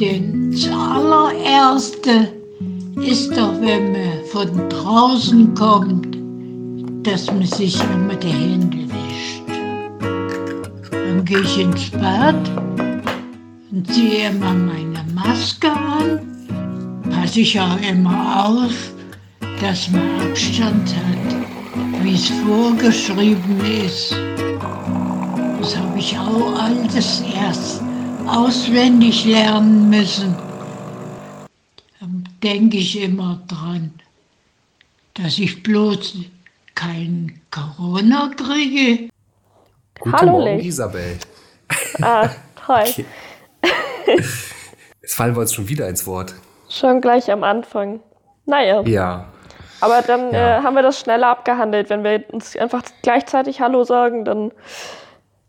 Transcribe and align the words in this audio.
Denn 0.00 0.50
das 0.52 0.68
allererste 0.68 2.28
ist 2.96 3.30
doch, 3.34 3.54
wenn 3.62 3.92
man 3.92 4.24
von 4.30 4.68
draußen 4.68 5.54
kommt, 5.54 6.18
dass 7.06 7.32
man 7.32 7.46
sich 7.46 7.80
immer 7.94 8.14
die 8.14 8.28
Hände 8.28 8.78
wäscht. 8.92 9.42
Dann 10.90 11.24
gehe 11.24 11.40
ich 11.40 11.58
ins 11.60 11.88
Bad 11.92 12.36
und 13.72 13.90
ziehe 13.90 14.28
immer 14.28 14.52
meine 14.52 15.02
Maske 15.14 15.70
an, 15.70 16.20
passe 17.10 17.40
ich 17.40 17.58
auch 17.58 17.80
immer 17.80 18.48
auf, 18.48 18.92
dass 19.62 19.90
man 19.90 20.02
Abstand 20.28 20.94
hat, 20.94 22.02
wie 22.02 22.14
es 22.14 22.28
vorgeschrieben 22.44 23.60
ist. 23.86 24.14
Das 25.58 25.74
habe 25.74 25.98
ich 25.98 26.18
auch 26.18 26.62
alles 26.62 27.22
erst 27.34 27.85
auswendig 28.28 29.24
lernen 29.24 29.88
müssen. 29.90 30.34
Denke 32.42 32.76
ich 32.76 33.00
immer 33.00 33.40
dran, 33.48 33.92
dass 35.14 35.38
ich 35.38 35.62
bloß 35.62 36.16
kein 36.74 37.40
Corona 37.50 38.30
kriege. 38.36 39.08
Guten 39.98 40.16
Hallo, 40.16 40.32
Morgen, 40.32 40.58
Lee. 40.58 40.66
Isabel. 40.66 41.18
Ah, 42.02 42.28
toll. 42.66 42.84
Okay. 42.86 43.04
Jetzt 45.02 45.14
fallen 45.14 45.34
wir 45.34 45.40
uns 45.40 45.54
schon 45.54 45.68
wieder 45.68 45.88
ins 45.88 46.06
Wort. 46.06 46.34
Schon 46.68 47.00
gleich 47.00 47.30
am 47.30 47.42
Anfang. 47.42 48.00
Naja, 48.44 48.82
Ja. 48.82 49.26
aber 49.80 50.02
dann 50.02 50.32
Ja. 50.32 50.58
äh, 50.58 50.62
haben 50.62 50.74
wir 50.74 50.82
das 50.82 51.00
schneller 51.00 51.28
abgehandelt. 51.28 51.90
Wenn 51.90 52.04
wir 52.04 52.24
uns 52.30 52.56
einfach 52.56 52.82
gleichzeitig 53.02 53.60
Hallo 53.60 53.82
sagen, 53.84 54.24
dann 54.24 54.52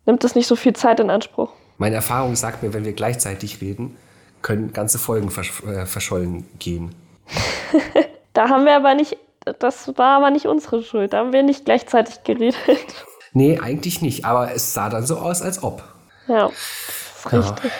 nimmt 0.06 0.24
das 0.24 0.34
nicht 0.36 0.48
so 0.48 0.56
viel 0.56 0.74
Zeit 0.74 1.00
in 1.00 1.10
Anspruch. 1.10 1.52
Meine 1.78 1.96
Erfahrung 1.96 2.36
sagt 2.36 2.64
mir, 2.64 2.74
wenn 2.74 2.86
wir 2.86 2.94
gleichzeitig 2.94 3.62
reden, 3.62 3.96
können 4.42 4.74
ganze 4.74 4.98
Folgen 5.00 5.30
versch 5.30 5.62
äh, 5.64 5.86
verschollen 5.86 6.46
gehen. 6.60 6.96
Da 8.34 8.50
haben 8.50 8.66
wir 8.66 8.76
aber 8.76 8.94
nicht, 8.94 9.18
das 9.58 9.88
war 9.98 10.18
aber 10.18 10.30
nicht 10.30 10.46
unsere 10.46 10.84
Schuld. 10.84 11.12
Da 11.14 11.18
haben 11.18 11.34
wir 11.34 11.42
nicht 11.42 11.66
gleichzeitig 11.66 12.24
geredet. 12.24 12.56
Nee, 13.34 13.60
eigentlich 13.60 14.02
nicht, 14.02 14.26
aber 14.26 14.52
es 14.54 14.74
sah 14.74 14.90
dann 14.90 15.06
so 15.06 15.18
aus, 15.18 15.42
als 15.44 15.62
ob. 15.62 15.84
Ja, 16.28 16.48
das 16.48 17.26
ist 17.26 17.32
Ja. 17.32 17.40
richtig. 17.40 17.72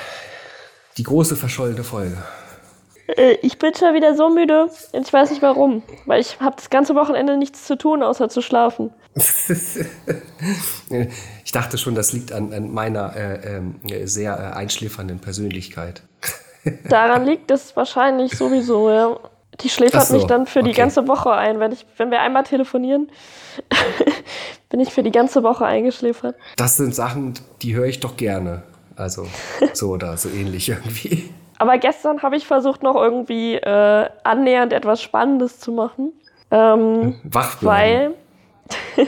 Die 0.98 1.04
große 1.04 1.36
verschollene 1.36 1.84
Folge. 1.84 2.18
Äh, 3.08 3.38
Ich 3.42 3.58
bin 3.60 3.74
schon 3.74 3.94
wieder 3.94 4.16
so 4.16 4.30
müde 4.30 4.70
und 4.92 5.08
ich 5.08 5.14
weiß 5.14 5.30
nicht 5.32 5.42
warum. 5.42 5.84
Weil 6.06 6.22
ich 6.22 6.40
habe 6.40 6.56
das 6.56 6.70
ganze 6.70 6.96
Wochenende 6.96 7.38
nichts 7.38 7.66
zu 7.66 7.78
tun, 7.78 8.04
außer 8.04 8.30
zu 8.30 8.42
schlafen. 8.42 8.92
Ich 11.44 11.52
dachte 11.54 11.78
schon, 11.78 11.96
das 11.96 12.12
liegt 12.12 12.34
an, 12.34 12.54
an 12.54 12.74
meiner 12.74 13.16
äh, 13.16 13.56
ähm, 13.56 13.76
sehr 14.04 14.34
äh, 14.38 14.58
einschläfernden 14.58 15.20
Persönlichkeit. 15.20 16.04
Daran 16.90 17.26
liegt 17.26 17.50
es 17.52 17.76
wahrscheinlich 17.76 18.38
sowieso, 18.38 18.90
ja. 18.90 19.18
Die 19.62 19.70
schläfert 19.70 20.06
so, 20.06 20.16
mich 20.16 20.26
dann 20.26 20.46
für 20.46 20.62
die 20.62 20.72
okay. 20.72 20.82
ganze 20.82 21.08
Woche 21.08 21.32
ein. 21.32 21.60
Wenn, 21.60 21.72
ich, 21.72 21.86
wenn 21.98 22.12
wir 22.12 22.20
einmal 22.20 22.44
telefonieren, 22.44 23.10
bin 24.70 24.80
ich 24.80 24.94
für 24.94 25.02
die 25.02 25.12
ganze 25.12 25.42
Woche 25.42 25.66
eingeschläfert. 25.66 26.36
Das 26.58 26.78
sind 26.78 26.94
Sachen, 26.94 27.34
die 27.62 27.74
höre 27.76 27.88
ich 27.88 28.00
doch 28.00 28.18
gerne. 28.18 28.64
Also 28.96 29.28
so 29.74 29.90
oder 29.92 30.18
so 30.18 30.30
ähnlich 30.30 30.70
irgendwie. 30.70 31.30
Aber 31.60 31.78
gestern 31.78 32.22
habe 32.22 32.36
ich 32.36 32.46
versucht, 32.48 32.84
noch 32.84 32.96
irgendwie 32.96 33.56
äh, 33.56 34.10
annähernd 34.24 34.74
etwas 34.74 35.02
Spannendes 35.02 35.60
zu 35.60 35.72
machen. 35.72 36.14
Ähm, 36.52 37.20
Wach 37.24 37.58
weil. 37.62 38.12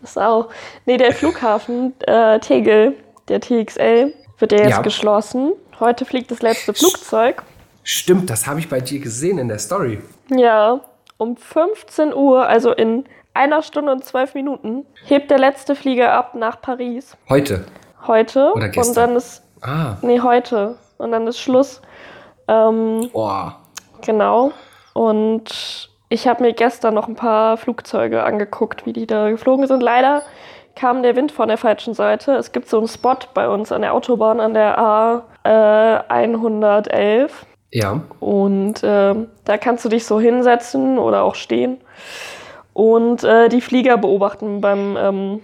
das 0.00 0.16
auch. 0.18 0.48
Nee, 0.84 0.96
der 0.96 1.12
Flughafen 1.12 1.94
äh, 2.06 2.38
Tegel, 2.40 2.94
der 3.28 3.40
TXL, 3.40 4.14
wird 4.38 4.52
ja 4.52 4.58
jetzt 4.58 4.70
Ja. 4.70 4.82
geschlossen. 4.82 5.52
Heute 5.80 6.04
fliegt 6.04 6.30
das 6.30 6.42
letzte 6.42 6.72
Flugzeug. 6.74 7.42
Stimmt, 7.82 8.30
das 8.30 8.46
habe 8.46 8.58
ich 8.60 8.68
bei 8.68 8.80
dir 8.80 8.98
gesehen 8.98 9.38
in 9.38 9.48
der 9.48 9.58
Story. 9.58 10.00
Ja, 10.30 10.80
um 11.18 11.36
15 11.36 12.12
Uhr, 12.14 12.46
also 12.46 12.72
in 12.72 13.04
einer 13.34 13.62
Stunde 13.62 13.92
und 13.92 14.04
zwölf 14.04 14.34
Minuten, 14.34 14.84
hebt 15.04 15.30
der 15.30 15.38
letzte 15.38 15.74
Flieger 15.76 16.12
ab 16.12 16.34
nach 16.34 16.60
Paris. 16.60 17.16
Heute. 17.28 17.66
Heute. 18.06 18.52
Oder 18.54 18.64
Und 18.66 18.72
gestern. 18.72 18.94
dann 19.08 19.16
ist. 19.16 19.42
Ah, 19.62 19.96
Nee, 20.02 20.20
heute. 20.20 20.76
Und 20.98 21.12
dann 21.12 21.26
ist 21.26 21.38
Schluss. 21.38 21.82
Ähm, 22.48 23.10
boah. 23.12 23.56
genau. 24.02 24.52
Und 24.94 25.90
ich 26.08 26.28
habe 26.28 26.42
mir 26.42 26.52
gestern 26.52 26.94
noch 26.94 27.08
ein 27.08 27.16
paar 27.16 27.56
Flugzeuge 27.56 28.22
angeguckt, 28.22 28.86
wie 28.86 28.92
die 28.92 29.06
da 29.06 29.30
geflogen 29.30 29.66
sind. 29.66 29.82
Leider 29.82 30.22
kam 30.74 31.02
der 31.02 31.16
Wind 31.16 31.32
von 31.32 31.48
der 31.48 31.58
falschen 31.58 31.94
Seite. 31.94 32.34
Es 32.34 32.52
gibt 32.52 32.68
so 32.68 32.78
einen 32.78 32.88
Spot 32.88 33.16
bei 33.34 33.48
uns 33.48 33.72
an 33.72 33.82
der 33.82 33.94
Autobahn 33.94 34.40
an 34.40 34.54
der 34.54 34.78
A 34.78 35.22
äh, 35.42 36.02
111. 36.08 37.46
Ja. 37.72 38.00
Und 38.20 38.80
ähm, 38.82 39.28
da 39.44 39.58
kannst 39.58 39.84
du 39.84 39.88
dich 39.88 40.06
so 40.06 40.20
hinsetzen 40.20 40.98
oder 40.98 41.24
auch 41.24 41.34
stehen 41.34 41.78
und 42.76 43.24
äh, 43.24 43.48
die 43.48 43.62
Flieger 43.62 43.96
beobachten 43.96 44.60
beim 44.60 44.98
ähm, 44.98 45.40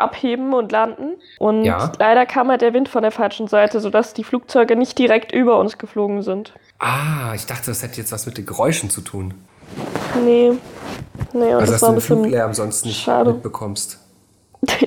Abheben 0.00 0.52
und 0.54 0.72
Landen. 0.72 1.16
Und 1.38 1.64
Ja. 1.64 1.92
leider 1.98 2.26
kam 2.26 2.48
halt 2.48 2.62
der 2.62 2.72
Wind 2.74 2.88
von 2.88 3.02
der 3.02 3.10
falschen 3.12 3.46
Seite, 3.48 3.80
sodass 3.80 4.14
die 4.14 4.24
Flugzeuge 4.24 4.76
nicht 4.76 4.98
direkt 4.98 5.32
über 5.32 5.58
uns 5.58 5.78
geflogen 5.78 6.22
sind. 6.22 6.52
Ah, 6.78 7.34
ich 7.34 7.46
dachte, 7.46 7.66
das 7.66 7.82
hätte 7.82 7.98
jetzt 7.98 8.12
was 8.12 8.26
mit 8.26 8.38
den 8.38 8.46
Geräuschen 8.46 8.90
zu 8.90 9.00
tun. 9.02 9.34
Nee. 10.24 10.52
Nee, 11.32 11.38
und 11.54 11.60
Also, 11.60 11.60
das 11.60 11.70
dass 11.72 11.82
war 11.82 11.88
du 11.90 11.94
ein 11.94 11.98
den. 11.98 12.00
Fluglärm 12.02 12.54
sonst 12.54 12.84
nicht 12.86 13.00
schade. 13.02 13.32
mitbekommst. 13.34 13.98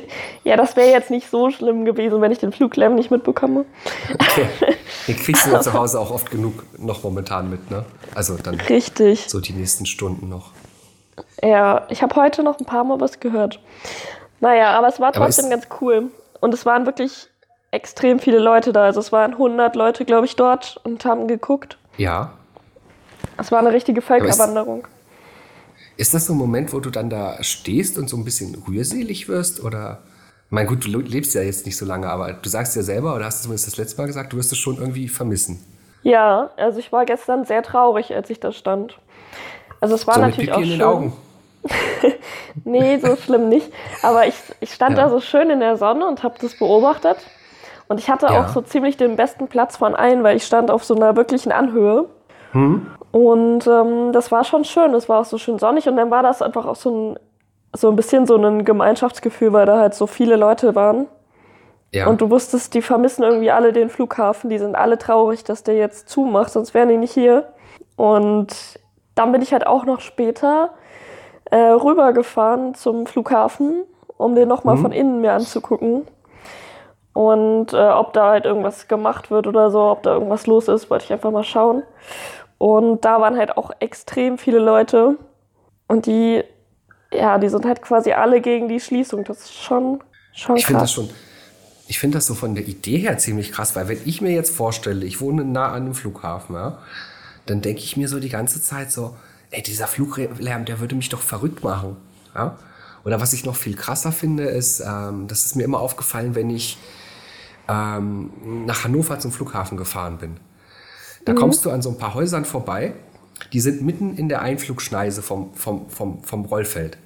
ja, 0.44 0.56
das 0.58 0.76
wäre 0.76 0.90
jetzt 0.92 1.10
nicht 1.10 1.30
so 1.30 1.50
schlimm 1.50 1.86
gewesen, 1.86 2.22
wenn 2.22 2.32
ich 2.32 2.38
den 2.40 2.52
Fluglärm 2.52 2.96
nicht 2.96 3.10
mitbekomme. 3.12 3.66
Okay. 4.14 4.48
Den 5.08 5.18
kriegst 5.18 5.46
du 5.46 5.52
ja 5.52 5.60
zu 5.60 5.74
Hause 5.74 6.00
auch 6.00 6.12
oft 6.12 6.32
genug 6.32 6.64
noch 6.78 7.04
momentan 7.04 7.50
mit, 7.50 7.70
ne? 7.72 7.84
Also 8.16 8.38
dann 8.38 8.60
Richtig. 8.62 9.26
so 9.28 9.40
die 9.42 9.52
nächsten 9.54 9.86
Stunden 9.86 10.30
noch. 10.30 10.52
Ja, 11.42 11.86
ich 11.90 12.02
habe 12.04 12.16
heute 12.16 12.42
noch 12.44 12.60
ein 12.60 12.66
paar 12.66 12.84
Mal 12.84 13.02
was 13.02 13.20
gehört. 13.20 13.60
Naja, 14.44 14.78
aber 14.78 14.90
es 14.90 15.00
war 15.00 15.08
Aber 15.08 15.20
trotzdem 15.20 15.50
ganz 15.50 15.68
cool. 15.80 16.12
Und 16.42 16.54
es 16.54 16.66
waren 16.66 16.86
wirklich 16.86 17.30
extrem 17.72 18.20
viele 18.20 18.40
Leute 18.40 18.74
da. 18.74 18.84
Also 18.84 19.00
es 19.00 19.14
waren 19.14 19.32
100 19.32 19.74
Leute, 19.78 20.04
glaube 20.04 20.26
ich, 20.26 20.36
dort 20.36 20.82
und 20.84 21.06
haben 21.06 21.30
geguckt. 21.30 21.78
Ja. 21.96 22.34
Es 23.38 23.54
war 23.54 23.60
eine 23.60 23.72
richtige 23.72 24.02
Völkerwanderung. 24.02 24.86
Ist 25.96 26.14
das 26.14 26.26
so 26.26 26.34
ein 26.34 26.38
Moment, 26.38 26.74
wo 26.74 26.82
du 26.82 26.90
dann 26.90 27.10
da 27.10 27.42
stehst 27.42 27.98
und 27.98 28.10
so 28.10 28.18
ein 28.18 28.26
bisschen 28.26 28.62
rührselig 28.68 29.30
wirst? 29.30 29.64
Oder, 29.64 30.00
ich 30.48 30.52
meine, 30.52 30.68
gut, 30.68 30.84
du 30.84 30.90
lebst 30.90 31.34
ja 31.36 31.42
jetzt 31.42 31.66
nicht 31.66 31.78
so 31.78 31.86
lange, 31.86 32.10
aber 32.10 32.34
du 32.34 32.50
sagst 32.50 32.76
ja 32.76 32.82
selber, 32.82 33.16
oder 33.16 33.24
hast 33.24 33.40
du 33.40 33.44
zumindest 33.44 33.68
das 33.68 33.78
letzte 33.78 34.02
Mal 34.02 34.08
gesagt, 34.08 34.34
du 34.34 34.38
wirst 34.38 34.52
es 34.52 34.58
schon 34.58 34.76
irgendwie 34.76 35.08
vermissen. 35.08 35.64
Ja, 36.02 36.50
also 36.58 36.80
ich 36.80 36.92
war 36.92 37.06
gestern 37.06 37.46
sehr 37.46 37.64
traurig, 37.64 38.14
als 38.14 38.30
ich 38.30 38.42
da 38.42 38.52
stand. 38.52 39.00
Also 39.80 39.96
es 39.96 40.06
war 40.06 40.16
so 40.16 40.20
mit 40.20 40.32
natürlich 40.32 40.50
Pipi 40.50 40.58
auch 40.58 40.62
in 40.62 40.68
schön. 40.68 40.80
den 40.80 40.86
Augen. 40.86 41.14
Nee, 42.66 42.98
so 42.98 43.16
schlimm 43.16 43.50
nicht. 43.50 43.72
Aber 44.04 44.28
ich, 44.28 44.36
ich 44.60 44.74
stand 44.74 44.98
Ja. 44.98 45.04
da 45.06 45.10
so 45.10 45.20
schön 45.20 45.50
in 45.50 45.60
der 45.60 45.78
Sonne 45.78 46.08
und 46.08 46.24
habe 46.24 46.36
das 46.40 46.58
beobachtet. 46.58 47.18
Und 47.88 48.00
ich 48.00 48.10
hatte 48.10 48.28
Ja. 48.28 48.42
auch 48.42 48.48
so 48.50 48.62
ziemlich 48.62 48.98
den 48.98 49.16
besten 49.16 49.48
Platz 49.48 49.78
von 49.78 49.96
allen, 49.96 50.24
weil 50.24 50.36
ich 50.38 50.46
stand 50.46 50.72
auf 50.72 50.84
so 50.84 50.96
einer 50.96 51.16
wirklichen 51.16 51.52
Anhöhe. 51.52 52.06
Hm? 52.52 52.88
Und 53.12 53.68
ähm, 53.68 54.12
das 54.12 54.32
war 54.32 54.44
schon 54.44 54.64
schön. 54.66 54.94
Es 54.94 55.10
war 55.10 55.22
auch 55.22 55.26
so 55.26 55.38
schön 55.38 55.60
sonnig. 55.60 55.88
Und 55.88 55.98
dann 55.98 56.12
war 56.12 56.24
das 56.24 56.42
einfach 56.42 56.66
auch 56.66 56.76
so 56.76 56.92
ein, 56.92 57.20
so 57.76 57.90
ein 57.90 57.96
bisschen 57.96 58.26
so 58.28 58.36
ein 58.38 58.66
Gemeinschaftsgefühl, 58.66 59.54
weil 59.54 59.66
da 59.66 59.80
halt 59.80 59.94
so 59.96 60.08
viele 60.08 60.36
Leute 60.36 60.76
waren. 60.76 61.08
Ja. 61.92 62.08
Und 62.08 62.22
du 62.22 62.30
wusstest, 62.30 62.74
die 62.74 62.82
vermissen 62.82 63.24
irgendwie 63.24 63.52
alle 63.52 63.72
den 63.74 63.90
Flughafen. 63.90 64.50
Die 64.50 64.58
sind 64.58 64.76
alle 64.76 64.98
traurig, 64.98 65.44
dass 65.44 65.64
der 65.64 65.76
jetzt 65.76 66.10
zumacht, 66.10 66.52
sonst 66.52 66.74
wären 66.74 66.90
die 66.90 66.98
nicht 66.98 67.14
hier. 67.14 67.50
Und 67.96 68.80
dann 69.16 69.32
bin 69.32 69.42
ich 69.44 69.54
halt 69.54 69.68
auch 69.68 69.86
noch 69.86 70.00
später 70.02 70.72
äh, 71.52 71.58
rübergefahren 71.58 72.76
zum 72.76 73.06
Flughafen, 73.06 73.84
um 74.18 74.36
den 74.36 74.48
nochmal 74.48 74.76
Mhm. 74.76 74.82
von 74.82 74.92
innen 74.92 75.22
mir 75.22 75.34
anzugucken. 75.34 76.04
Und 77.14 77.74
äh, 77.74 77.78
ob 77.90 78.14
da 78.14 78.32
halt 78.32 78.46
irgendwas 78.46 78.88
gemacht 78.88 79.30
wird 79.30 79.46
oder 79.48 79.70
so, 79.70 79.82
ob 79.92 80.04
da 80.04 80.14
irgendwas 80.14 80.48
los 80.48 80.68
ist, 80.68 80.90
wollte 80.90 81.06
ich 81.06 81.14
einfach 81.14 81.32
mal 81.32 81.44
schauen. 81.44 81.84
Und 82.58 83.06
da 83.06 83.22
waren 83.22 83.38
halt 83.38 83.58
auch 83.58 83.72
extrem 83.80 84.38
viele 84.38 84.60
Leute. 84.60 85.18
Und 85.88 86.06
die, 86.08 86.44
ja, 87.14 87.38
die 87.40 87.50
sind 87.50 87.66
halt 87.66 87.82
quasi 87.82 88.14
alle 88.14 88.42
gegen 88.42 88.68
die 88.70 88.80
Schließung. 88.80 89.26
Das 89.26 89.42
ist 89.42 89.54
schon, 89.56 90.02
schon 90.34 90.58
Ich 90.58 90.66
finde 90.66 90.82
das 90.82 90.92
krass. 90.92 90.94
schon, 90.94 91.10
ich 91.88 92.00
finde 92.00 92.18
das 92.18 92.26
so 92.28 92.34
von 92.36 92.56
der 92.56 92.68
Idee 92.68 92.98
her 92.98 93.18
ziemlich 93.18 93.52
krass, 93.52 93.76
weil 93.76 93.88
wenn 93.88 94.00
ich 94.06 94.22
mir 94.22 94.32
jetzt 94.32 94.56
vorstelle, 94.56 95.06
ich 95.06 95.22
wohne 95.22 95.44
nah 95.46 95.68
an 95.70 95.84
einem 95.84 95.94
Flughafen, 95.96 96.56
ja, 96.56 96.80
dann 97.46 97.62
denke 97.62 97.82
ich 97.82 97.98
mir 97.98 98.08
so 98.08 98.20
die 98.20 98.30
ganze 98.30 98.62
Zeit 98.62 98.92
so, 98.92 99.16
ey, 99.54 99.62
dieser 99.64 99.88
Fluglärm, 99.88 100.66
der 100.66 100.80
würde 100.80 100.96
mich 100.96 101.10
doch 101.10 101.22
verrückt 101.22 101.64
machen. 101.64 101.98
Ja? 102.36 102.58
Oder 103.06 103.22
was 103.22 103.34
ich 103.34 103.46
noch 103.46 103.56
viel 103.56 103.76
krasser 103.76 104.12
finde, 104.12 104.46
ist, 104.46 104.82
ähm, 104.82 105.28
das 105.28 105.46
ist 105.46 105.56
mir 105.56 105.64
immer 105.64 105.80
aufgefallen, 105.80 106.36
wenn 106.36 106.50
ich 106.50 106.78
ähm, 107.68 108.32
nach 108.66 108.84
Hannover 108.84 109.20
zum 109.20 109.32
Flughafen 109.32 109.78
gefahren 109.78 110.18
bin. 110.18 110.38
Da 111.26 111.34
kommst 111.34 111.64
du 111.66 111.72
an 111.72 111.82
so 111.82 111.90
ein 111.90 111.98
paar 111.98 112.14
Häusern 112.14 112.44
vorbei, 112.44 112.94
die 113.54 113.60
sind 113.62 113.82
mitten 113.82 114.16
in 114.18 114.28
der 114.30 114.42
Einflugschneise 114.42 115.22
vom, 115.22 115.54
vom, 115.54 115.90
vom, 115.90 116.24
vom 116.24 116.46
Rollfeld 116.46 116.98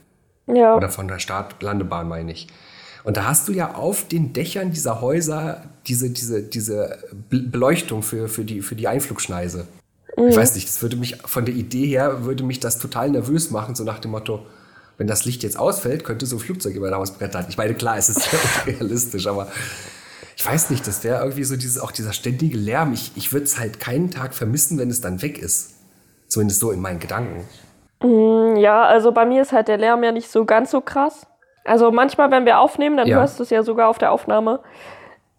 Ja. 0.47 0.75
oder 0.75 0.89
von 0.89 1.07
der 1.07 1.19
Start-Landebahn, 1.19 2.07
meine 2.07 2.31
ich. 2.31 2.47
Und 3.03 3.15
da 3.17 3.25
hast 3.25 3.47
du 3.47 3.53
ja 3.53 3.75
auf 3.75 4.07
den 4.07 4.33
Dächern 4.33 4.71
dieser 4.71 5.01
Häuser 5.01 5.63
diese, 5.87 6.09
diese, 6.09 6.43
diese 6.43 6.97
Beleuchtung 7.29 8.03
für, 8.03 8.27
für, 8.27 8.43
die, 8.43 8.61
für 8.61 8.75
die 8.75 8.87
Einflugschneise. 8.87 9.67
Mhm. 10.17 10.29
Ich 10.29 10.35
weiß 10.35 10.55
nicht, 10.55 10.67
das 10.67 10.81
würde 10.81 10.97
mich 10.97 11.17
von 11.25 11.45
der 11.45 11.55
Idee 11.55 11.85
her, 11.85 12.25
würde 12.25 12.43
mich 12.43 12.59
das 12.59 12.79
total 12.79 13.09
nervös 13.11 13.51
machen, 13.51 13.75
so 13.75 13.83
nach 13.83 13.99
dem 13.99 14.11
Motto, 14.11 14.45
wenn 14.97 15.07
das 15.07 15.25
Licht 15.25 15.43
jetzt 15.43 15.57
ausfällt, 15.57 16.03
könnte 16.03 16.25
so 16.25 16.37
ein 16.37 16.39
Flugzeug 16.39 16.75
über 16.75 16.89
der 16.89 16.97
Hausbrettern. 16.97 17.45
Ich 17.49 17.57
meine, 17.57 17.75
klar, 17.75 17.97
es 17.97 18.09
ist 18.09 18.27
realistisch, 18.65 19.27
aber 19.27 19.47
ich 20.35 20.45
weiß 20.45 20.71
nicht, 20.71 20.85
das 20.87 21.03
wäre 21.03 21.21
irgendwie 21.21 21.43
so 21.43 21.55
dieses, 21.55 21.79
auch 21.79 21.91
dieser 21.91 22.13
ständige 22.13 22.57
Lärm. 22.57 22.93
Ich, 22.93 23.11
ich 23.15 23.31
würde 23.31 23.45
es 23.45 23.59
halt 23.59 23.79
keinen 23.79 24.11
Tag 24.11 24.33
vermissen, 24.33 24.77
wenn 24.79 24.89
es 24.89 25.01
dann 25.01 25.21
weg 25.21 25.37
ist. 25.37 25.75
Zumindest 26.27 26.59
so 26.59 26.71
in 26.71 26.81
meinen 26.81 26.99
Gedanken. 26.99 27.47
Mm, 28.01 28.57
ja, 28.57 28.83
also 28.83 29.11
bei 29.11 29.25
mir 29.25 29.43
ist 29.43 29.53
halt 29.53 29.67
der 29.67 29.77
Lärm 29.77 30.03
ja 30.03 30.11
nicht 30.11 30.29
so 30.29 30.45
ganz 30.45 30.71
so 30.71 30.81
krass. 30.81 31.25
Also 31.63 31.91
manchmal, 31.91 32.31
wenn 32.31 32.45
wir 32.45 32.59
aufnehmen, 32.59 32.97
dann 32.97 33.07
ja. 33.07 33.17
hörst 33.17 33.39
du 33.39 33.43
es 33.43 33.49
ja 33.49 33.63
sogar 33.63 33.89
auf 33.89 33.97
der 33.97 34.11
Aufnahme. 34.11 34.59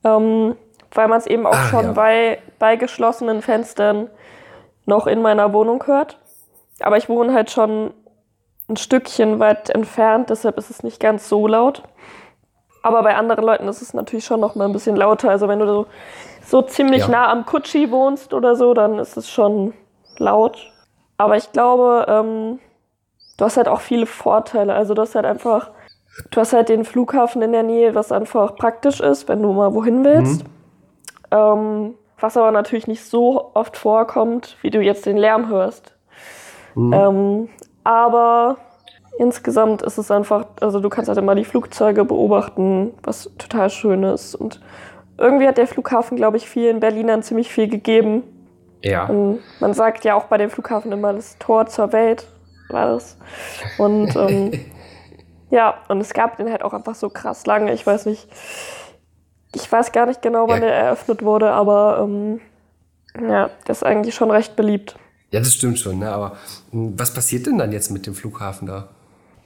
Ähm, 0.04 0.54
weil 0.92 1.08
man 1.08 1.18
es 1.18 1.26
eben 1.26 1.46
auch 1.46 1.54
ah, 1.54 1.68
schon 1.68 1.84
ja. 1.84 1.92
bei, 1.92 2.38
bei 2.58 2.76
geschlossenen 2.76 3.42
Fenstern 3.42 4.08
noch 4.88 5.06
in 5.06 5.22
meiner 5.22 5.52
Wohnung 5.52 5.86
hört. 5.86 6.18
Aber 6.80 6.96
ich 6.96 7.08
wohne 7.08 7.32
halt 7.32 7.50
schon 7.50 7.92
ein 8.68 8.76
Stückchen 8.76 9.38
weit 9.38 9.70
entfernt, 9.70 10.30
deshalb 10.30 10.58
ist 10.58 10.70
es 10.70 10.82
nicht 10.82 11.00
ganz 11.00 11.28
so 11.28 11.46
laut. 11.46 11.82
Aber 12.82 13.02
bei 13.02 13.16
anderen 13.16 13.44
Leuten 13.44 13.68
ist 13.68 13.82
es 13.82 13.94
natürlich 13.94 14.24
schon 14.24 14.40
noch 14.40 14.54
mal 14.54 14.66
ein 14.66 14.72
bisschen 14.72 14.96
lauter. 14.96 15.30
Also 15.30 15.48
wenn 15.48 15.58
du 15.58 15.66
so, 15.66 15.86
so 16.44 16.62
ziemlich 16.62 17.02
ja. 17.02 17.08
nah 17.08 17.30
am 17.30 17.46
Kutschi 17.46 17.90
wohnst 17.90 18.34
oder 18.34 18.56
so, 18.56 18.74
dann 18.74 18.98
ist 18.98 19.16
es 19.16 19.28
schon 19.28 19.74
laut. 20.18 20.72
Aber 21.16 21.36
ich 21.36 21.52
glaube, 21.52 22.06
ähm, 22.08 22.58
du 23.36 23.44
hast 23.44 23.56
halt 23.56 23.68
auch 23.68 23.80
viele 23.80 24.06
Vorteile. 24.06 24.74
Also 24.74 24.94
du 24.94 25.02
hast 25.02 25.14
halt 25.14 25.26
einfach 25.26 25.70
Du 26.30 26.40
hast 26.40 26.52
halt 26.52 26.68
den 26.68 26.84
Flughafen 26.84 27.42
in 27.42 27.52
der 27.52 27.62
Nähe, 27.62 27.94
was 27.94 28.12
einfach 28.12 28.56
praktisch 28.56 29.00
ist, 29.00 29.28
wenn 29.28 29.42
du 29.42 29.52
mal 29.52 29.72
wohin 29.74 30.04
willst. 30.04 30.44
Mhm. 30.44 30.48
Ähm, 31.30 31.94
was 32.20 32.36
aber 32.36 32.50
natürlich 32.50 32.86
nicht 32.86 33.04
so 33.04 33.50
oft 33.54 33.76
vorkommt, 33.76 34.56
wie 34.62 34.70
du 34.70 34.80
jetzt 34.80 35.06
den 35.06 35.16
Lärm 35.16 35.48
hörst. 35.48 35.94
Mhm. 36.74 36.92
Ähm, 36.92 37.48
aber 37.84 38.56
insgesamt 39.18 39.82
ist 39.82 39.98
es 39.98 40.10
einfach, 40.10 40.46
also 40.60 40.80
du 40.80 40.88
kannst 40.88 41.08
halt 41.08 41.18
immer 41.18 41.34
die 41.34 41.44
Flugzeuge 41.44 42.04
beobachten, 42.04 42.92
was 43.02 43.30
total 43.38 43.70
schön 43.70 44.02
ist. 44.02 44.34
Und 44.34 44.60
irgendwie 45.16 45.46
hat 45.48 45.58
der 45.58 45.66
Flughafen, 45.66 46.16
glaube 46.16 46.36
ich, 46.36 46.48
vielen 46.48 46.80
Berlinern 46.80 47.22
ziemlich 47.22 47.50
viel 47.50 47.68
gegeben. 47.68 48.22
Ja. 48.82 49.06
Und 49.06 49.40
man 49.60 49.74
sagt 49.74 50.04
ja 50.04 50.14
auch 50.14 50.24
bei 50.24 50.38
dem 50.38 50.50
Flughafen 50.50 50.92
immer 50.92 51.12
das 51.12 51.38
Tor 51.38 51.66
zur 51.66 51.92
Welt 51.92 52.28
war 52.68 52.92
das. 52.92 53.16
Und 53.78 54.14
ähm, 54.14 54.52
Ja, 55.50 55.78
und 55.88 56.00
es 56.00 56.12
gab 56.12 56.36
den 56.36 56.50
halt 56.50 56.62
auch 56.62 56.74
einfach 56.74 56.94
so 56.94 57.08
krass 57.08 57.46
lange. 57.46 57.72
Ich 57.72 57.86
weiß 57.86 58.06
nicht, 58.06 58.28
ich 59.54 59.70
weiß 59.70 59.92
gar 59.92 60.06
nicht 60.06 60.22
genau, 60.22 60.48
wann 60.48 60.62
ja. 60.62 60.68
er 60.68 60.74
eröffnet 60.74 61.22
wurde, 61.22 61.50
aber 61.50 62.00
ähm, 62.02 62.40
ja, 63.20 63.50
der 63.66 63.72
ist 63.72 63.84
eigentlich 63.84 64.14
schon 64.14 64.30
recht 64.30 64.56
beliebt. 64.56 64.96
Ja, 65.30 65.40
das 65.40 65.54
stimmt 65.54 65.78
schon, 65.78 65.98
ne? 65.98 66.10
aber 66.10 66.36
hm, 66.70 66.98
was 66.98 67.12
passiert 67.12 67.46
denn 67.46 67.58
dann 67.58 67.72
jetzt 67.72 67.90
mit 67.90 68.06
dem 68.06 68.14
Flughafen 68.14 68.66
da? 68.66 68.88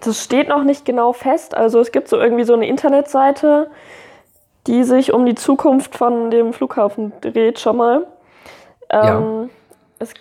Das 0.00 0.22
steht 0.22 0.49
noch 0.49 0.64
nicht 0.64 0.84
genau 0.84 1.12
fest. 1.12 1.54
Also 1.54 1.81
es 1.81 1.93
gibt 1.93 2.08
so 2.08 2.19
irgendwie 2.19 2.44
so 2.44 2.54
eine 2.54 2.66
Internetseite, 2.66 3.70
die 4.66 4.84
sich 4.84 5.12
um 5.12 5.26
die 5.26 5.34
Zukunft 5.34 5.96
von 5.96 6.31
dem 6.31 6.52
Flughafen 6.52 7.12
dreht 7.20 7.60
schon 7.60 7.76
mal. 7.76 8.06
Ähm, 8.90 9.00
ja. 9.00 9.48
es, 10.00 10.14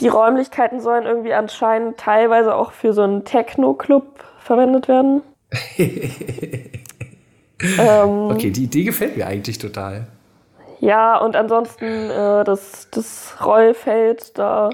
die 0.00 0.08
Räumlichkeiten 0.08 0.80
sollen 0.80 1.06
irgendwie 1.06 1.34
anscheinend 1.34 1.98
teilweise 1.98 2.54
auch 2.54 2.72
für 2.72 2.92
so 2.92 3.02
einen 3.02 3.24
Techno-Club 3.24 4.24
verwendet 4.38 4.88
werden. 4.88 5.22
ähm, 7.60 8.30
okay, 8.30 8.50
die 8.50 8.64
Idee 8.64 8.84
gefällt 8.84 9.16
mir 9.16 9.26
eigentlich 9.26 9.58
total. 9.58 10.06
Ja, 10.80 11.16
und 11.18 11.36
ansonsten 11.36 12.10
äh, 12.10 12.44
das, 12.44 12.88
das 12.90 13.34
Rollfeld, 13.44 14.36
da 14.38 14.70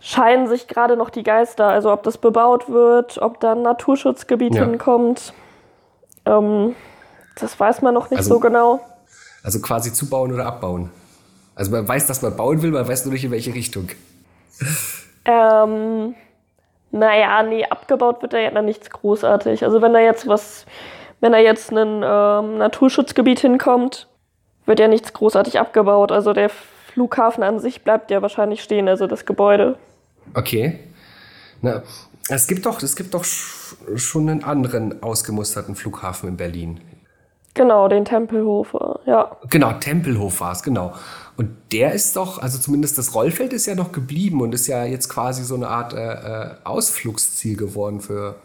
scheinen 0.00 0.46
sich 0.46 0.68
gerade 0.68 0.96
noch 0.96 1.10
die 1.10 1.22
Geister, 1.22 1.66
also 1.66 1.92
ob 1.92 2.02
das 2.04 2.18
bebaut 2.18 2.68
wird, 2.68 3.18
ob 3.20 3.40
da 3.40 3.52
ein 3.52 3.62
Naturschutzgebiet 3.62 4.54
ja. 4.54 4.64
hinkommt. 4.64 5.32
Ähm, 6.24 6.74
das 7.40 7.58
weiß 7.58 7.82
man 7.82 7.94
noch 7.94 8.10
nicht 8.10 8.18
also, 8.18 8.34
so 8.34 8.40
genau. 8.40 8.80
Also 9.42 9.60
quasi 9.60 9.92
zubauen 9.92 10.32
oder 10.32 10.46
abbauen. 10.46 10.90
Also 11.54 11.72
man 11.72 11.86
weiß, 11.86 12.06
dass 12.06 12.22
man 12.22 12.36
bauen 12.36 12.62
will, 12.62 12.70
man 12.70 12.86
weiß 12.86 13.04
nur 13.04 13.12
nicht 13.12 13.24
in 13.24 13.30
welche 13.32 13.52
Richtung. 13.52 13.88
Ähm, 15.24 16.14
naja, 16.90 17.42
nee, 17.42 17.64
abgebaut 17.64 18.22
wird 18.22 18.32
da 18.32 18.38
ja 18.38 18.62
nichts 18.62 18.90
großartig. 18.90 19.64
Also 19.64 19.82
wenn 19.82 19.92
da 19.92 19.98
jetzt 19.98 20.26
was, 20.26 20.66
wenn 21.20 21.32
da 21.32 21.38
jetzt 21.38 21.72
ein 21.72 22.02
ähm, 22.04 22.58
Naturschutzgebiet 22.58 23.40
hinkommt, 23.40 24.08
wird 24.66 24.80
ja 24.80 24.88
nichts 24.88 25.12
großartig 25.12 25.58
abgebaut. 25.58 26.12
Also 26.12 26.32
der 26.32 26.50
Flughafen 26.50 27.42
an 27.42 27.58
sich 27.58 27.82
bleibt 27.82 28.10
ja 28.10 28.22
wahrscheinlich 28.22 28.62
stehen, 28.62 28.88
also 28.88 29.06
das 29.06 29.26
Gebäude. 29.26 29.76
Okay. 30.34 30.78
Na, 31.62 31.82
es 32.28 32.46
gibt 32.46 32.66
doch, 32.66 32.82
es 32.82 32.94
gibt 32.94 33.14
doch 33.14 33.24
schon 33.24 34.28
einen 34.28 34.44
anderen 34.44 35.02
ausgemusterten 35.02 35.74
Flughafen 35.74 36.28
in 36.28 36.36
Berlin. 36.36 36.80
Genau, 37.54 37.88
den 37.88 38.04
Tempelhofer, 38.04 39.00
ja. 39.06 39.36
Genau, 39.50 39.72
Tempelhof 39.72 40.40
war 40.40 40.52
es, 40.52 40.62
genau. 40.62 40.94
Und 41.36 41.50
der 41.72 41.92
ist 41.92 42.14
doch, 42.14 42.40
also 42.40 42.58
zumindest 42.58 42.98
das 42.98 43.14
Rollfeld 43.14 43.52
ist 43.52 43.66
ja 43.66 43.74
noch 43.74 43.90
geblieben 43.90 44.40
und 44.42 44.54
ist 44.54 44.68
ja 44.68 44.84
jetzt 44.84 45.08
quasi 45.08 45.42
so 45.42 45.56
eine 45.56 45.68
Art 45.68 45.92
äh, 45.92 45.96
äh 45.98 46.50
Ausflugsziel 46.64 47.56
geworden 47.56 48.00
für 48.00 48.36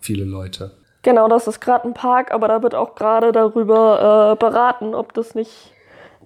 viele 0.00 0.24
Leute. 0.24 0.72
Genau, 1.02 1.28
das 1.28 1.46
ist 1.46 1.60
gerade 1.60 1.88
ein 1.88 1.94
Park, 1.94 2.32
aber 2.32 2.48
da 2.48 2.62
wird 2.62 2.74
auch 2.74 2.94
gerade 2.94 3.32
darüber 3.32 4.32
äh, 4.32 4.36
beraten, 4.36 4.94
ob 4.94 5.14
das 5.14 5.34
nicht 5.34 5.72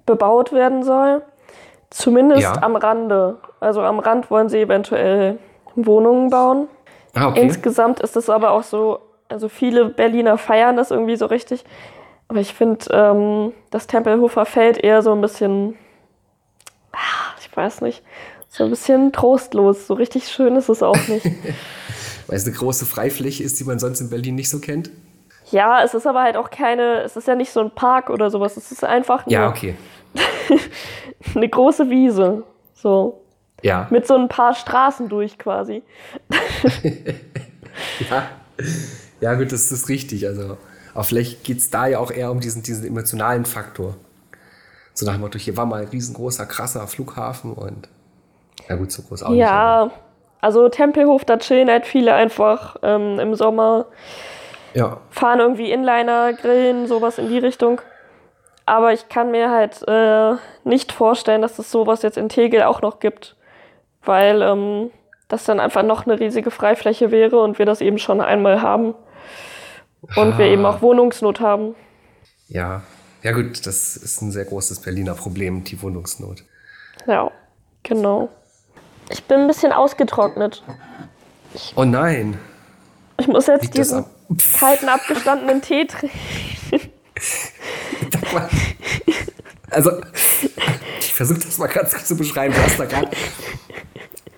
bebaut 0.04 0.52
werden 0.52 0.82
soll. 0.82 1.22
Zumindest 1.90 2.42
ja. 2.42 2.62
am 2.62 2.74
Rande. 2.74 3.36
Also 3.60 3.82
am 3.82 4.00
Rand 4.00 4.30
wollen 4.30 4.48
sie 4.48 4.60
eventuell 4.60 5.38
Wohnungen 5.76 6.30
bauen. 6.30 6.68
Ah, 7.14 7.28
okay. 7.28 7.42
Insgesamt 7.42 8.00
ist 8.00 8.16
es 8.16 8.28
aber 8.28 8.50
auch 8.50 8.64
so, 8.64 8.98
also 9.28 9.48
viele 9.48 9.86
Berliner 9.86 10.38
feiern 10.38 10.76
das 10.76 10.90
irgendwie 10.90 11.16
so 11.16 11.26
richtig. 11.26 11.64
Aber 12.26 12.40
ich 12.40 12.52
finde, 12.52 12.86
ähm, 12.90 13.52
das 13.70 13.86
Tempelhofer 13.86 14.44
Feld 14.44 14.78
eher 14.78 15.02
so 15.02 15.12
ein 15.12 15.20
bisschen 15.20 15.78
ich 17.54 17.56
weiß 17.56 17.82
nicht, 17.82 18.02
so 18.48 18.64
ein 18.64 18.70
bisschen 18.70 19.12
trostlos. 19.12 19.86
So 19.86 19.94
richtig 19.94 20.26
schön 20.26 20.56
ist 20.56 20.68
es 20.68 20.82
auch 20.82 21.06
nicht. 21.06 21.24
Weil 22.26 22.36
es 22.36 22.46
eine 22.46 22.54
große 22.54 22.86
Freifläche 22.86 23.42
ist, 23.42 23.60
die 23.60 23.64
man 23.64 23.78
sonst 23.78 24.00
in 24.00 24.10
Berlin 24.10 24.34
nicht 24.34 24.48
so 24.48 24.58
kennt? 24.58 24.90
Ja, 25.50 25.82
es 25.84 25.94
ist 25.94 26.06
aber 26.06 26.22
halt 26.22 26.36
auch 26.36 26.50
keine, 26.50 27.02
es 27.02 27.16
ist 27.16 27.28
ja 27.28 27.34
nicht 27.34 27.52
so 27.52 27.60
ein 27.60 27.70
Park 27.70 28.10
oder 28.10 28.30
sowas. 28.30 28.56
Es 28.56 28.72
ist 28.72 28.82
einfach 28.82 29.26
ja, 29.26 29.48
okay. 29.48 29.76
eine 31.34 31.48
große 31.48 31.90
Wiese. 31.90 32.44
So. 32.74 33.20
Ja. 33.62 33.86
Mit 33.90 34.06
so 34.06 34.14
ein 34.14 34.28
paar 34.28 34.54
Straßen 34.54 35.08
durch 35.08 35.38
quasi. 35.38 35.82
ja. 38.10 38.28
ja, 39.20 39.34
gut, 39.34 39.52
das 39.52 39.70
ist 39.70 39.88
richtig. 39.88 40.26
Also, 40.26 40.56
aber 40.92 41.04
vielleicht 41.04 41.44
geht 41.44 41.58
es 41.58 41.70
da 41.70 41.86
ja 41.86 41.98
auch 41.98 42.10
eher 42.10 42.30
um 42.30 42.40
diesen, 42.40 42.62
diesen 42.62 42.86
emotionalen 42.86 43.44
Faktor. 43.44 43.96
So 44.92 45.06
nach 45.06 45.14
dem 45.14 45.22
Motto, 45.22 45.38
hier 45.38 45.56
war 45.56 45.66
mal 45.66 45.82
ein 45.82 45.88
riesengroßer, 45.88 46.46
krasser 46.46 46.86
Flughafen 46.86 47.52
und 47.52 47.88
ja 48.68 48.76
gut, 48.76 48.92
so 48.92 49.02
groß 49.02 49.24
auch 49.24 49.32
ja, 49.32 49.86
nicht. 49.86 49.96
Also 50.44 50.68
Tempelhof, 50.68 51.24
da 51.24 51.38
chillen 51.38 51.70
halt 51.70 51.86
viele 51.86 52.12
einfach 52.12 52.76
ähm, 52.82 53.18
im 53.18 53.34
Sommer. 53.34 53.86
Ja. 54.74 55.00
Fahren 55.08 55.40
irgendwie 55.40 55.72
Inliner, 55.72 56.34
grillen, 56.34 56.86
sowas 56.86 57.16
in 57.16 57.30
die 57.30 57.38
Richtung. 57.38 57.80
Aber 58.66 58.92
ich 58.92 59.08
kann 59.08 59.30
mir 59.30 59.50
halt 59.50 59.82
äh, 59.88 60.34
nicht 60.68 60.92
vorstellen, 60.92 61.40
dass 61.40 61.58
es 61.58 61.70
sowas 61.70 62.02
jetzt 62.02 62.18
in 62.18 62.28
Tegel 62.28 62.64
auch 62.64 62.82
noch 62.82 63.00
gibt. 63.00 63.36
Weil 64.02 64.42
ähm, 64.42 64.90
das 65.28 65.44
dann 65.44 65.60
einfach 65.60 65.82
noch 65.82 66.04
eine 66.04 66.20
riesige 66.20 66.50
Freifläche 66.50 67.10
wäre 67.10 67.40
und 67.40 67.58
wir 67.58 67.64
das 67.64 67.80
eben 67.80 67.96
schon 67.96 68.20
einmal 68.20 68.60
haben. 68.60 68.94
Und 70.14 70.34
ah. 70.34 70.38
wir 70.38 70.44
eben 70.44 70.66
auch 70.66 70.82
Wohnungsnot 70.82 71.40
haben. 71.40 71.74
Ja, 72.48 72.82
ja 73.22 73.32
gut, 73.32 73.66
das 73.66 73.96
ist 73.96 74.20
ein 74.20 74.30
sehr 74.30 74.44
großes 74.44 74.80
Berliner 74.80 75.14
Problem, 75.14 75.64
die 75.64 75.80
Wohnungsnot. 75.80 76.44
Ja, 77.06 77.30
genau. 77.82 78.28
Ich 79.10 79.24
bin 79.24 79.40
ein 79.40 79.46
bisschen 79.46 79.72
ausgetrocknet. 79.72 80.62
Ich, 81.54 81.72
oh 81.76 81.84
nein. 81.84 82.38
Ich 83.18 83.28
muss 83.28 83.46
jetzt 83.46 83.62
Liegt 83.62 83.76
diesen 83.76 84.00
ab? 84.00 84.10
kalten, 84.58 84.88
abgestandenen 84.88 85.62
Tee 85.62 85.86
trinken. 85.86 86.18
also, 89.70 89.92
ich 90.98 91.14
versuche 91.14 91.38
das 91.40 91.58
mal 91.58 91.68
ganz 91.68 91.92
kurz 91.92 92.06
zu 92.08 92.16
beschreiben. 92.16 92.54
Du 92.54 92.62
hast 92.62 92.78
da 92.78 92.84
gerade. 92.86 93.10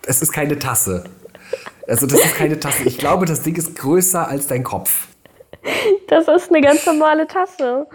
Es 0.05 0.21
ist 0.21 0.31
keine 0.31 0.59
Tasse. 0.59 1.05
Also, 1.87 2.05
das 2.05 2.23
ist 2.23 2.35
keine 2.35 2.59
Tasse. 2.59 2.83
Ich 2.83 2.97
glaube, 2.97 3.25
das 3.25 3.41
Ding 3.41 3.55
ist 3.55 3.75
größer 3.75 4.27
als 4.27 4.47
dein 4.47 4.63
Kopf. 4.63 5.07
Das 6.07 6.27
ist 6.27 6.49
eine 6.51 6.61
ganz 6.61 6.85
normale 6.85 7.27
Tasse. 7.27 7.87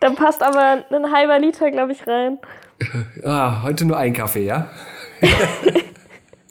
Da 0.00 0.10
passt 0.10 0.42
aber 0.42 0.84
ein 0.90 1.12
halber 1.12 1.38
Liter, 1.38 1.70
glaube 1.70 1.92
ich, 1.92 2.06
rein. 2.06 2.38
Ah, 3.22 3.62
heute 3.62 3.84
nur 3.84 3.96
ein 3.98 4.14
Kaffee, 4.14 4.46
ja? 4.46 4.68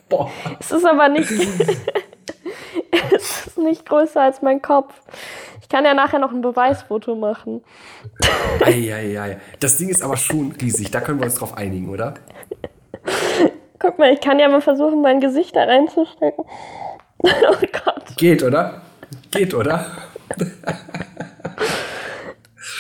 Boah. 0.10 0.32
Es 0.60 0.72
ist 0.72 0.86
aber 0.86 1.08
nicht. 1.10 1.32
es 3.16 3.48
ist 3.48 3.58
nicht 3.58 3.86
größer 3.86 4.22
als 4.22 4.42
mein 4.42 4.62
Kopf. 4.62 4.94
Ich 5.62 5.70
kann 5.70 5.86
ja 5.86 5.94
nachher 5.94 6.20
noch 6.20 6.32
ein 6.32 6.42
Beweisfoto 6.42 7.16
machen. 7.16 7.64
Eieiei. 8.66 9.40
Das 9.60 9.78
Ding 9.78 9.90
ist 9.90 10.04
aber 10.04 10.18
schon 10.18 10.52
riesig. 10.60 10.90
Da 10.92 11.00
können 11.02 11.20
wir 11.20 11.26
uns 11.26 11.36
drauf 11.36 11.56
einigen, 11.56 11.90
oder? 11.90 12.16
Guck 13.78 13.98
mal, 13.98 14.12
ich 14.12 14.20
kann 14.20 14.40
ja 14.40 14.50
mal 14.50 14.62
versuchen, 14.62 15.02
mein 15.02 15.20
Gesicht 15.22 15.56
da 15.56 15.64
reinzustecken. 15.64 16.46
Oh 17.22 17.66
Gott. 17.84 18.16
Geht, 18.16 18.44
oder? 18.44 18.82
Geht, 19.32 19.54
oder? 19.54 19.88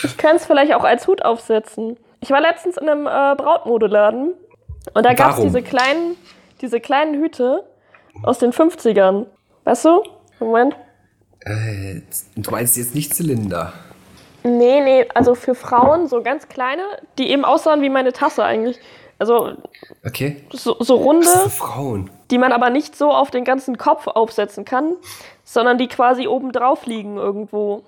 Ich 0.03 0.17
könnte 0.17 0.37
es 0.37 0.45
vielleicht 0.45 0.73
auch 0.73 0.85
als 0.85 1.07
Hut 1.07 1.25
aufsetzen. 1.25 1.97
Ich 2.21 2.31
war 2.31 2.39
letztens 2.39 2.77
in 2.77 2.87
einem 2.87 3.05
äh, 3.05 3.35
Brautmodeladen 3.35 4.33
und 4.93 5.05
da 5.05 5.13
gab 5.13 5.31
es 5.31 5.41
diese 5.41 5.61
kleinen, 5.61 6.15
diese 6.61 6.79
kleinen 6.79 7.21
Hüte 7.21 7.63
aus 8.23 8.39
den 8.39 8.51
50ern. 8.51 9.25
Weißt 9.63 9.85
du? 9.85 10.03
Moment. 10.39 10.75
Äh, 11.41 12.01
du 12.35 12.51
meinst 12.51 12.77
jetzt 12.77 12.95
nicht 12.95 13.13
Zylinder. 13.13 13.73
Nee, 14.43 14.81
nee, 14.81 15.05
also 15.13 15.35
für 15.35 15.53
Frauen 15.55 16.07
so 16.07 16.21
ganz 16.23 16.47
kleine, 16.47 16.83
die 17.17 17.29
eben 17.29 17.43
aussahen 17.45 17.81
wie 17.81 17.89
meine 17.89 18.13
Tasse 18.13 18.43
eigentlich. 18.43 18.79
Also 19.17 19.51
Okay. 20.05 20.43
so, 20.53 20.77
so 20.79 20.95
runde, 20.95 21.27
Frauen. 21.49 22.09
die 22.31 22.37
man 22.37 22.53
aber 22.53 22.69
nicht 22.69 22.95
so 22.95 23.11
auf 23.11 23.31
den 23.31 23.43
ganzen 23.43 23.77
Kopf 23.77 24.07
aufsetzen 24.07 24.63
kann, 24.63 24.95
sondern 25.43 25.77
die 25.77 25.87
quasi 25.87 26.27
oben 26.27 26.53
drauf 26.53 26.85
liegen 26.85 27.17
irgendwo. 27.17 27.83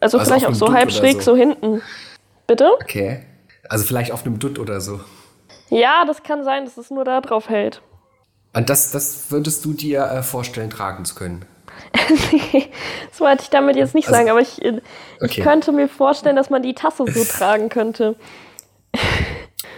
Also, 0.00 0.18
Also 0.18 0.30
vielleicht 0.30 0.46
auch 0.46 0.54
so 0.54 0.66
Dutt 0.66 0.74
halb 0.74 0.90
schräg 0.90 1.22
so. 1.22 1.32
so 1.32 1.36
hinten. 1.36 1.80
Bitte? 2.48 2.72
Okay. 2.82 3.20
Also 3.68 3.84
vielleicht 3.84 4.10
auf 4.10 4.26
einem 4.26 4.38
Dutt 4.40 4.58
oder 4.58 4.80
so. 4.80 4.98
Ja, 5.68 6.04
das 6.06 6.22
kann 6.24 6.42
sein, 6.44 6.64
dass 6.64 6.76
es 6.76 6.90
nur 6.90 7.04
da 7.04 7.20
drauf 7.20 7.48
hält. 7.48 7.80
Und 8.54 8.70
das, 8.70 8.90
das 8.92 9.30
würdest 9.30 9.64
du 9.64 9.72
dir 9.72 10.04
äh, 10.04 10.22
vorstellen, 10.22 10.70
tragen 10.70 11.04
zu 11.04 11.14
können. 11.14 11.44
das 13.10 13.20
wollte 13.20 13.42
ich 13.42 13.50
damit 13.50 13.76
jetzt 13.76 13.94
nicht 13.94 14.06
Also- 14.08 14.16
sagen, 14.18 14.30
aber 14.30 14.40
ich, 14.40 14.62
äh, 14.64 14.80
ich 15.20 15.30
Okay. 15.30 15.42
könnte 15.42 15.72
mir 15.72 15.88
vorstellen, 15.88 16.36
dass 16.36 16.50
man 16.50 16.62
die 16.62 16.74
Tasse 16.74 17.04
so 17.06 17.24
tragen 17.28 17.68
könnte. 17.68 18.16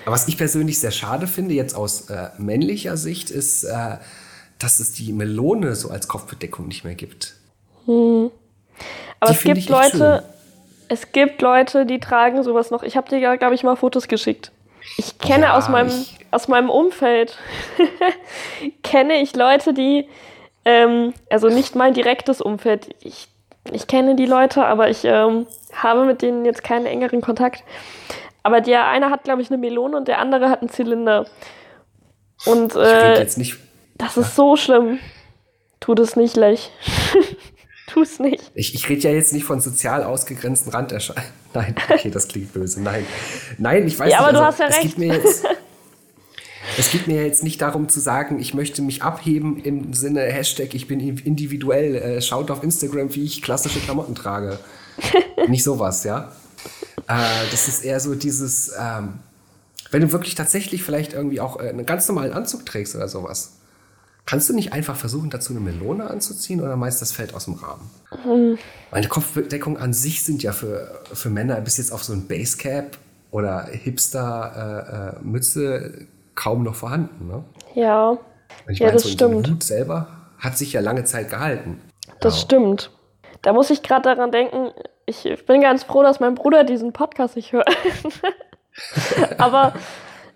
Aber 0.04 0.14
was 0.14 0.28
ich 0.28 0.36
persönlich 0.36 0.78
sehr 0.78 0.90
schade 0.90 1.26
finde, 1.26 1.54
jetzt 1.54 1.74
aus 1.74 2.10
äh, 2.10 2.28
männlicher 2.38 2.96
Sicht, 2.96 3.30
ist, 3.30 3.64
äh, 3.64 3.96
dass 4.58 4.78
es 4.80 4.92
die 4.92 5.12
Melone 5.12 5.74
so 5.74 5.90
als 5.90 6.06
Kopfbedeckung 6.08 6.68
nicht 6.68 6.84
mehr 6.84 6.94
gibt. 6.94 7.34
Aber 7.86 8.30
Die 9.28 9.32
es 9.32 9.42
gibt 9.42 9.68
Leute, 9.68 10.22
es 10.88 11.12
gibt 11.12 11.40
Leute, 11.42 11.86
die 11.86 11.98
tragen 12.00 12.42
sowas 12.42 12.70
noch. 12.70 12.82
Ich 12.82 12.96
habe 12.96 13.08
dir 13.08 13.18
ja, 13.18 13.36
glaube 13.36 13.54
ich, 13.54 13.62
mal 13.62 13.76
Fotos 13.76 14.08
geschickt. 14.08 14.52
Ich 14.98 15.18
kenne 15.18 15.46
Ja, 15.46 15.56
aus 15.58 15.68
meinem 15.68 15.88
ich- 15.88 16.18
aus 16.36 16.48
meinem 16.48 16.68
Umfeld 16.70 17.38
kenne 18.82 19.20
ich 19.22 19.34
Leute, 19.34 19.72
die 19.72 20.06
ähm, 20.66 21.14
also 21.30 21.48
nicht 21.48 21.74
mein 21.74 21.94
direktes 21.94 22.42
Umfeld. 22.42 22.94
Ich, 23.00 23.28
ich 23.72 23.86
kenne 23.86 24.16
die 24.16 24.26
Leute, 24.26 24.64
aber 24.64 24.90
ich 24.90 25.04
ähm, 25.04 25.46
habe 25.72 26.04
mit 26.04 26.20
denen 26.20 26.44
jetzt 26.44 26.62
keinen 26.62 26.84
engeren 26.84 27.22
Kontakt. 27.22 27.64
Aber 28.42 28.60
der 28.60 28.86
eine 28.86 29.10
hat, 29.10 29.24
glaube 29.24 29.40
ich, 29.42 29.48
eine 29.48 29.58
Melone 29.58 29.96
und 29.96 30.08
der 30.08 30.18
andere 30.18 30.50
hat 30.50 30.60
einen 30.60 30.68
Zylinder. 30.68 31.26
Und 32.44 32.76
äh, 32.76 33.18
jetzt 33.18 33.38
nicht. 33.38 33.56
das 33.96 34.16
ist 34.18 34.36
so 34.36 34.56
schlimm. 34.56 34.98
Tu 35.80 35.94
das 35.94 36.16
nicht, 36.16 36.36
Lech. 36.36 36.70
tu 37.86 38.02
es 38.02 38.18
nicht. 38.18 38.50
Ich, 38.54 38.74
ich 38.74 38.88
rede 38.88 39.08
ja 39.08 39.10
jetzt 39.10 39.32
nicht 39.32 39.44
von 39.44 39.60
sozial 39.60 40.04
ausgegrenzten 40.04 40.70
Randerscheinungen. 40.72 41.30
Nein, 41.54 41.74
okay, 41.90 42.10
das 42.10 42.28
klingt 42.28 42.52
böse. 42.52 42.82
Nein. 42.82 43.06
Nein, 43.56 43.86
ich 43.86 43.98
weiß 43.98 44.10
Ja, 44.12 44.18
nicht. 44.18 44.28
aber 44.28 44.32
du 44.32 44.44
also, 44.44 44.46
hast 44.46 44.58
ja 44.58 44.66
recht. 44.66 44.82
Geht 44.82 44.98
mir 44.98 45.14
jetzt, 45.14 45.46
es 46.78 46.90
geht 46.90 47.06
mir 47.06 47.24
jetzt 47.24 47.42
nicht 47.42 47.62
darum 47.62 47.88
zu 47.88 48.00
sagen, 48.00 48.38
ich 48.38 48.52
möchte 48.54 48.82
mich 48.82 49.02
abheben 49.02 49.58
im 49.62 49.94
Sinne 49.94 50.20
Hashtag, 50.20 50.74
ich 50.74 50.88
bin 50.88 51.00
individuell. 51.00 51.96
Äh, 51.96 52.22
schaut 52.22 52.50
auf 52.50 52.62
Instagram, 52.62 53.14
wie 53.14 53.24
ich 53.24 53.42
klassische 53.42 53.80
Klamotten 53.80 54.14
trage. 54.14 54.58
nicht 55.48 55.64
sowas, 55.64 56.04
ja. 56.04 56.32
Äh, 57.08 57.50
das 57.50 57.68
ist 57.68 57.84
eher 57.84 58.00
so 58.00 58.14
dieses, 58.14 58.72
ähm, 58.78 59.14
wenn 59.90 60.02
du 60.02 60.12
wirklich 60.12 60.34
tatsächlich 60.34 60.82
vielleicht 60.82 61.12
irgendwie 61.12 61.40
auch 61.40 61.60
äh, 61.60 61.68
einen 61.68 61.84
ganz 61.86 62.08
normalen 62.08 62.32
Anzug 62.32 62.66
trägst 62.66 62.96
oder 62.96 63.08
sowas. 63.08 63.52
Kannst 64.24 64.48
du 64.48 64.54
nicht 64.54 64.72
einfach 64.72 64.96
versuchen, 64.96 65.30
dazu 65.30 65.52
eine 65.52 65.60
Melone 65.60 66.10
anzuziehen 66.10 66.60
oder 66.60 66.76
meinst 66.76 67.00
du, 67.00 67.02
das 67.02 67.12
fällt 67.12 67.32
aus 67.32 67.44
dem 67.44 67.54
Rahmen? 67.54 67.88
Meine 68.90 69.06
Kopfbedeckung 69.06 69.78
an 69.78 69.92
sich 69.92 70.24
sind 70.24 70.42
ja 70.42 70.50
für, 70.50 71.00
für 71.12 71.30
Männer 71.30 71.60
bis 71.60 71.76
jetzt 71.76 71.92
auf 71.92 72.02
so 72.02 72.12
ein 72.12 72.26
Basecap 72.26 72.98
oder 73.30 73.68
Hipster-Mütze 73.70 76.08
kaum 76.36 76.62
noch 76.62 76.76
vorhanden. 76.76 77.26
Ne? 77.26 77.42
Ja, 77.74 78.16
ich 78.68 78.78
Ja, 78.78 78.86
meine, 78.86 78.92
das 78.94 79.02
so, 79.02 79.08
so 79.08 79.14
stimmt. 79.14 79.50
Hut 79.50 79.62
selber 79.64 80.06
hat 80.38 80.56
sich 80.56 80.72
ja 80.74 80.80
lange 80.80 81.02
Zeit 81.04 81.30
gehalten. 81.30 81.82
das 82.20 82.36
Ja. 82.36 82.40
stimmt. 82.42 82.90
Da 83.42 83.52
muss 83.52 83.70
ich 83.70 83.82
gerade 83.82 84.02
daran 84.02 84.30
denken, 84.30 84.70
ich 85.06 85.44
bin 85.46 85.60
ganz 85.60 85.82
froh, 85.84 86.02
dass 86.02 86.20
mein 86.20 86.34
Bruder 86.34 86.62
diesen 86.64 86.92
Podcast 86.92 87.36
nicht 87.36 87.52
hört. 87.52 87.68
aber 89.38 89.72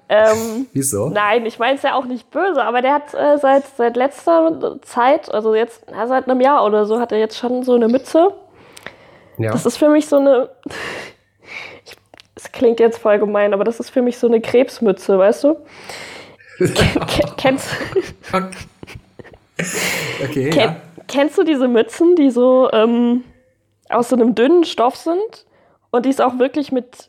ähm, 0.09 0.67
Wieso? 0.73 1.09
nein, 1.09 1.47
ich 1.47 1.59
meine 1.59 1.77
es 1.77 1.83
ja 1.83 1.95
auch 1.95 2.05
nicht 2.05 2.31
böse, 2.31 2.63
aber 2.63 2.83
der 2.83 2.95
hat 2.95 3.15
äh, 3.15 3.39
seit, 3.39 3.65
seit 3.77 3.97
letzter 3.97 4.79
Zeit, 4.83 5.33
also 5.33 5.55
jetzt, 5.55 5.85
na, 5.91 6.07
seit 6.07 6.29
einem 6.29 6.41
Jahr 6.41 6.65
oder 6.65 6.85
so, 6.87 6.99
hat 7.01 7.13
er 7.13 7.19
jetzt 7.19 7.39
schon 7.39 7.63
so 7.63 7.75
eine 7.75 7.89
Mütze. 7.89 8.33
Ja. 9.39 9.53
Das 9.53 9.67
ist 9.67 9.77
für 9.77 9.89
mich 9.89 10.07
so 10.09 10.19
eine. 10.19 10.51
Klingt 12.61 12.79
jetzt 12.79 12.99
voll 12.99 13.19
gemein, 13.19 13.55
aber 13.55 13.65
das 13.65 13.81
ist 13.81 13.89
für 13.89 14.03
mich 14.03 14.19
so 14.19 14.27
eine 14.27 14.39
Krebsmütze, 14.39 15.19
weißt 15.19 15.45
du? 15.45 15.55
Ke- 16.59 17.33
kennst, 17.39 17.71
okay, 20.23 20.51
ken, 20.51 20.61
ja. 20.61 20.77
kennst 21.09 21.39
du 21.39 21.43
diese 21.43 21.69
Mützen, 21.69 22.17
die 22.17 22.31
so 22.31 22.71
ähm, 22.71 23.25
aus 23.89 24.11
so 24.11 24.17
einem 24.17 24.35
dünnen 24.35 24.65
Stoff 24.65 24.95
sind 24.95 25.47
und 25.91 26.05
die 26.05 26.11
es 26.11 26.21
auch 26.21 26.39
wirklich 26.39 26.71
mit 26.71 27.09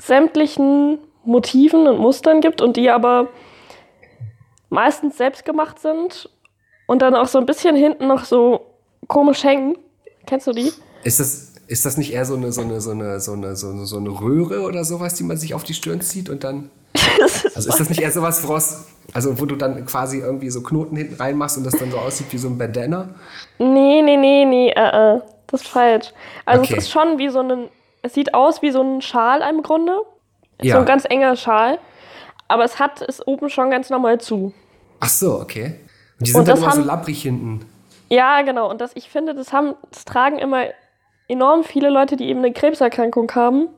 sämtlichen 0.00 0.96
Motiven 1.26 1.86
und 1.86 1.98
Mustern 1.98 2.40
gibt 2.40 2.62
und 2.62 2.78
die 2.78 2.88
aber 2.88 3.28
meistens 4.70 5.18
selbst 5.18 5.44
gemacht 5.44 5.78
sind 5.78 6.30
und 6.86 7.02
dann 7.02 7.14
auch 7.14 7.28
so 7.28 7.38
ein 7.38 7.44
bisschen 7.44 7.76
hinten 7.76 8.06
noch 8.06 8.24
so 8.24 8.64
komisch 9.08 9.44
hängen? 9.44 9.76
Kennst 10.24 10.46
du 10.46 10.52
die? 10.52 10.72
Ist 11.04 11.20
das, 11.20 11.55
ist 11.68 11.84
das 11.86 11.96
nicht 11.96 12.12
eher 12.12 12.24
so 12.24 12.34
eine, 12.36 12.52
so, 12.52 12.60
eine, 12.62 12.80
so, 12.80 12.90
eine, 12.92 13.20
so, 13.20 13.32
eine, 13.32 13.56
so, 13.56 13.70
eine, 13.70 13.86
so 13.86 13.96
eine 13.98 14.08
Röhre 14.10 14.62
oder 14.62 14.84
sowas, 14.84 15.14
die 15.14 15.24
man 15.24 15.36
sich 15.36 15.54
auf 15.54 15.64
die 15.64 15.74
Stirn 15.74 16.00
zieht 16.00 16.28
und 16.28 16.44
dann. 16.44 16.70
Das 17.18 17.44
ist 17.44 17.56
Also 17.56 17.68
ist 17.70 17.80
das 17.80 17.88
nicht 17.88 18.00
eher 18.02 18.10
sowas, 18.12 18.42
woraus, 18.46 18.86
also 19.12 19.38
wo 19.40 19.46
du 19.46 19.56
dann 19.56 19.84
quasi 19.86 20.18
irgendwie 20.18 20.50
so 20.50 20.62
Knoten 20.62 20.96
hinten 20.96 21.14
reinmachst 21.14 21.56
und 21.56 21.64
das 21.64 21.74
dann 21.78 21.90
so 21.90 21.98
aussieht 21.98 22.26
wie 22.30 22.38
so 22.38 22.48
ein 22.48 22.58
Bandana? 22.58 23.08
Nee, 23.58 24.02
nee, 24.02 24.16
nee, 24.16 24.44
nee, 24.44 24.68
äh, 24.70 25.16
äh, 25.16 25.20
das 25.46 25.62
ist 25.62 25.68
falsch. 25.68 26.12
Also 26.44 26.62
Okay. 26.62 26.74
es 26.76 26.84
ist 26.84 26.90
schon 26.90 27.18
wie 27.18 27.28
so 27.28 27.40
ein, 27.40 27.68
es 28.02 28.14
sieht 28.14 28.34
aus 28.34 28.60
wie 28.62 28.70
so 28.70 28.82
ein 28.82 29.00
Schal 29.02 29.40
im 29.48 29.62
Grunde. 29.62 29.92
So 30.60 30.68
Ja. 30.68 30.78
ein 30.78 30.84
ganz 30.86 31.04
enger 31.08 31.36
Schal. 31.36 31.78
Aber 32.48 32.64
es 32.64 32.78
hat 32.78 33.02
es 33.02 33.26
oben 33.26 33.48
schon 33.50 33.70
ganz 33.70 33.90
normal 33.90 34.20
zu. 34.20 34.52
Ach 35.00 35.08
so, 35.08 35.40
okay. 35.40 35.74
Und 36.18 36.26
die 36.26 36.30
sind 36.32 36.40
Und 36.40 36.48
dann 36.48 36.54
das 36.56 36.62
immer 36.64 36.72
so 36.72 36.78
haben- 36.80 36.86
labbrig 36.86 37.20
hinten. 37.22 37.66
Ja, 38.08 38.42
genau. 38.42 38.70
Und 38.70 38.80
das, 38.80 38.92
ich 38.94 39.08
finde, 39.10 39.34
das 39.34 39.52
haben, 39.52 39.74
das 39.90 40.04
tragen 40.04 40.38
immer 40.38 40.64
enorm 41.28 41.64
viele 41.64 41.90
Leute, 41.90 42.16
die 42.16 42.28
eben 42.28 42.40
eine 42.40 42.52
Krebserkrankung 42.52 43.30
haben 43.34 43.68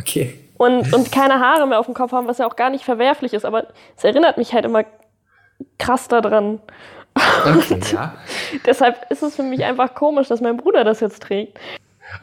Okay. 0.00 0.38
und, 0.58 0.92
und 0.92 1.10
keine 1.12 1.40
Haare 1.40 1.66
mehr 1.66 1.78
auf 1.80 1.86
dem 1.86 1.94
Kopf 1.94 2.12
haben, 2.12 2.26
was 2.26 2.38
ja 2.38 2.46
auch 2.46 2.56
gar 2.56 2.70
nicht 2.70 2.84
verwerflich 2.84 3.32
ist. 3.34 3.44
Aber 3.44 3.66
es 3.96 4.04
erinnert 4.04 4.38
mich 4.38 4.52
halt 4.52 4.64
immer 4.64 4.84
krass 5.78 6.08
daran. 6.08 6.60
Okay, 7.44 7.80
ja. 7.92 8.14
Deshalb 8.66 9.10
ist 9.10 9.22
es 9.22 9.34
für 9.36 9.42
mich 9.42 9.64
einfach 9.64 9.94
komisch, 9.94 10.28
dass 10.28 10.40
mein 10.40 10.56
Bruder 10.56 10.84
das 10.84 11.00
jetzt 11.00 11.22
trägt. 11.22 11.58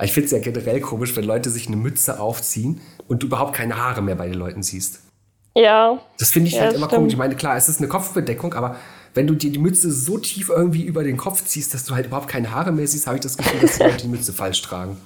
Ich 0.01 0.13
finde 0.13 0.25
es 0.25 0.31
ja 0.31 0.39
generell 0.39 0.79
komisch, 0.81 1.15
wenn 1.15 1.25
Leute 1.25 1.49
sich 1.49 1.67
eine 1.67 1.75
Mütze 1.75 2.19
aufziehen 2.19 2.81
und 3.07 3.21
du 3.21 3.27
überhaupt 3.27 3.53
keine 3.53 3.77
Haare 3.77 4.01
mehr 4.01 4.15
bei 4.15 4.25
den 4.27 4.35
Leuten 4.35 4.63
siehst. 4.63 5.01
Ja, 5.57 5.99
Das 6.19 6.31
finde 6.31 6.47
ich 6.49 6.55
Ja, 6.55 6.61
halt 6.61 6.73
immer 6.73 6.85
stimmt. 6.87 6.99
komisch. 6.99 7.13
Ich 7.13 7.17
meine, 7.19 7.35
klar, 7.35 7.55
es 7.55 7.69
ist 7.69 7.79
eine 7.79 7.87
Kopfbedeckung, 7.87 8.53
aber 8.55 8.77
wenn 9.15 9.27
du 9.27 9.33
dir 9.33 9.51
die 9.51 9.59
Mütze 9.59 9.91
so 9.91 10.17
tief 10.17 10.49
irgendwie 10.49 10.83
über 10.83 11.03
den 11.03 11.17
Kopf 11.17 11.43
ziehst, 11.45 11.73
dass 11.73 11.85
du 11.85 11.95
halt 11.95 12.07
überhaupt 12.07 12.27
keine 12.27 12.51
Haare 12.51 12.71
mehr 12.71 12.85
siehst, 12.85 13.07
habe 13.07 13.17
ich 13.17 13.23
das 13.23 13.37
Gefühl, 13.37 13.61
dass 13.61 13.77
die 13.77 13.83
Leute 13.83 13.97
die 14.03 14.07
Mütze 14.09 14.33
falsch 14.33 14.61
tragen. 14.61 14.97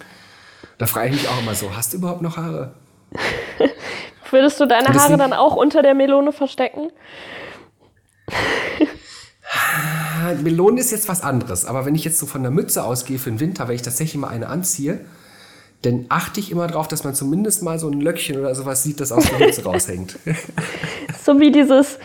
Da 0.79 0.87
frage 0.87 1.09
ich 1.09 1.13
mich 1.13 1.27
auch 1.29 1.39
immer 1.39 1.53
so, 1.53 1.75
hast 1.75 1.93
du 1.93 1.97
überhaupt 1.97 2.21
noch 2.21 2.35
Haare? 2.35 2.73
Würdest 4.31 4.59
du 4.59 4.65
deine 4.65 4.89
Haare 4.89 5.17
dann 5.17 5.33
auch 5.33 5.55
unter 5.55 5.81
der 5.81 5.93
Melone 5.93 6.31
verstecken? 6.31 6.91
Ah, 9.51 10.33
Melone 10.41 10.79
ist 10.79 10.91
jetzt 10.91 11.07
was 11.07 11.21
anderes, 11.21 11.65
aber 11.65 11.85
wenn 11.85 11.95
ich 11.95 12.03
jetzt 12.03 12.19
so 12.19 12.25
von 12.25 12.41
der 12.41 12.51
Mütze 12.51 12.83
ausgehe 12.83 13.19
für 13.19 13.29
den 13.29 13.39
Winter, 13.39 13.67
wenn 13.67 13.75
ich 13.75 13.81
tatsächlich 13.81 14.19
mal 14.19 14.29
eine 14.29 14.47
anziehe, 14.47 15.05
dann 15.81 16.05
achte 16.09 16.39
ich 16.39 16.51
immer 16.51 16.67
darauf, 16.67 16.87
dass 16.87 17.03
man 17.03 17.15
zumindest 17.15 17.63
mal 17.63 17.79
so 17.79 17.89
ein 17.89 18.01
Löckchen 18.01 18.37
oder 18.37 18.53
sowas 18.53 18.83
sieht, 18.83 18.99
das 18.99 19.11
aus 19.11 19.25
der 19.25 19.39
Mütze 19.39 19.63
raushängt. 19.63 20.17
So 21.21 21.39
wie 21.39 21.51
dieses, 21.51 21.99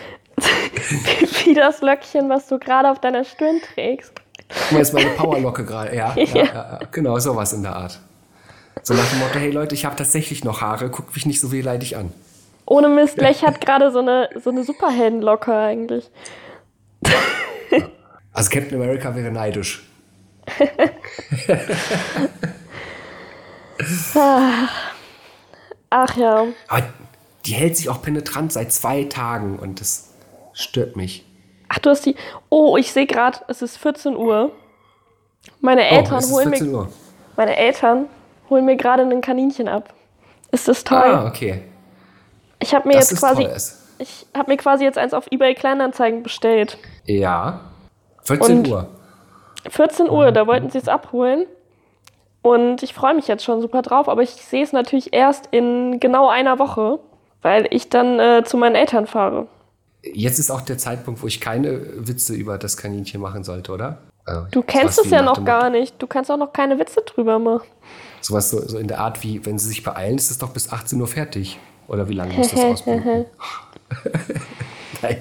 wie 1.46 1.54
das 1.54 1.80
Löckchen, 1.80 2.28
was 2.28 2.48
du 2.48 2.58
gerade 2.58 2.90
auf 2.90 3.00
deiner 3.00 3.24
Stirn 3.24 3.60
trägst. 3.74 4.12
Guck 4.48 4.72
mal, 4.72 4.80
ist 4.80 4.92
meine 4.92 5.10
Powerlocke 5.10 5.64
gerade. 5.66 5.94
Ja, 5.94 6.14
ja. 6.16 6.24
Ja, 6.24 6.44
ja, 6.44 6.80
genau, 6.90 7.18
sowas 7.18 7.52
in 7.52 7.62
der 7.62 7.76
Art. 7.76 7.98
So 8.82 8.94
nach 8.94 9.08
dem 9.08 9.20
Motto, 9.20 9.38
hey 9.38 9.50
Leute, 9.50 9.74
ich 9.74 9.84
habe 9.84 9.96
tatsächlich 9.96 10.44
noch 10.44 10.60
Haare, 10.60 10.90
guckt 10.90 11.14
mich 11.14 11.26
nicht 11.26 11.40
so 11.40 11.52
wehleidig 11.52 11.96
an. 11.96 12.12
Ohne 12.66 12.88
Mist, 12.88 13.16
Lech 13.20 13.44
hat 13.44 13.60
gerade 13.60 13.90
so 13.90 14.00
eine, 14.00 14.28
so 14.42 14.50
eine 14.50 14.64
Superheldenlocke 14.64 15.54
eigentlich. 15.54 16.10
Also 18.32 18.50
Captain 18.50 18.80
America 18.80 19.14
wäre 19.14 19.30
neidisch. 19.30 19.84
Ach 25.90 26.16
ja. 26.16 26.46
Aber 26.68 26.82
die 27.46 27.52
hält 27.52 27.76
sich 27.76 27.88
auch 27.88 28.02
penetrant 28.02 28.52
seit 28.52 28.72
zwei 28.72 29.04
Tagen 29.04 29.58
und 29.58 29.80
das 29.80 30.10
stört 30.52 30.96
mich. 30.96 31.24
Ach, 31.68 31.78
du 31.78 31.90
hast 31.90 32.04
die. 32.06 32.14
Oh, 32.50 32.76
ich 32.76 32.92
sehe 32.92 33.06
gerade, 33.06 33.38
es 33.48 33.62
ist 33.62 33.76
14 33.78 34.16
Uhr. 34.16 34.52
Meine 35.60 35.86
Eltern 35.88 36.22
oh, 36.26 36.30
holen 36.34 36.50
14 36.50 36.70
mir. 36.72 36.88
Meine 37.36 37.56
Eltern 37.56 38.06
holen 38.50 38.64
mir 38.64 38.76
gerade 38.76 39.02
ein 39.02 39.20
Kaninchen 39.20 39.68
ab. 39.68 39.92
Ist 40.50 40.68
das 40.68 40.84
toll? 40.84 40.98
Ah, 40.98 41.26
okay. 41.26 41.62
ich 42.60 42.74
habe 42.74 42.86
mir 42.88 42.94
Das 42.94 43.10
jetzt 43.10 43.20
quasi. 43.20 43.44
toll. 43.44 43.56
Ich 43.98 44.26
habe 44.36 44.50
mir 44.50 44.56
quasi 44.56 44.84
jetzt 44.84 44.98
eins 44.98 45.14
auf 45.14 45.26
eBay 45.30 45.54
Kleinanzeigen 45.54 46.22
bestellt. 46.22 46.78
Ja. 47.04 47.60
14 48.22 48.58
Und- 48.58 48.68
Uhr. 48.68 48.88
14 49.70 50.10
Uhr, 50.10 50.30
da 50.30 50.46
wollten 50.46 50.68
sie 50.70 50.78
es 50.78 50.88
abholen. 50.88 51.46
Und 52.42 52.82
ich 52.82 52.92
freue 52.92 53.14
mich 53.14 53.26
jetzt 53.28 53.42
schon 53.42 53.62
super 53.62 53.80
drauf, 53.80 54.08
aber 54.10 54.20
ich 54.20 54.30
sehe 54.30 54.62
es 54.62 54.72
natürlich 54.72 55.14
erst 55.14 55.48
in 55.50 55.98
genau 56.00 56.28
einer 56.28 56.58
Woche, 56.58 56.98
weil 57.40 57.66
ich 57.70 57.88
dann 57.88 58.20
äh, 58.20 58.42
zu 58.44 58.58
meinen 58.58 58.74
Eltern 58.74 59.06
fahre. 59.06 59.46
Jetzt 60.12 60.38
ist 60.38 60.50
auch 60.50 60.60
der 60.60 60.78
Zeitpunkt, 60.78 61.22
wo 61.22 61.26
ich 61.26 61.40
keine 61.40 61.80
Witze 62.06 62.34
über 62.34 62.58
das 62.58 62.76
Kaninchen 62.76 63.20
machen 63.20 63.44
sollte, 63.44 63.72
oder? 63.72 63.98
Äh, 64.26 64.40
Du 64.50 64.62
kennst 64.62 64.98
es 64.98 65.10
ja 65.10 65.22
noch 65.22 65.44
gar 65.44 65.70
nicht. 65.70 65.94
Du 66.00 66.06
kannst 66.06 66.30
auch 66.30 66.36
noch 66.36 66.52
keine 66.52 66.78
Witze 66.78 67.02
drüber 67.02 67.38
machen. 67.38 67.66
Sowas 68.20 68.50
so, 68.50 68.60
so 68.66 68.78
in 68.78 68.88
der 68.88 69.00
Art 69.00 69.22
wie, 69.22 69.44
wenn 69.46 69.58
sie 69.58 69.68
sich 69.68 69.82
beeilen, 69.82 70.16
ist 70.16 70.30
es 70.30 70.38
doch 70.38 70.50
bis 70.50 70.72
18 70.72 71.00
Uhr 71.00 71.06
fertig. 71.06 71.58
Oder 71.88 72.08
wie 72.08 72.14
lange 72.14 72.34
muss 72.34 72.50
das 72.50 72.60
ausbluten? 72.64 73.26
Nein. 75.02 75.16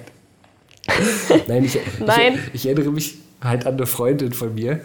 Nein, 1.48 1.64
ich, 1.64 1.80
Nein. 2.00 2.40
Ich, 2.48 2.56
ich 2.56 2.66
erinnere 2.66 2.92
mich 2.92 3.18
halt 3.42 3.66
an 3.66 3.74
eine 3.74 3.86
Freundin 3.86 4.34
von 4.34 4.56
mir, 4.56 4.82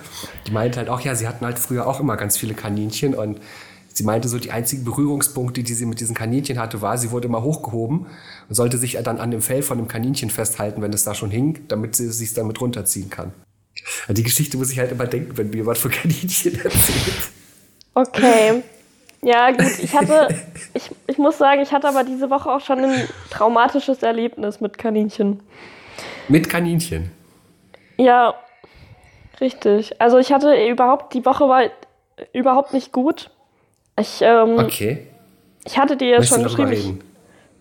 die 0.46 0.50
meinte 0.50 0.78
halt 0.78 0.88
auch, 0.88 1.00
ja, 1.00 1.14
sie 1.14 1.28
hatten 1.28 1.44
halt 1.44 1.58
früher 1.58 1.86
auch 1.86 2.00
immer 2.00 2.16
ganz 2.16 2.36
viele 2.36 2.54
Kaninchen 2.54 3.14
und 3.14 3.38
sie 3.98 4.04
meinte 4.04 4.28
so, 4.28 4.38
die 4.38 4.52
einzigen 4.52 4.84
Berührungspunkte, 4.84 5.62
die 5.62 5.74
sie 5.74 5.84
mit 5.84 6.00
diesen 6.00 6.14
Kaninchen 6.14 6.58
hatte, 6.58 6.80
war, 6.80 6.96
sie 6.96 7.10
wurde 7.10 7.26
immer 7.26 7.42
hochgehoben 7.42 8.06
und 8.48 8.54
sollte 8.54 8.78
sich 8.78 8.96
dann 9.02 9.18
an 9.18 9.30
dem 9.30 9.42
Fell 9.42 9.62
von 9.62 9.76
dem 9.76 9.88
Kaninchen 9.88 10.30
festhalten, 10.30 10.80
wenn 10.80 10.92
es 10.92 11.04
da 11.04 11.14
schon 11.14 11.30
hing, 11.30 11.66
damit 11.68 11.96
sie 11.96 12.06
es 12.06 12.18
sich 12.18 12.32
damit 12.32 12.60
runterziehen 12.60 13.10
kann. 13.10 13.32
An 14.06 14.14
die 14.14 14.22
Geschichte 14.22 14.56
muss 14.56 14.70
ich 14.70 14.78
halt 14.78 14.92
immer 14.92 15.06
denken, 15.06 15.36
wenn 15.36 15.50
mir 15.50 15.56
jemand 15.56 15.78
von 15.78 15.90
Kaninchen 15.90 16.54
erzählt. 16.64 17.30
Okay. 17.94 18.62
Ja, 19.20 19.50
gut, 19.50 19.78
ich 19.82 19.96
hatte, 19.96 20.28
ich, 20.74 20.90
ich 21.08 21.18
muss 21.18 21.38
sagen, 21.38 21.60
ich 21.60 21.72
hatte 21.72 21.88
aber 21.88 22.04
diese 22.04 22.30
Woche 22.30 22.48
auch 22.50 22.60
schon 22.60 22.78
ein 22.78 23.08
traumatisches 23.30 24.04
Erlebnis 24.04 24.60
mit 24.60 24.78
Kaninchen. 24.78 25.40
Mit 26.28 26.48
Kaninchen. 26.48 27.10
Ja, 27.96 28.34
richtig. 29.40 30.00
Also 30.00 30.18
ich 30.18 30.32
hatte 30.32 30.54
überhaupt, 30.68 31.14
die 31.14 31.24
Woche 31.24 31.48
war 31.48 31.64
überhaupt 32.32 32.72
nicht 32.72 32.92
gut. 32.92 33.30
Ich, 33.98 34.20
ähm, 34.22 34.58
Okay. 34.58 35.06
ich 35.64 35.78
hatte 35.78 35.96
dir 35.96 36.08
ja 36.08 36.22
schon 36.22 36.42
geschrieben, 36.42 36.72
ich, 36.72 36.92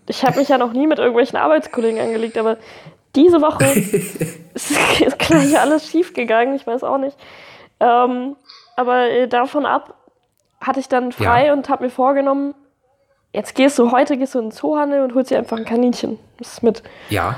ich 0.08 0.24
habe 0.24 0.38
mich 0.38 0.48
ja 0.48 0.58
noch 0.58 0.72
nie 0.72 0.86
mit 0.86 0.98
irgendwelchen 0.98 1.38
Arbeitskollegen 1.38 2.00
angelegt, 2.00 2.38
aber 2.38 2.56
diese 3.14 3.40
Woche 3.40 3.64
ist, 4.54 4.70
ist 5.00 5.18
gleich 5.18 5.58
alles 5.58 5.88
schief 5.90 6.14
gegangen, 6.14 6.54
ich 6.54 6.66
weiß 6.66 6.84
auch 6.84 6.98
nicht. 6.98 7.16
Ähm, 7.80 8.36
aber 8.76 9.08
äh, 9.10 9.28
davon 9.28 9.66
ab 9.66 9.94
hatte 10.60 10.80
ich 10.80 10.88
dann 10.88 11.12
frei 11.12 11.46
Ja. 11.46 11.52
und 11.52 11.68
habe 11.68 11.84
mir 11.84 11.90
vorgenommen, 11.90 12.54
jetzt 13.32 13.54
gehst 13.54 13.78
du, 13.78 13.92
heute 13.92 14.16
gehst 14.16 14.34
du 14.34 14.38
in 14.40 14.46
den 14.46 14.52
Zoohandel 14.52 15.02
und 15.02 15.14
holst 15.14 15.30
dir 15.30 15.38
einfach 15.38 15.56
ein 15.56 15.64
Kaninchen. 15.64 16.18
Das 16.38 16.54
ist 16.54 16.62
mit. 16.62 16.82
Ja. 17.10 17.36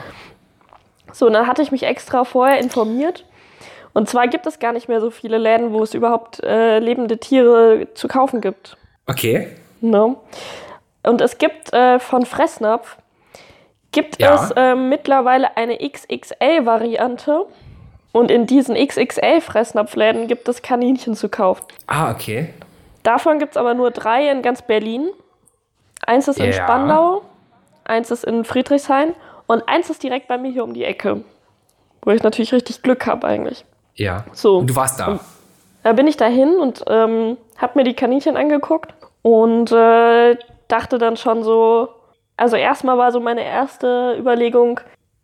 So, 1.12 1.26
und 1.26 1.32
dann 1.34 1.46
hatte 1.46 1.60
ich 1.62 1.72
mich 1.72 1.82
extra 1.82 2.24
vorher 2.24 2.58
informiert. 2.60 3.24
Und 3.92 4.08
zwar 4.08 4.28
gibt 4.28 4.46
es 4.46 4.58
gar 4.60 4.72
nicht 4.72 4.88
mehr 4.88 5.00
so 5.00 5.10
viele 5.10 5.36
Läden, 5.36 5.72
wo 5.72 5.82
es 5.82 5.94
überhaupt 5.94 6.42
äh, 6.44 6.78
lebende 6.78 7.18
Tiere 7.18 7.88
zu 7.94 8.06
kaufen 8.06 8.40
gibt. 8.40 8.76
Okay. 9.10 9.48
Ne? 9.80 10.16
Und 11.02 11.20
es 11.20 11.38
gibt 11.38 11.72
äh, 11.72 11.98
von 11.98 12.26
Fressnapf 12.26 12.96
gibt 13.92 14.20
Ja. 14.20 14.34
es 14.34 14.50
äh, 14.52 14.74
mittlerweile 14.74 15.56
eine 15.56 15.78
XXL-Variante. 15.78 17.46
Und 18.12 18.30
in 18.30 18.46
diesen 18.46 18.74
XXL-Fressnapfläden 18.76 20.26
gibt 20.26 20.48
es 20.48 20.62
Kaninchen 20.62 21.14
zu 21.14 21.28
kaufen. 21.28 21.64
Ah, 21.86 22.10
okay. 22.10 22.52
Davon 23.04 23.38
gibt 23.38 23.52
es 23.52 23.56
aber 23.56 23.74
nur 23.74 23.90
drei 23.92 24.28
in 24.30 24.42
ganz 24.42 24.62
Berlin. 24.62 25.08
Eins 26.06 26.26
ist 26.28 26.38
in 26.38 26.46
Ja. 26.46 26.52
Spandau, 26.52 27.22
eins 27.84 28.10
ist 28.10 28.24
in 28.24 28.44
Friedrichshain 28.44 29.14
und 29.46 29.62
eins 29.68 29.90
ist 29.90 30.02
direkt 30.02 30.26
bei 30.28 30.38
mir 30.38 30.50
hier 30.50 30.64
um 30.64 30.74
die 30.74 30.84
Ecke. 30.84 31.22
Wo 32.02 32.10
ich 32.10 32.22
natürlich 32.22 32.52
richtig 32.52 32.82
Glück 32.82 33.06
habe 33.06 33.26
eigentlich. 33.26 33.64
Ja. 33.94 34.24
So. 34.32 34.58
Und 34.58 34.70
du 34.70 34.76
warst 34.76 34.98
da. 34.98 35.20
Da 35.82 35.92
bin 35.92 36.06
ich 36.06 36.16
dahin 36.16 36.56
und 36.58 36.84
ähm, 36.88 37.36
habe 37.58 37.78
mir 37.78 37.84
die 37.84 37.94
Kaninchen 37.94 38.36
angeguckt 38.36 38.92
und 39.22 39.72
äh, 39.72 40.36
dachte 40.68 40.98
dann 40.98 41.16
schon 41.16 41.42
so, 41.42 41.88
also 42.36 42.56
erstmal 42.56 42.98
war 42.98 43.12
so 43.12 43.20
meine 43.20 43.44
erste 43.44 44.16
Überlegung, 44.18 44.80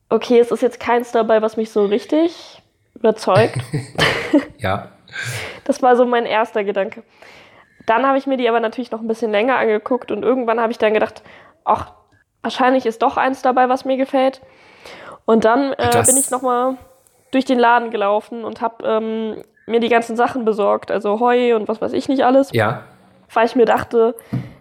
okay, 0.09 0.39
es 0.39 0.51
ist 0.51 0.63
jetzt 0.63 0.81
keins 0.81 1.13
dabei, 1.13 1.43
was 1.43 1.57
mich 1.57 1.71
so 1.71 1.85
richtig 1.85 2.63
überzeugt. 2.95 3.59
Ja. 4.59 4.89
Das 5.65 5.83
war 5.83 5.97
so 5.97 6.05
mein 6.05 6.27
erster 6.27 6.65
Gedanke. 6.65 7.03
Dann 7.87 8.07
habe 8.07 8.19
ich 8.19 8.27
mir 8.27 8.37
die 8.37 8.49
aber 8.49 8.59
natürlich 8.61 8.91
noch 8.91 9.01
ein 9.01 9.07
bisschen 9.07 9.31
länger 9.31 9.57
angeguckt 9.57 10.11
und 10.11 10.23
irgendwann 10.23 10.61
habe 10.61 10.73
ich 10.73 10.79
dann 10.79 10.93
gedacht, 10.93 11.23
ach, 11.65 11.93
wahrscheinlich 12.43 12.85
ist 12.85 13.03
doch 13.03 13.17
eins 13.17 13.43
dabei, 13.43 13.69
was 13.69 13.85
mir 13.85 13.97
gefällt. 13.97 14.41
Und 15.25 15.45
dann 15.45 15.73
äh, 15.75 16.03
bin 16.05 16.17
ich 16.17 16.31
nochmal 16.31 16.77
durch 17.31 17.45
den 17.45 17.59
Laden 17.59 17.91
gelaufen 17.91 18.45
und 18.45 18.61
habe 18.61 18.87
ähm, 18.87 19.43
mir 19.67 19.81
die 19.81 19.89
ganzen 19.89 20.17
Sachen 20.17 20.45
besorgt, 20.45 20.91
also 20.91 21.21
Heu 21.21 21.55
und 21.55 21.69
was 21.69 21.81
weiß 21.81 21.93
ich 21.93 22.09
nicht 22.09 22.25
alles, 22.25 22.51
Ja. 22.53 22.83
Weil 23.33 23.47
ich 23.47 23.57
mir 23.57 23.65
dachte, 23.67 24.15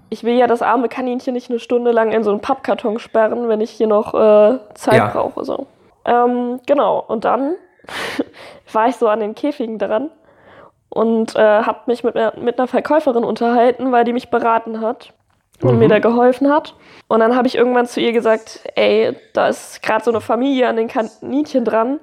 ich 0.09 0.23
will 0.23 0.35
ja 0.35 0.47
das 0.47 0.61
arme 0.61 0.87
Kaninchen 0.89 1.33
nicht 1.33 1.49
eine 1.49 1.59
Stunde 1.59 1.91
lang 1.91 2.11
in 2.11 2.23
so 2.23 2.31
einen 2.31 2.39
Pappkarton 2.41 2.99
sperren, 2.99 3.47
wenn 3.49 3.61
ich 3.61 3.71
hier 3.71 3.87
noch 3.87 4.13
äh, 4.13 4.59
Zeit 4.75 4.95
Ja. 4.97 5.07
brauche. 5.07 5.43
So. 5.43 5.67
Ähm, 6.05 6.59
genau, 6.67 7.03
und 7.07 7.25
dann 7.25 7.55
war 8.71 8.87
ich 8.87 8.95
so 8.95 9.07
an 9.07 9.19
den 9.19 9.35
Käfigen 9.35 9.77
dran 9.79 10.09
und 10.89 11.35
äh, 11.35 11.39
habe 11.63 11.79
mich 11.87 12.03
mit, 12.03 12.15
einer- 12.15 12.33
mit 12.39 12.57
einer 12.59 12.67
Verkäuferin 12.67 13.23
unterhalten, 13.23 13.91
weil 13.91 14.05
die 14.05 14.13
mich 14.13 14.29
beraten 14.29 14.81
hat 14.81 15.13
und 15.61 15.79
mir 15.79 15.87
da 15.87 15.99
geholfen 15.99 16.51
hat. 16.51 16.75
Und 17.07 17.19
dann 17.21 17.35
habe 17.35 17.47
ich 17.47 17.55
irgendwann 17.55 17.85
zu 17.85 17.99
ihr 18.01 18.11
gesagt, 18.11 18.61
ey, 18.75 19.15
da 19.33 19.47
ist 19.47 19.81
gerade 19.81 20.03
so 20.03 20.11
eine 20.11 20.21
Familie 20.21 20.67
an 20.67 20.75
den 20.75 20.87
Kaninchen 20.87 21.63
dran. 21.65 21.99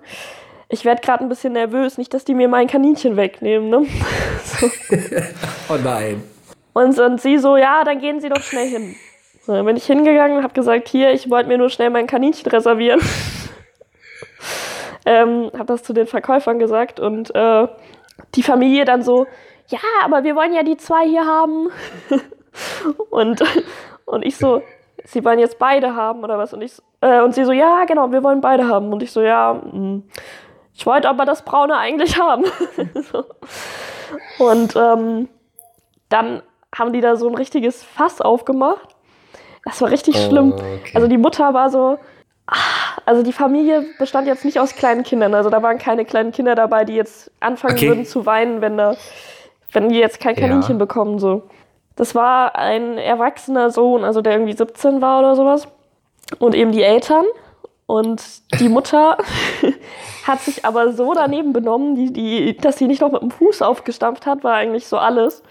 Ich 0.68 0.84
werde 0.86 1.02
gerade 1.02 1.22
ein 1.22 1.28
bisschen 1.28 1.52
nervös, 1.52 1.98
nicht, 1.98 2.14
dass 2.14 2.24
die 2.24 2.34
mir 2.34 2.48
mein 2.48 2.66
Kaninchen 2.66 3.16
wegnehmen. 3.16 3.68
Ne? 3.68 3.86
so. 4.44 4.66
Oh 5.68 5.76
nein. 5.82 6.22
Und, 6.72 6.98
und 6.98 7.20
sie 7.20 7.38
so, 7.38 7.56
ja, 7.56 7.84
dann 7.84 7.98
gehen 7.98 8.20
Sie 8.20 8.28
doch 8.28 8.40
schnell 8.40 8.66
hin. 8.66 8.96
So, 9.42 9.52
dann 9.52 9.66
bin 9.66 9.76
ich 9.76 9.86
hingegangen 9.86 10.38
und 10.38 10.44
habe 10.44 10.54
gesagt, 10.54 10.88
hier, 10.88 11.12
ich 11.12 11.28
wollte 11.28 11.48
mir 11.48 11.58
nur 11.58 11.68
schnell 11.68 11.90
mein 11.90 12.06
Kaninchen 12.06 12.50
reservieren. 12.50 13.00
ähm, 15.06 15.50
habe 15.54 15.66
das 15.66 15.82
zu 15.82 15.92
den 15.92 16.06
Verkäufern 16.06 16.58
gesagt 16.58 17.00
und 17.00 17.34
äh, 17.34 17.68
die 18.34 18.42
Familie 18.42 18.84
dann 18.84 19.02
so, 19.02 19.26
ja, 19.66 19.78
aber 20.04 20.24
wir 20.24 20.36
wollen 20.36 20.52
ja 20.52 20.62
die 20.62 20.76
zwei 20.76 21.06
hier 21.06 21.26
haben. 21.26 21.70
und, 23.10 23.42
und 24.04 24.24
ich 24.24 24.36
so, 24.36 24.62
sie 25.04 25.24
wollen 25.24 25.38
jetzt 25.38 25.58
beide 25.58 25.94
haben 25.94 26.22
oder 26.22 26.38
was? 26.38 26.54
Und, 26.54 26.62
ich, 26.62 26.74
äh, 27.00 27.20
und 27.20 27.34
sie 27.34 27.44
so, 27.44 27.52
ja, 27.52 27.84
genau, 27.84 28.12
wir 28.12 28.22
wollen 28.22 28.40
beide 28.40 28.68
haben. 28.68 28.92
Und 28.92 29.02
ich 29.02 29.12
so, 29.12 29.22
ja, 29.22 29.54
mh, 29.54 30.02
ich 30.74 30.86
wollte 30.86 31.08
aber 31.08 31.24
das 31.24 31.44
Braune 31.44 31.76
eigentlich 31.76 32.18
haben. 32.18 32.44
so. 33.12 33.24
Und 34.38 34.76
ähm, 34.76 35.28
dann 36.08 36.42
haben 36.74 36.92
die 36.92 37.00
da 37.00 37.16
so 37.16 37.28
ein 37.28 37.34
richtiges 37.34 37.82
Fass 37.82 38.20
aufgemacht. 38.20 38.88
Das 39.64 39.80
war 39.80 39.90
richtig 39.90 40.16
schlimm. 40.22 40.52
Okay. 40.52 40.92
Also 40.94 41.06
die 41.06 41.18
Mutter 41.18 41.54
war 41.54 41.70
so, 41.70 41.98
ah, 42.46 42.54
also 43.06 43.22
die 43.22 43.32
Familie 43.32 43.84
bestand 43.98 44.26
jetzt 44.26 44.44
nicht 44.44 44.58
aus 44.58 44.74
kleinen 44.74 45.02
Kindern. 45.04 45.34
Also 45.34 45.50
da 45.50 45.62
waren 45.62 45.78
keine 45.78 46.04
kleinen 46.04 46.32
Kinder 46.32 46.54
dabei, 46.54 46.84
die 46.84 46.94
jetzt 46.94 47.30
anfangen 47.40 47.76
Okay. 47.76 47.88
würden 47.88 48.04
zu 48.04 48.26
weinen, 48.26 48.60
wenn 48.60 48.76
da, 48.76 48.96
wenn 49.72 49.88
die 49.88 49.98
jetzt 49.98 50.18
kein 50.20 50.34
Ja. 50.36 50.48
Kaninchen 50.48 50.78
bekommen. 50.78 51.18
So. 51.18 51.42
Das 51.96 52.14
war 52.14 52.56
ein 52.56 52.98
erwachsener 52.98 53.70
Sohn, 53.70 54.02
also 54.04 54.22
der 54.22 54.32
irgendwie 54.32 54.54
17 54.56 55.00
war 55.00 55.20
oder 55.20 55.36
sowas. 55.36 55.68
Und 56.38 56.54
eben 56.54 56.72
die 56.72 56.82
Eltern. 56.82 57.24
Und 57.86 58.22
die 58.58 58.70
Mutter 58.70 59.18
hat 60.26 60.40
sich 60.40 60.64
aber 60.64 60.92
so 60.92 61.12
daneben 61.12 61.52
benommen, 61.52 61.94
die, 61.94 62.12
die, 62.12 62.56
dass 62.56 62.78
sie 62.78 62.86
nicht 62.86 63.02
noch 63.02 63.12
mit 63.12 63.20
dem 63.20 63.30
Fuß 63.30 63.60
aufgestampft 63.60 64.24
hat, 64.24 64.42
war 64.42 64.54
eigentlich 64.54 64.86
so 64.86 64.96
alles. 64.96 65.42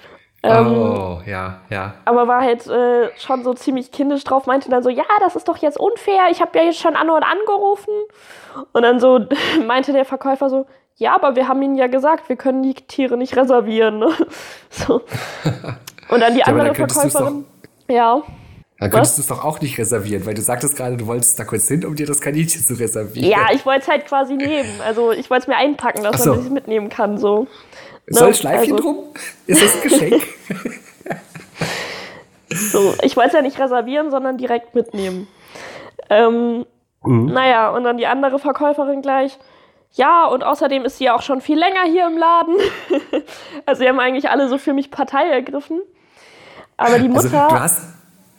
Ähm, 0.44 0.68
oh, 0.68 1.22
ja, 1.28 1.60
ja. 1.70 1.94
aber 2.06 2.28
war 2.28 2.42
halt 2.42 2.66
äh, 2.66 3.16
schon 3.18 3.44
so 3.44 3.54
ziemlich 3.54 3.92
kindisch 3.92 4.24
drauf, 4.24 4.48
meinte 4.48 4.70
dann 4.70 4.82
so, 4.82 4.90
ja, 4.90 5.04
das 5.20 5.36
ist 5.36 5.48
doch 5.48 5.58
jetzt 5.58 5.80
unfair, 5.80 6.30
ich 6.32 6.42
habe 6.42 6.58
ja 6.58 6.66
jetzt 6.66 6.80
schon 6.80 6.96
an 6.96 7.12
und 7.12 7.24
angerufen. 7.24 7.94
Und 8.72 8.82
dann 8.82 9.00
so 9.00 9.20
meinte 9.68 9.94
der 9.94 10.06
Verkäufer 10.06 10.50
so, 10.50 10.66
ja, 10.96 11.14
aber 11.14 11.36
wir 11.36 11.48
haben 11.48 11.62
ihnen 11.62 11.76
ja 11.76 11.88
gesagt, 11.88 12.28
wir 12.28 12.38
können 12.38 12.64
die 12.64 12.74
Tiere 12.74 13.18
nicht 13.18 13.36
reservieren. 13.36 14.00
Ne? 14.00 14.10
So. 14.70 15.02
Und 16.10 16.22
dann 16.22 16.34
die 16.34 16.44
andere 16.44 16.68
dann 16.68 16.76
könntest 16.76 17.04
du's 17.04 17.12
Verkäuferin, 17.12 17.46
ja, 17.88 18.22
Dann 18.80 18.90
könntest 18.90 19.18
du 19.18 19.22
es 19.22 19.28
doch 19.28 19.44
auch 19.44 19.60
nicht 19.62 19.78
reservieren, 19.78 20.26
weil 20.26 20.34
du 20.34 20.42
sagtest 20.42 20.76
gerade, 20.76 20.98
du 20.98 21.08
wolltest 21.08 21.38
da 21.38 21.44
kurz 21.44 21.68
hin, 21.68 21.86
um 21.86 21.96
dir 21.96 22.08
das 22.08 22.22
Kaninchen 22.22 22.64
zu 22.64 22.74
reservieren. 22.76 23.30
ja, 23.30 23.48
ich 23.54 23.66
wollte 23.66 23.82
es 23.82 23.88
halt 23.88 24.06
quasi 24.08 24.36
nehmen. 24.36 24.70
Also 24.86 25.12
ich 25.12 25.30
wollte 25.30 25.44
es 25.44 25.48
mir 25.48 25.58
einpacken, 25.58 26.04
dass 26.04 26.24
so. 26.24 26.32
man 26.32 26.40
es 26.40 26.50
mitnehmen 26.50 26.90
kann. 26.90 27.18
So. 27.18 27.48
Soll 28.08 28.24
ne, 28.24 28.28
ein 28.30 28.34
Schleifchen 28.36 28.74
also- 28.74 28.84
drum? 28.84 28.98
Ist 29.48 29.64
das 29.64 29.76
ein 29.76 29.82
Geschenk? 29.82 30.24
So, 32.54 32.94
ich 33.02 33.16
wollte 33.16 33.30
es 33.30 33.34
ja 33.34 33.42
nicht 33.42 33.60
reservieren, 33.60 34.12
sondern 34.12 34.38
direkt 34.38 34.76
mitnehmen. 34.76 35.28
Ähm, 36.10 36.66
mhm. 37.04 37.26
Naja, 37.28 37.70
und 37.70 37.84
dann 37.84 37.98
die 37.98 38.08
andere 38.08 38.40
Verkäuferin 38.40 39.02
gleich. 39.02 39.38
Ja, 39.94 40.26
und 40.26 40.44
außerdem 40.44 40.86
ist 40.86 40.98
sie 40.98 41.06
ja 41.06 41.16
auch 41.16 41.22
schon 41.22 41.42
viel 41.42 41.58
länger 41.58 41.84
hier 41.86 42.08
im 42.08 42.18
Laden. 42.18 42.56
also, 43.66 43.82
sie 43.82 43.88
haben 43.88 44.00
eigentlich 44.00 44.30
alle 44.30 44.48
so 44.48 44.58
für 44.58 44.74
mich 44.74 44.92
Partei 44.92 45.30
ergriffen. 45.30 45.82
Aber 46.78 47.00
die 47.00 47.10
also, 47.10 47.28
Mutter. 47.28 47.44
Also, 47.44 47.56
du 47.56 47.62
hast. 47.62 47.82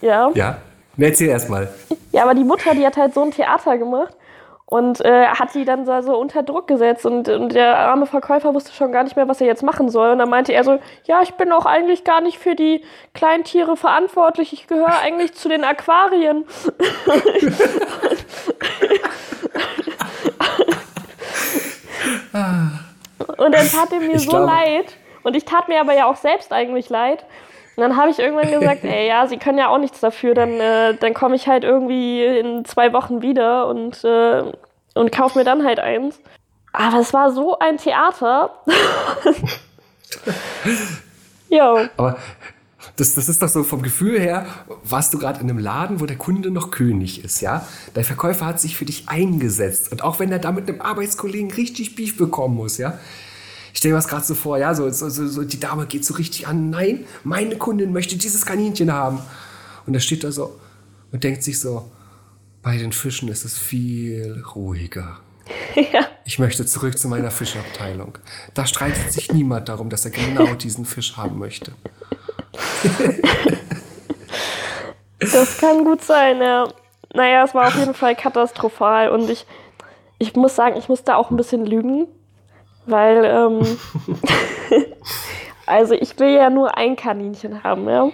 Ja. 0.01 0.31
Ja. 0.35 0.59
Erzähl 0.99 1.29
erst 1.29 1.49
mal. 1.49 1.73
Ja, 2.11 2.25
aber 2.25 2.35
die 2.35 2.45
Mutter, 2.45 2.75
die 2.75 2.85
hat 2.85 2.97
halt 2.97 3.15
so 3.15 3.23
ein 3.23 3.31
Theater 3.31 3.79
gemacht 3.79 4.15
und 4.73 5.05
äh, 5.05 5.27
hat 5.27 5.55
die 5.55 5.67
dann 5.67 5.85
so 5.85 6.17
unter 6.17 6.43
Druck 6.43 6.67
gesetzt 6.67 7.05
und, 7.05 7.29
und, 7.29 7.55
der 7.55 7.77
arme 7.77 8.07
Verkäufer 8.07 8.55
wusste 8.55 8.73
schon 8.73 8.91
gar 8.91 9.05
nicht 9.05 9.17
mehr, 9.17 9.29
was 9.29 9.39
er 9.43 9.47
jetzt 9.47 9.63
machen 9.63 9.91
soll. 9.91 10.13
Und 10.13 10.19
dann 10.19 10.31
meinte 10.31 10.55
er 10.55 10.65
so, 10.65 10.79
ja, 11.05 11.21
ich 11.21 11.35
bin 11.35 11.53
auch 11.53 11.67
eigentlich 11.67 12.05
gar 12.05 12.23
nicht 12.23 12.39
für 12.39 12.55
die 12.55 12.83
Kleintiere 13.13 13.77
verantwortlich, 13.77 14.55
ich 14.55 14.67
gehöre 14.69 14.99
eigentlich 15.03 15.35
zu 15.35 15.51
den 15.51 15.63
Aquarien. 15.63 16.47
und 23.37 23.53
dann 23.53 23.69
tat 23.69 23.93
er 23.93 24.01
mir 24.01 24.15
ich 24.15 24.25
so 24.25 24.31
glaube... 24.31 24.47
leid. 24.47 24.97
Und 25.23 25.37
ich 25.37 25.45
tat 25.45 25.69
mir 25.69 25.83
aber 25.83 25.93
ja 25.95 26.07
auch 26.07 26.17
selbst 26.17 26.51
eigentlich 26.51 26.89
leid. 26.89 27.27
Und 27.77 27.83
dann 27.83 27.97
habe 27.97 28.11
ich 28.11 28.19
irgendwann 28.19 28.51
gesagt, 28.51 28.85
ey, 28.85 29.09
ja, 29.09 29.27
sie 29.27 29.39
können 29.39 29.59
ja 29.59 29.69
auch 29.69 29.79
nichts 29.79 30.01
dafür, 30.01 30.35
dann, 30.35 30.61
äh, 30.61 30.95
dann 30.95 31.15
komme 31.15 31.37
ich 31.37 31.49
halt 31.49 31.65
irgendwie 31.65 32.25
in 32.25 32.65
zwei 32.65 32.93
Wochen 32.93 33.23
wieder 33.23 33.67
und, 33.67 34.05
äh, 34.05 34.43
und 34.95 35.13
kaufe 35.13 35.39
mir 35.39 35.45
dann 35.45 35.65
halt 35.65 35.81
eins. 35.81 36.21
Aber 36.73 37.01
es 37.01 37.13
war 37.13 37.33
so 37.33 37.59
ein 37.59 37.79
Theater. 37.79 38.51
ja. 41.49 41.89
Aber 41.97 42.17
das, 42.97 43.15
das 43.15 43.29
ist 43.29 43.41
doch 43.41 43.49
so 43.49 43.63
vom 43.63 43.83
Gefühl 43.83 44.21
her, 44.21 44.47
warst 44.85 45.15
du 45.15 45.19
gerade 45.19 45.41
in 45.41 45.49
einem 45.49 45.59
Laden, 45.59 46.01
wo 46.01 46.07
der 46.07 46.17
Kunde 46.17 46.51
noch 46.51 46.71
König 46.71 47.25
ist, 47.25 47.41
ja? 47.41 47.67
Der 47.95 48.05
Verkäufer 48.05 48.47
hat 48.47 48.61
sich 48.61 48.77
für 48.77 48.85
dich 48.85 49.09
eingesetzt. 49.09 49.93
Und 49.93 50.03
auch 50.03 50.19
wenn 50.19 50.31
er 50.31 50.39
da 50.39 50.53
mit 50.53 50.69
einem 50.69 50.81
Arbeitskollegen 50.81 51.51
richtig 51.53 51.95
Beef 51.95 52.17
bekommen 52.17 52.57
muss, 52.57 52.79
ja? 52.79 52.99
Ich 53.73 53.79
stelle 53.79 53.95
mir 53.95 53.99
das 53.99 54.09
gerade 54.09 54.25
so 54.25 54.35
vor, 54.35 54.59
ja, 54.59 54.75
so, 54.75 54.89
so, 54.91 55.09
so, 55.09 55.43
die 55.45 55.59
Dame 55.61 55.87
geht 55.87 56.05
so 56.05 56.15
richtig 56.15 56.47
an, 56.47 56.71
nein, 56.71 57.05
meine 57.25 57.57
Kundin 57.57 57.93
möchte 57.93 58.17
dieses 58.17 58.45
Kaninchen 58.45 58.93
haben. 58.93 59.21
Und 59.87 59.95
er 59.95 60.01
steht 60.01 60.25
da 60.25 60.31
so 60.31 60.59
und 61.11 61.25
denkt 61.25 61.43
sich 61.43 61.59
so, 61.59 61.91
bei 62.63 62.77
den 62.77 62.93
Fischen 62.93 63.29
ist 63.29 63.45
es 63.45 63.59
viel 63.59 64.43
ruhiger. 64.55 65.19
Ja. 65.75 66.07
Ich 66.25 66.39
möchte 66.39 66.65
zurück 66.67 66.99
zu 66.99 67.09
meiner 67.09 67.31
Fischabteilung. 67.31 68.19
Da 68.55 68.67
streitet 68.67 69.13
sich 69.13 69.33
niemand 69.33 69.69
darum, 69.69 69.89
dass 69.91 70.05
er 70.05 70.11
genau 70.11 70.55
diesen 70.55 70.85
Fisch 70.85 71.17
haben 71.17 71.39
möchte. 71.39 71.73
das 75.19 75.59
kann 75.59 75.85
gut 75.85 76.03
sein, 76.05 76.41
ja. 76.41 76.69
Naja, 77.15 77.45
es 77.45 77.55
war 77.55 77.69
auf 77.69 77.77
jeden 77.77 77.95
Fall 77.95 78.15
katastrophal 78.15 79.11
und 79.11 79.29
ich, 79.31 79.47
ich 80.19 80.35
muss 80.35 80.55
sagen, 80.55 80.77
ich 80.79 80.89
musste 80.89 81.17
auch 81.17 81.31
ein 81.31 81.37
bisschen 81.37 81.67
lügen, 81.67 82.07
weil, 82.87 83.25
ähm, 83.25 83.61
also 85.67 85.95
ich 85.95 86.19
will 86.19 86.31
ja 86.31 86.51
nur 86.51 86.77
ein 86.77 86.97
Kaninchen 86.97 87.63
haben, 87.63 87.89
ja? 87.89 88.11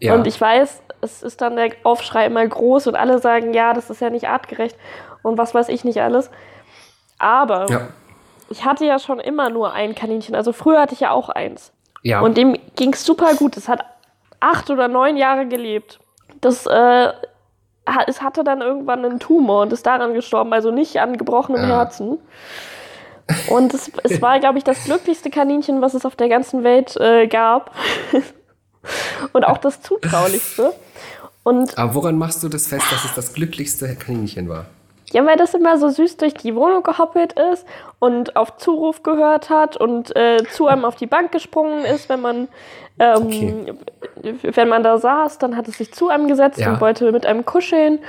ja. 0.00 0.14
Und 0.14 0.26
ich 0.26 0.40
weiß, 0.40 0.82
es 1.00 1.22
ist 1.22 1.40
dann 1.40 1.56
der 1.56 1.70
Aufschrei 1.82 2.26
immer 2.26 2.46
groß 2.46 2.86
und 2.86 2.96
alle 2.96 3.18
sagen, 3.18 3.52
ja, 3.52 3.72
das 3.74 3.90
ist 3.90 4.00
ja 4.00 4.10
nicht 4.10 4.28
artgerecht 4.28 4.76
und 5.22 5.38
was 5.38 5.54
weiß 5.54 5.68
ich 5.68 5.84
nicht 5.84 6.00
alles. 6.00 6.30
Aber 7.18 7.66
ja. 7.68 7.88
ich 8.48 8.64
hatte 8.64 8.84
ja 8.84 8.98
schon 8.98 9.20
immer 9.20 9.50
nur 9.50 9.72
ein 9.72 9.94
Kaninchen. 9.94 10.34
Also 10.34 10.52
früher 10.52 10.80
hatte 10.80 10.94
ich 10.94 11.00
ja 11.00 11.10
auch 11.10 11.28
eins. 11.28 11.72
Ja. 12.02 12.20
Und 12.20 12.36
dem 12.36 12.56
ging 12.76 12.92
es 12.92 13.04
super 13.04 13.34
gut. 13.34 13.56
Es 13.56 13.68
hat 13.68 13.84
acht 14.40 14.70
oder 14.70 14.88
neun 14.88 15.16
Jahre 15.16 15.46
gelebt. 15.46 16.00
Das 16.40 16.66
äh, 16.66 17.12
es 18.06 18.22
hatte 18.22 18.44
dann 18.44 18.60
irgendwann 18.60 19.04
einen 19.04 19.20
Tumor 19.20 19.62
und 19.62 19.72
ist 19.72 19.86
daran 19.86 20.14
gestorben, 20.14 20.52
also 20.52 20.70
nicht 20.70 21.00
an 21.00 21.16
gebrochenem 21.16 21.68
ja. 21.68 21.76
Herzen. 21.76 22.18
Und 23.48 23.72
es, 23.72 23.90
es 24.02 24.20
war, 24.20 24.38
glaube 24.38 24.58
ich, 24.58 24.64
das 24.64 24.84
glücklichste 24.84 25.30
Kaninchen, 25.30 25.80
was 25.80 25.94
es 25.94 26.04
auf 26.04 26.16
der 26.16 26.28
ganzen 26.28 26.62
Welt 26.62 26.96
äh, 26.96 27.26
gab. 27.26 27.74
und 29.32 29.44
auch 29.44 29.58
das 29.58 29.80
zutraulichste. 29.80 30.74
Und 31.42 31.76
Aber 31.78 31.94
woran 31.94 32.18
machst 32.18 32.42
du 32.42 32.48
das 32.48 32.66
fest, 32.66 32.86
dass 32.90 33.04
es 33.04 33.14
das 33.14 33.32
glücklichste 33.32 33.94
Kaninchen 33.96 34.48
war? 34.48 34.66
Ja, 35.12 35.24
weil 35.24 35.36
das 35.36 35.54
immer 35.54 35.78
so 35.78 35.90
süß 35.90 36.16
durch 36.16 36.34
die 36.34 36.56
Wohnung 36.56 36.82
gehoppelt 36.82 37.34
ist 37.52 37.64
und 38.00 38.34
auf 38.34 38.56
Zuruf 38.56 39.02
gehört 39.02 39.48
hat 39.48 39.76
und 39.76 40.14
äh, 40.16 40.42
zu 40.50 40.66
einem 40.66 40.84
auf 40.84 40.96
die 40.96 41.06
Bank 41.06 41.30
gesprungen 41.30 41.84
ist, 41.84 42.08
wenn 42.08 42.20
man, 42.20 42.48
ähm, 42.98 43.22
okay. 43.22 43.74
wenn 44.42 44.68
man 44.68 44.82
da 44.82 44.98
saß, 44.98 45.38
dann 45.38 45.56
hat 45.56 45.68
es 45.68 45.78
sich 45.78 45.92
zu 45.92 46.08
einem 46.08 46.26
gesetzt 46.26 46.58
ja. 46.58 46.72
und 46.72 46.80
wollte 46.80 47.12
mit 47.12 47.26
einem 47.26 47.44
kuscheln. 47.44 48.00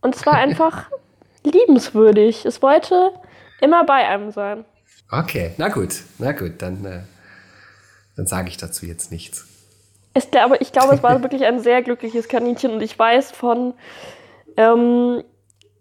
Und 0.00 0.16
es 0.16 0.26
war 0.26 0.34
einfach 0.34 0.86
liebenswürdig. 1.44 2.44
Es 2.46 2.62
wollte 2.62 3.12
immer 3.60 3.84
bei 3.84 4.06
einem 4.06 4.30
sein. 4.30 4.64
Okay, 5.10 5.52
na 5.58 5.68
gut, 5.68 6.02
na 6.18 6.32
gut, 6.32 6.62
dann, 6.62 6.84
äh, 6.84 7.00
dann 8.16 8.26
sage 8.26 8.48
ich 8.48 8.56
dazu 8.56 8.86
jetzt 8.86 9.10
nichts. 9.10 9.46
Es, 10.14 10.28
aber 10.32 10.60
ich 10.60 10.72
glaube, 10.72 10.94
es 10.94 11.02
war 11.02 11.20
wirklich 11.22 11.44
ein 11.44 11.60
sehr 11.60 11.82
glückliches 11.82 12.28
Kaninchen 12.28 12.72
und 12.72 12.82
ich 12.82 12.98
weiß 12.98 13.32
von, 13.32 13.74
ähm, 14.56 15.24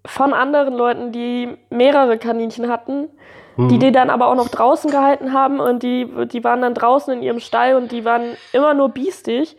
von 0.05 0.33
anderen 0.33 0.73
Leuten, 0.73 1.11
die 1.11 1.57
mehrere 1.69 2.17
Kaninchen 2.17 2.69
hatten, 2.69 3.09
mhm. 3.57 3.69
die 3.69 3.79
die 3.79 3.91
dann 3.91 4.09
aber 4.09 4.27
auch 4.27 4.35
noch 4.35 4.49
draußen 4.49 4.89
gehalten 4.89 5.33
haben 5.33 5.59
und 5.59 5.83
die, 5.83 6.07
die 6.31 6.43
waren 6.43 6.61
dann 6.61 6.73
draußen 6.73 7.13
in 7.13 7.21
ihrem 7.21 7.39
Stall 7.39 7.75
und 7.75 7.91
die 7.91 8.05
waren 8.05 8.35
immer 8.53 8.73
nur 8.73 8.89
biestig, 8.89 9.57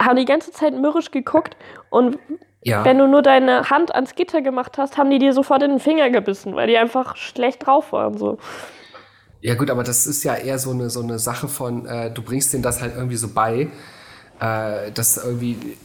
haben 0.00 0.16
die 0.16 0.24
ganze 0.24 0.50
Zeit 0.50 0.74
mürrisch 0.74 1.10
geguckt 1.10 1.56
und 1.90 2.18
ja. 2.64 2.82
Wenn 2.82 2.96
du 2.96 3.06
nur 3.06 3.20
deine 3.20 3.68
Hand 3.68 3.94
ans 3.94 4.14
Gitter 4.14 4.40
gemacht 4.40 4.78
hast, 4.78 4.96
haben 4.96 5.10
die 5.10 5.18
dir 5.18 5.34
sofort 5.34 5.62
in 5.62 5.70
den 5.70 5.80
Finger 5.80 6.08
gebissen, 6.08 6.56
weil 6.56 6.66
die 6.66 6.78
einfach 6.78 7.14
schlecht 7.16 7.66
drauf 7.66 7.92
waren. 7.92 8.16
So. 8.16 8.38
Ja 9.42 9.54
gut, 9.54 9.70
aber 9.70 9.84
das 9.84 10.06
ist 10.06 10.24
ja 10.24 10.34
eher 10.34 10.58
so 10.58 10.70
eine, 10.70 10.88
so 10.88 11.02
eine 11.02 11.18
Sache 11.18 11.48
von, 11.48 11.84
äh, 11.84 12.10
du 12.10 12.22
bringst 12.22 12.54
denen 12.54 12.62
das 12.62 12.80
halt 12.80 12.94
irgendwie 12.96 13.16
so 13.16 13.28
bei, 13.28 13.68
äh, 14.40 14.90
dass 14.92 15.18
irgendwie 15.18 15.76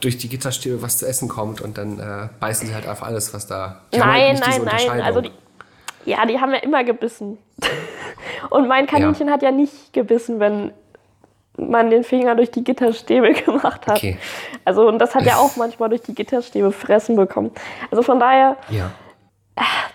durch 0.00 0.16
die 0.16 0.30
Gitterstäbe 0.30 0.80
was 0.80 0.96
zu 0.96 1.06
essen 1.06 1.28
kommt 1.28 1.60
und 1.60 1.76
dann 1.76 1.98
äh, 1.98 2.28
beißen 2.40 2.66
sie 2.68 2.74
halt 2.74 2.88
einfach 2.88 3.06
alles, 3.06 3.34
was 3.34 3.46
da. 3.46 3.82
Die 3.92 3.98
nein, 3.98 4.40
halt 4.40 4.64
nein, 4.64 4.86
nein. 4.86 5.00
Also 5.02 5.20
die, 5.20 5.30
ja, 6.06 6.24
die 6.24 6.40
haben 6.40 6.52
ja 6.52 6.60
immer 6.60 6.84
gebissen. 6.84 7.36
und 8.50 8.66
mein 8.66 8.86
Kaninchen 8.86 9.26
ja. 9.26 9.34
hat 9.34 9.42
ja 9.42 9.50
nicht 9.50 9.92
gebissen, 9.92 10.40
wenn 10.40 10.72
man 11.56 11.90
den 11.90 12.04
Finger 12.04 12.34
durch 12.34 12.50
die 12.50 12.64
Gitterstäbe 12.64 13.32
gemacht 13.44 13.86
hat. 13.86 13.96
Okay. 13.96 14.18
Also, 14.64 14.86
und 14.88 14.98
das 14.98 15.14
hat 15.14 15.26
er 15.26 15.38
auch 15.38 15.56
manchmal 15.56 15.88
durch 15.88 16.02
die 16.02 16.14
Gitterstäbe 16.14 16.72
fressen 16.72 17.16
bekommen. 17.16 17.50
Also 17.90 18.02
von 18.02 18.18
daher, 18.18 18.56
ja. 18.70 18.90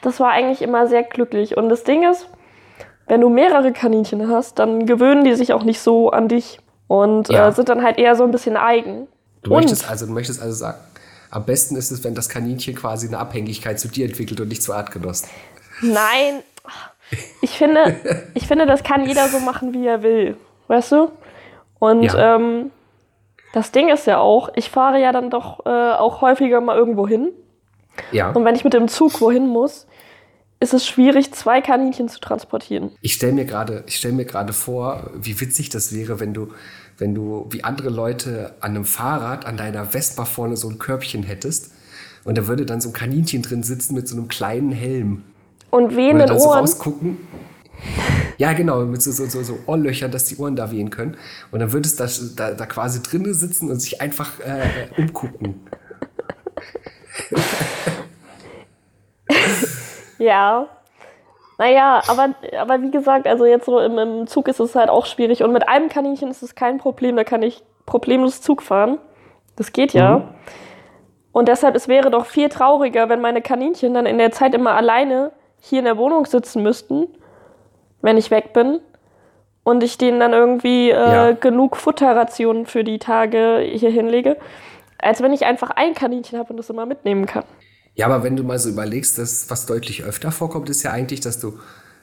das 0.02 0.20
war 0.20 0.32
eigentlich 0.32 0.62
immer 0.62 0.88
sehr 0.88 1.04
glücklich. 1.04 1.58
Und 1.58 1.70
das 1.70 1.84
Ding 1.84 2.10
ist, 2.10 2.28
wenn 3.08 3.22
du 3.22 3.30
mehrere 3.30 3.74
Kaninchen 3.74 4.30
hast, 4.30 4.60
dann 4.60 4.86
gewöhnen 4.86 5.24
die 5.26 5.34
sich 5.34 5.54
auch 5.54 5.64
nicht 5.64 5.82
so 5.82 6.12
an 6.12 6.28
dich 6.28 6.60
und 6.88 7.30
ja. 7.30 7.48
äh, 7.48 7.52
sind 7.52 7.70
dann 7.70 7.84
halt 7.84 7.98
eher 7.98 8.16
so 8.16 8.24
ein 8.24 8.32
bisschen 8.32 8.56
eigen. 8.56 9.08
Du 9.42 9.52
möchtest 9.52 9.90
also, 9.90 10.06
du 10.06 10.12
möchtest 10.12 10.42
also 10.42 10.54
sagen, 10.54 10.78
am 11.32 11.46
besten 11.46 11.76
ist 11.76 11.92
es, 11.92 12.04
wenn 12.04 12.16
das 12.16 12.30
Kaninchen 12.30 12.76
quasi 12.76 13.08
eine 13.08 13.20
Abhängigkeit 13.20 13.80
zu 13.80 13.88
dir 13.88 14.06
entwickelt 14.06 14.40
und 14.42 14.48
nicht 14.48 14.64
zu 14.64 14.74
Artgenossen. 14.74 15.30
Nein, 15.82 16.44
ich 17.42 17.52
finde, 17.52 17.96
ich 18.34 18.48
finde, 18.48 18.66
das 18.66 18.84
kann 18.84 19.06
jeder 19.06 19.28
so 19.28 19.40
machen, 19.40 19.74
wie 19.74 19.88
er 19.88 20.04
will. 20.04 20.38
Weißt 20.68 20.92
du? 20.92 21.12
Und 21.80 22.04
ja. 22.04 22.36
ähm, 22.36 22.72
das 23.54 23.72
Ding 23.72 23.90
ist 23.90 24.06
ja 24.06 24.20
auch, 24.20 24.50
ich 24.56 24.70
fahre 24.70 25.02
ja 25.02 25.12
dann 25.12 25.30
doch 25.30 25.66
äh, 25.66 25.70
auch 25.70 26.22
häufiger 26.22 26.62
mal 26.62 26.78
irgendwo 26.78 27.08
hin. 27.08 27.30
Ja. 28.12 28.32
Und 28.32 28.46
wenn 28.46 28.56
ich 28.56 28.64
mit 28.64 28.74
dem 28.74 28.88
Zug 28.88 29.20
wohin 29.22 29.48
muss, 29.48 29.88
ist 30.60 30.74
es 30.74 30.86
schwierig, 30.86 31.34
zwei 31.34 31.62
Kaninchen 31.62 32.10
zu 32.10 32.20
transportieren. 32.20 32.92
Ich 33.02 33.14
stelle 33.14 33.34
mir 33.34 33.46
gerade, 33.46 33.84
ich 33.88 33.96
stelle 33.96 34.14
mir 34.14 34.26
gerade 34.26 34.54
vor, 34.54 35.10
wie 35.16 35.40
witzig 35.40 35.70
das 35.70 35.94
wäre, 35.94 36.20
wenn 36.20 36.34
du, 36.34 36.50
wenn 36.98 37.16
du 37.16 37.48
wie 37.50 37.64
andere 37.64 37.90
Leute 37.90 38.56
an 38.60 38.72
einem 38.72 38.86
Fahrrad 38.86 39.46
an 39.46 39.56
deiner 39.56 39.86
Vespa 39.86 40.26
vorne 40.26 40.58
so 40.58 40.70
ein 40.70 40.78
Körbchen 40.78 41.24
hättest 41.24 41.72
und 42.26 42.38
da 42.38 42.48
würde 42.48 42.66
dann 42.66 42.82
so 42.82 42.90
ein 42.90 42.94
Kaninchen 42.94 43.42
drin 43.42 43.64
sitzen 43.64 43.96
mit 43.96 44.08
so 44.08 44.18
einem 44.18 44.28
kleinen 44.28 44.72
Helm. 44.72 45.24
Und 45.72 45.96
wehenden 45.96 46.30
Ohren. 46.32 46.40
So 46.40 46.52
rausgucken. 46.52 47.18
Ja, 48.40 48.54
genau, 48.54 48.86
mit 48.86 49.02
so, 49.02 49.12
so, 49.12 49.26
so, 49.26 49.44
so 49.44 49.60
Ohrlöchern, 49.66 50.12
dass 50.12 50.24
die 50.24 50.38
Ohren 50.38 50.56
da 50.56 50.72
wehen 50.72 50.90
können. 50.90 51.18
Und 51.52 51.60
dann 51.60 51.74
würdest 51.74 52.00
du 52.00 52.06
da, 52.36 52.52
da 52.52 52.66
quasi 52.66 53.04
drinnen 53.04 53.34
sitzen 53.34 53.70
und 53.70 53.82
sich 53.82 54.00
einfach 54.00 54.40
äh, 54.40 54.88
umgucken. 54.98 55.68
ja. 60.20 60.68
Naja, 61.58 62.02
aber, 62.08 62.34
aber 62.58 62.82
wie 62.82 62.92
gesagt, 62.92 63.28
also 63.28 63.46
jetzt 63.46 63.66
so 63.66 63.80
im, 63.80 63.98
im 63.98 64.28
Zug 64.28 64.48
ist 64.48 64.62
es 64.62 64.74
halt 64.74 64.90
auch 64.90 65.06
schwierig. 65.06 65.44
Und 65.44 65.52
mit 65.52 65.68
einem 65.68 65.90
Kaninchen 65.90 66.32
ist 66.32 66.42
es 66.42 66.56
kein 66.56 66.78
Problem, 66.78 67.18
da 67.18 67.26
kann 67.26 67.44
ich 67.44 67.62
problemlos 67.86 68.42
Zug 68.42 68.62
fahren. 68.62 69.00
Das 69.58 69.74
geht 69.74 69.92
ja. 69.92 70.20
Mhm. 70.20 70.24
Und 71.34 71.50
deshalb, 71.50 71.76
es 71.76 71.90
wäre 71.90 72.10
doch 72.10 72.26
viel 72.26 72.48
trauriger, 72.48 73.10
wenn 73.10 73.20
meine 73.20 73.42
Kaninchen 73.42 73.94
dann 73.94 74.06
in 74.06 74.18
der 74.18 74.32
Zeit 74.32 74.54
immer 74.54 74.76
alleine 74.76 75.34
hier 75.60 75.80
in 75.80 75.86
der 75.86 75.98
Wohnung 75.98 76.26
sitzen 76.26 76.64
müssten 76.64 77.10
wenn 78.02 78.18
ich 78.18 78.32
weg 78.32 78.54
bin 78.54 78.80
und 79.64 79.84
ich 79.84 79.98
denen 79.98 80.20
dann 80.20 80.34
irgendwie 80.34 80.90
äh, 80.90 80.94
Ja. 80.96 81.32
genug 81.32 81.78
Futterrationen 81.78 82.66
für 82.66 82.84
die 82.84 83.00
Tage 83.00 83.60
hier 83.60 83.90
hinlege, 83.92 84.38
als 84.98 85.22
wenn 85.22 85.34
ich 85.34 85.46
einfach 85.46 85.70
ein 85.72 85.94
Kaninchen 85.94 86.38
habe 86.40 86.50
und 86.52 86.58
das 86.58 86.70
immer 86.70 86.86
mitnehmen 86.86 87.26
kann. 87.26 87.44
Ja, 87.96 88.06
aber 88.06 88.24
wenn 88.24 88.36
du 88.36 88.44
mal 88.44 88.60
so 88.60 88.70
überlegst, 88.70 89.18
dass 89.18 89.50
was 89.50 89.66
deutlich 89.66 90.04
öfter 90.04 90.32
vorkommt, 90.32 90.70
ist 90.70 90.84
ja 90.84 90.92
eigentlich, 90.92 91.20
dass 91.20 91.40
du 91.40 91.60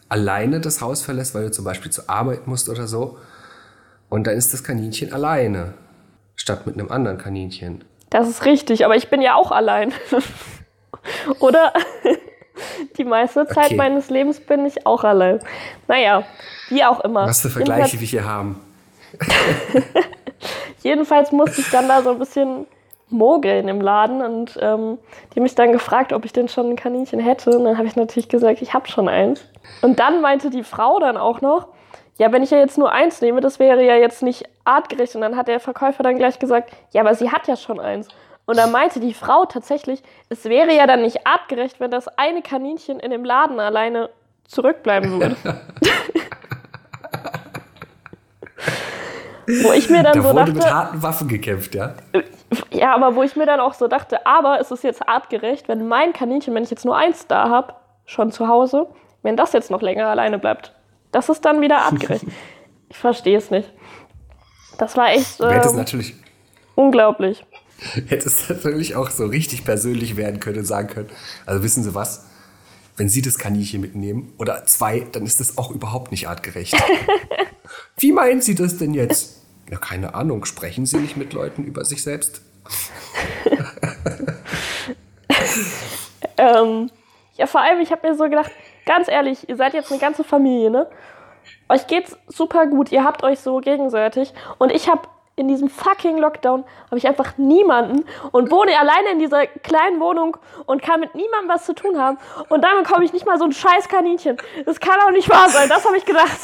alleine 0.08 0.60
das 0.60 0.80
Haus 0.80 1.02
verlässt, 1.02 1.34
weil 1.34 1.44
du 1.44 1.50
zum 1.50 1.64
Beispiel 1.64 1.90
zur 1.90 2.08
Arbeit 2.10 2.46
musst 2.46 2.68
oder 2.68 2.86
so. 2.86 3.18
Und 4.08 4.26
dann 4.26 4.34
ist 4.36 4.52
das 4.52 4.62
Kaninchen 4.62 5.12
alleine, 5.12 5.74
statt 6.36 6.66
mit 6.66 6.78
einem 6.78 6.90
anderen 6.92 7.18
Kaninchen. 7.18 7.82
Das 8.10 8.28
ist 8.28 8.44
richtig, 8.44 8.84
aber 8.84 8.94
ich 8.94 9.08
bin 9.08 9.20
ja 9.20 9.34
auch 9.34 9.50
allein. 9.50 9.92
Oder? 11.40 11.72
Die 12.96 13.04
meiste 13.04 13.46
Zeit 13.46 13.66
Okay. 13.66 13.76
meines 13.76 14.10
Lebens 14.10 14.40
bin 14.40 14.64
ich 14.66 14.86
auch 14.86 15.04
allein. 15.04 15.40
Naja, 15.88 16.24
wie 16.68 16.84
auch 16.84 17.00
immer. 17.00 17.26
Was 17.26 17.40
für 17.40 17.50
Vergleiche 17.50 18.00
wir 18.00 18.06
hier 18.06 18.24
haben. 18.24 18.60
Jedenfalls 20.82 21.32
musste 21.32 21.60
ich 21.60 21.70
dann 21.70 21.88
da 21.88 22.02
so 22.02 22.10
ein 22.10 22.18
bisschen 22.18 22.66
mogeln 23.08 23.68
im 23.68 23.80
Laden 23.80 24.22
und 24.22 24.58
ähm, 24.60 24.98
die 25.34 25.40
mich 25.40 25.54
dann 25.54 25.72
gefragt, 25.72 26.12
ob 26.12 26.24
ich 26.24 26.32
denn 26.32 26.48
schon 26.48 26.70
ein 26.70 26.76
Kaninchen 26.76 27.20
hätte. 27.20 27.56
Und 27.56 27.64
dann 27.64 27.78
habe 27.78 27.86
ich 27.86 27.96
natürlich 27.96 28.28
gesagt, 28.28 28.62
ich 28.62 28.74
habe 28.74 28.88
schon 28.88 29.08
eins. 29.08 29.44
Und 29.82 29.98
dann 29.98 30.20
meinte 30.20 30.50
die 30.50 30.64
Frau 30.64 30.98
dann 30.98 31.16
auch 31.16 31.40
noch, 31.40 31.68
ja, 32.18 32.32
wenn 32.32 32.42
ich 32.42 32.50
ja 32.50 32.58
jetzt 32.58 32.78
nur 32.78 32.90
eins 32.92 33.20
nehme, 33.20 33.40
das 33.40 33.58
wäre 33.58 33.84
ja 33.84 33.94
jetzt 33.94 34.22
nicht 34.22 34.44
artgerecht. 34.64 35.14
Und 35.14 35.20
dann 35.20 35.36
hat 35.36 35.48
der 35.48 35.60
Verkäufer 35.60 36.02
dann 36.02 36.16
gleich 36.16 36.38
gesagt, 36.38 36.72
ja, 36.92 37.02
aber 37.02 37.14
sie 37.14 37.30
hat 37.30 37.46
ja 37.46 37.56
schon 37.56 37.78
eins. 37.78 38.08
Und 38.46 38.56
dann 38.56 38.70
meinte 38.70 39.00
die 39.00 39.12
Frau 39.12 39.44
tatsächlich, 39.44 40.02
es 40.28 40.44
wäre 40.44 40.72
ja 40.74 40.86
dann 40.86 41.02
nicht 41.02 41.26
artgerecht, 41.26 41.80
wenn 41.80 41.90
das 41.90 42.06
eine 42.16 42.42
Kaninchen 42.42 43.00
in 43.00 43.10
dem 43.10 43.24
Laden 43.24 43.58
alleine 43.58 44.08
zurückbleiben 44.44 45.20
würde. 45.20 45.36
Wo 49.62 49.72
ich 49.72 49.88
mir 49.90 50.02
dann 50.02 50.14
Da 50.14 50.22
so 50.22 50.28
wurde 50.28 50.38
dachte, 50.38 50.52
mit 50.54 50.72
harten 50.72 51.02
Waffen 51.02 51.28
gekämpft, 51.28 51.74
ja? 51.74 51.94
ja, 52.70 52.94
aber 52.94 53.14
wo 53.14 53.22
ich 53.22 53.36
mir 53.36 53.46
dann 53.46 53.60
auch 53.60 53.74
so 53.74 53.86
dachte, 53.86 54.26
aber 54.26 54.58
es 54.60 54.72
ist 54.72 54.82
jetzt 54.82 55.08
artgerecht, 55.08 55.68
wenn 55.68 55.86
mein 55.86 56.12
Kaninchen, 56.12 56.52
wenn 56.54 56.64
ich 56.64 56.70
jetzt 56.70 56.84
nur 56.84 56.96
eins 56.96 57.28
da 57.28 57.48
habe, 57.48 57.74
schon 58.06 58.32
zu 58.32 58.48
Hause, 58.48 58.88
wenn 59.22 59.36
das 59.36 59.52
jetzt 59.52 59.70
noch 59.70 59.82
länger 59.82 60.08
alleine 60.08 60.40
bleibt, 60.40 60.72
das 61.12 61.28
ist 61.28 61.44
dann 61.44 61.60
wieder 61.60 61.78
artgerecht. 61.78 62.24
ich 62.88 62.96
verstehe 62.96 63.38
es 63.38 63.50
nicht. 63.50 63.72
Das 64.78 64.96
war 64.96 65.10
echt 65.10 65.38
natürlich, 65.40 66.16
unglaublich. 66.74 67.44
hättest 68.08 68.48
natürlich 68.48 68.94
auch 68.94 69.10
so 69.10 69.26
richtig 69.26 69.64
persönlich 69.64 70.16
werden 70.16 70.40
können 70.40 70.58
und 70.58 70.64
sagen 70.64 70.88
können, 70.88 71.10
also 71.44 71.62
wissen 71.62 71.84
Sie 71.84 71.94
was? 71.94 72.26
Wenn 72.96 73.08
Sie 73.08 73.20
das 73.22 73.38
Kaninchen 73.38 73.80
mitnehmen 73.80 74.32
oder 74.38 74.64
zwei, 74.64 75.06
dann 75.12 75.26
ist 75.26 75.40
das 75.40 75.58
auch 75.58 75.70
überhaupt 75.70 76.10
nicht 76.10 76.28
artgerecht. 76.28 76.74
Wie 77.98 78.12
meinen 78.12 78.40
Sie 78.40 78.54
das 78.54 78.78
denn 78.78 78.94
jetzt? 78.94 79.42
Ja, 79.70 79.76
keine 79.76 80.14
Ahnung. 80.14 80.44
Sprechen 80.44 80.86
Sie 80.86 80.98
nicht 80.98 81.16
mit 81.16 81.32
Leuten 81.32 81.64
über 81.64 81.84
sich 81.84 82.02
selbst? 82.02 82.40
Ähm, 86.36 86.90
ja, 87.34 87.46
vor 87.46 87.60
allem, 87.60 87.80
ich 87.80 87.90
habe 87.90 88.08
mir 88.08 88.16
so 88.16 88.24
gedacht, 88.24 88.50
ganz 88.84 89.08
ehrlich, 89.08 89.48
ihr 89.48 89.56
seid 89.56 89.74
jetzt 89.74 89.90
eine 89.90 90.00
ganze 90.00 90.24
Familie, 90.24 90.70
ne? 90.70 90.86
Euch 91.68 91.86
geht's 91.86 92.16
super 92.28 92.66
gut, 92.66 92.92
ihr 92.92 93.04
habt 93.04 93.22
euch 93.22 93.40
so 93.40 93.58
gegenseitig 93.58 94.32
und 94.58 94.70
ich 94.70 94.88
habe 94.88 95.08
in 95.38 95.48
diesem 95.48 95.68
fucking 95.68 96.16
Lockdown 96.16 96.64
habe 96.86 96.96
ich 96.96 97.06
einfach 97.06 97.36
niemanden 97.36 98.06
und 98.32 98.50
wohne 98.50 98.78
alleine 98.78 99.12
in 99.12 99.18
dieser 99.18 99.46
kleinen 99.46 100.00
Wohnung 100.00 100.38
und 100.64 100.82
kann 100.82 101.00
mit 101.00 101.14
niemandem 101.14 101.50
was 101.50 101.66
zu 101.66 101.74
tun 101.74 101.98
haben 101.98 102.16
und 102.48 102.64
dann 102.64 102.82
bekomme 102.82 103.04
ich 103.04 103.12
nicht 103.12 103.26
mal 103.26 103.38
so 103.38 103.44
ein 103.44 103.52
scheiß 103.52 103.88
Kaninchen. 103.88 104.38
Das 104.64 104.80
kann 104.80 104.98
auch 105.06 105.10
nicht 105.10 105.28
wahr 105.28 105.50
sein, 105.50 105.68
das 105.68 105.84
habe 105.84 105.98
ich 105.98 106.06
gedacht. 106.06 106.38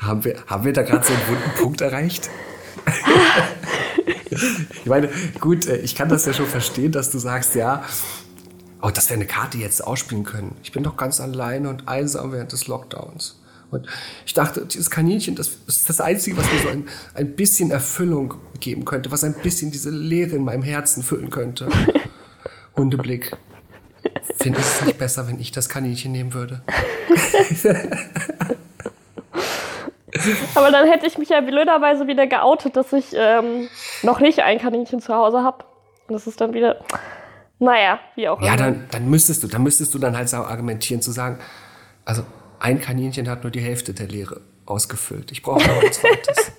Haben 0.00 0.24
wir, 0.24 0.36
haben 0.46 0.64
wir 0.64 0.72
da 0.72 0.82
gerade 0.82 1.04
so 1.04 1.12
einen 1.12 1.28
wunden 1.28 1.50
Punkt 1.56 1.80
erreicht? 1.80 2.28
ich 4.30 4.86
meine, 4.86 5.08
gut, 5.40 5.66
äh, 5.66 5.78
ich 5.78 5.94
kann 5.94 6.08
das 6.08 6.26
ja 6.26 6.32
schon 6.32 6.46
verstehen, 6.46 6.92
dass 6.92 7.10
du 7.10 7.18
sagst, 7.18 7.54
ja, 7.54 7.82
oh, 8.82 8.90
dass 8.90 9.08
wir 9.08 9.16
eine 9.16 9.26
Karte 9.26 9.56
jetzt 9.56 9.84
ausspielen 9.84 10.24
können. 10.24 10.56
Ich 10.62 10.72
bin 10.72 10.82
doch 10.82 10.96
ganz 10.96 11.20
alleine 11.20 11.70
und 11.70 11.88
einsam 11.88 12.32
während 12.32 12.52
des 12.52 12.66
Lockdowns. 12.66 13.40
Und 13.74 13.86
ich 14.26 14.34
dachte, 14.34 14.64
dieses 14.66 14.90
Kaninchen, 14.90 15.34
das 15.36 15.50
ist 15.66 15.88
das 15.88 16.00
Einzige, 16.00 16.36
was 16.36 16.50
mir 16.52 16.58
so 16.60 16.68
ein, 16.68 16.88
ein 17.14 17.34
bisschen 17.36 17.70
Erfüllung 17.70 18.34
geben 18.60 18.84
könnte, 18.84 19.10
was 19.10 19.24
ein 19.24 19.34
bisschen 19.34 19.70
diese 19.70 19.90
Leere 19.90 20.36
in 20.36 20.44
meinem 20.44 20.62
Herzen 20.62 21.02
füllen 21.02 21.30
könnte. 21.30 21.68
Hundeblick. 22.76 23.36
Findest 24.38 24.64
du 24.66 24.80
es 24.80 24.86
nicht 24.86 24.98
besser, 24.98 25.26
wenn 25.28 25.40
ich 25.40 25.52
das 25.52 25.68
Kaninchen 25.68 26.12
nehmen 26.12 26.34
würde? 26.34 26.62
Aber 30.54 30.70
dann 30.70 30.88
hätte 30.88 31.06
ich 31.06 31.18
mich 31.18 31.28
ja 31.30 31.40
blöderweise 31.40 32.06
wieder 32.06 32.26
geoutet, 32.26 32.76
dass 32.76 32.92
ich 32.92 33.06
ähm, 33.14 33.68
noch 34.02 34.20
nicht 34.20 34.40
ein 34.40 34.58
Kaninchen 34.60 35.00
zu 35.00 35.12
Hause 35.14 35.42
habe. 35.42 35.64
Und 36.06 36.14
das 36.14 36.26
ist 36.26 36.40
dann 36.40 36.54
wieder, 36.54 36.76
naja, 37.58 37.98
wie 38.14 38.28
auch 38.28 38.40
Ja, 38.40 38.48
immer. 38.54 38.56
dann, 38.56 38.84
dann 38.90 39.10
müsstest 39.10 39.42
du, 39.42 39.48
dann 39.48 39.62
müsstest 39.62 39.92
du 39.94 39.98
dann 39.98 40.16
halt 40.16 40.28
so 40.28 40.36
argumentieren 40.36 41.02
zu 41.02 41.10
sagen, 41.10 41.38
also 42.04 42.22
ein 42.64 42.80
Kaninchen 42.80 43.28
hat 43.28 43.42
nur 43.42 43.50
die 43.50 43.60
Hälfte 43.60 43.92
der 43.92 44.08
Leere 44.08 44.40
ausgefüllt. 44.64 45.30
Ich 45.32 45.42
brauche 45.42 45.68
noch 45.68 45.82
ein 45.82 45.92
zweites. 45.92 46.52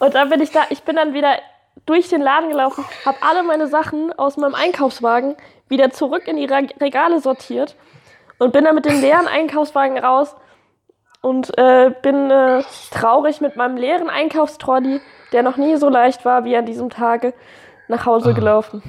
Und 0.00 0.14
dann 0.14 0.28
bin 0.28 0.40
ich 0.40 0.50
da, 0.50 0.62
ich 0.70 0.82
bin 0.82 0.96
dann 0.96 1.14
wieder 1.14 1.38
durch 1.86 2.08
den 2.08 2.20
Laden 2.20 2.50
gelaufen, 2.50 2.84
habe 3.06 3.18
alle 3.20 3.44
meine 3.44 3.68
Sachen 3.68 4.12
aus 4.12 4.36
meinem 4.36 4.56
Einkaufswagen 4.56 5.36
wieder 5.68 5.90
zurück 5.90 6.26
in 6.26 6.36
die 6.36 6.46
Re- 6.46 6.66
Regale 6.80 7.20
sortiert 7.20 7.76
und 8.38 8.52
bin 8.52 8.64
dann 8.64 8.74
mit 8.74 8.84
dem 8.84 9.00
leeren 9.00 9.28
Einkaufswagen 9.28 9.98
raus 9.98 10.34
und 11.20 11.56
äh, 11.56 11.92
bin 12.02 12.28
äh, 12.28 12.64
traurig 12.90 13.40
mit 13.40 13.54
meinem 13.54 13.76
leeren 13.76 14.10
Einkaufstrolli, 14.10 15.00
der 15.32 15.44
noch 15.44 15.58
nie 15.58 15.76
so 15.76 15.88
leicht 15.88 16.24
war 16.24 16.44
wie 16.44 16.56
an 16.56 16.66
diesem 16.66 16.90
Tage, 16.90 17.34
nach 17.86 18.04
Hause 18.04 18.34
gelaufen. 18.34 18.82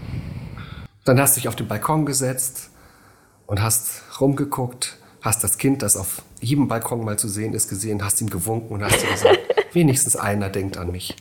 Dann 1.06 1.22
hast 1.22 1.36
du 1.36 1.40
dich 1.40 1.48
auf 1.48 1.56
den 1.56 1.68
Balkon 1.68 2.08
gesetzt 2.08 2.72
und 3.46 3.62
hast 3.62 4.02
rumgeguckt, 4.20 4.98
hast 5.22 5.44
das 5.44 5.60
Kind, 5.60 5.84
das 5.84 5.98
auf 5.98 6.24
jedem 6.42 6.68
Balkon 6.68 7.06
mal 7.06 7.18
zu 7.18 7.28
sehen 7.28 7.54
ist, 7.54 7.70
gesehen, 7.70 8.04
hast 8.04 8.20
ihm 8.22 8.30
gewunken 8.32 8.74
und 8.74 8.84
hast 8.84 9.08
gesagt, 9.08 9.40
wenigstens 9.74 10.16
einer 10.16 10.50
denkt 10.50 10.78
an 10.78 10.92
mich. 10.92 11.16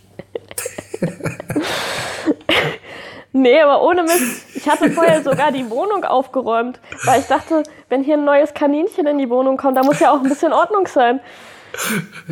Nee, 3.32 3.60
aber 3.60 3.82
ohne 3.82 4.04
Mist. 4.04 4.46
Ich 4.54 4.66
hatte 4.66 4.90
vorher 4.90 5.22
sogar 5.22 5.52
die 5.52 5.68
Wohnung 5.68 6.04
aufgeräumt, 6.04 6.80
weil 7.04 7.20
ich 7.20 7.26
dachte, 7.26 7.64
wenn 7.90 8.02
hier 8.02 8.16
ein 8.16 8.24
neues 8.24 8.54
Kaninchen 8.54 9.06
in 9.06 9.18
die 9.18 9.28
Wohnung 9.28 9.58
kommt, 9.58 9.76
da 9.76 9.82
muss 9.82 10.00
ja 10.00 10.12
auch 10.12 10.22
ein 10.22 10.28
bisschen 10.28 10.54
Ordnung 10.54 10.86
sein. 10.86 11.20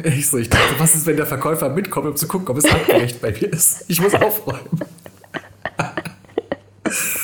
Ich 0.05 0.31
so, 0.31 0.39
ich 0.39 0.49
dachte, 0.49 0.75
was 0.79 0.95
ist, 0.95 1.05
wenn 1.05 1.17
der 1.17 1.27
Verkäufer 1.27 1.69
mitkommt, 1.69 2.07
um 2.07 2.17
zu 2.17 2.29
gucken, 2.29 2.49
ob 2.49 2.57
es 2.57 2.65
artgerecht 2.65 3.21
bei 3.21 3.33
mir 3.33 3.53
ist? 3.53 3.85
Ich 3.89 4.01
muss 4.01 4.15
aufräumen. 4.15 4.81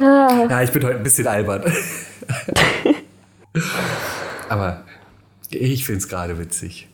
Ja, 0.00 0.62
ich 0.62 0.72
bin 0.72 0.84
heute 0.84 0.96
ein 0.96 1.02
bisschen 1.02 1.26
albern. 1.26 1.64
Aber 4.48 4.84
ich 5.50 5.84
finde 5.84 5.98
es 5.98 6.08
gerade 6.08 6.38
witzig. 6.38 6.88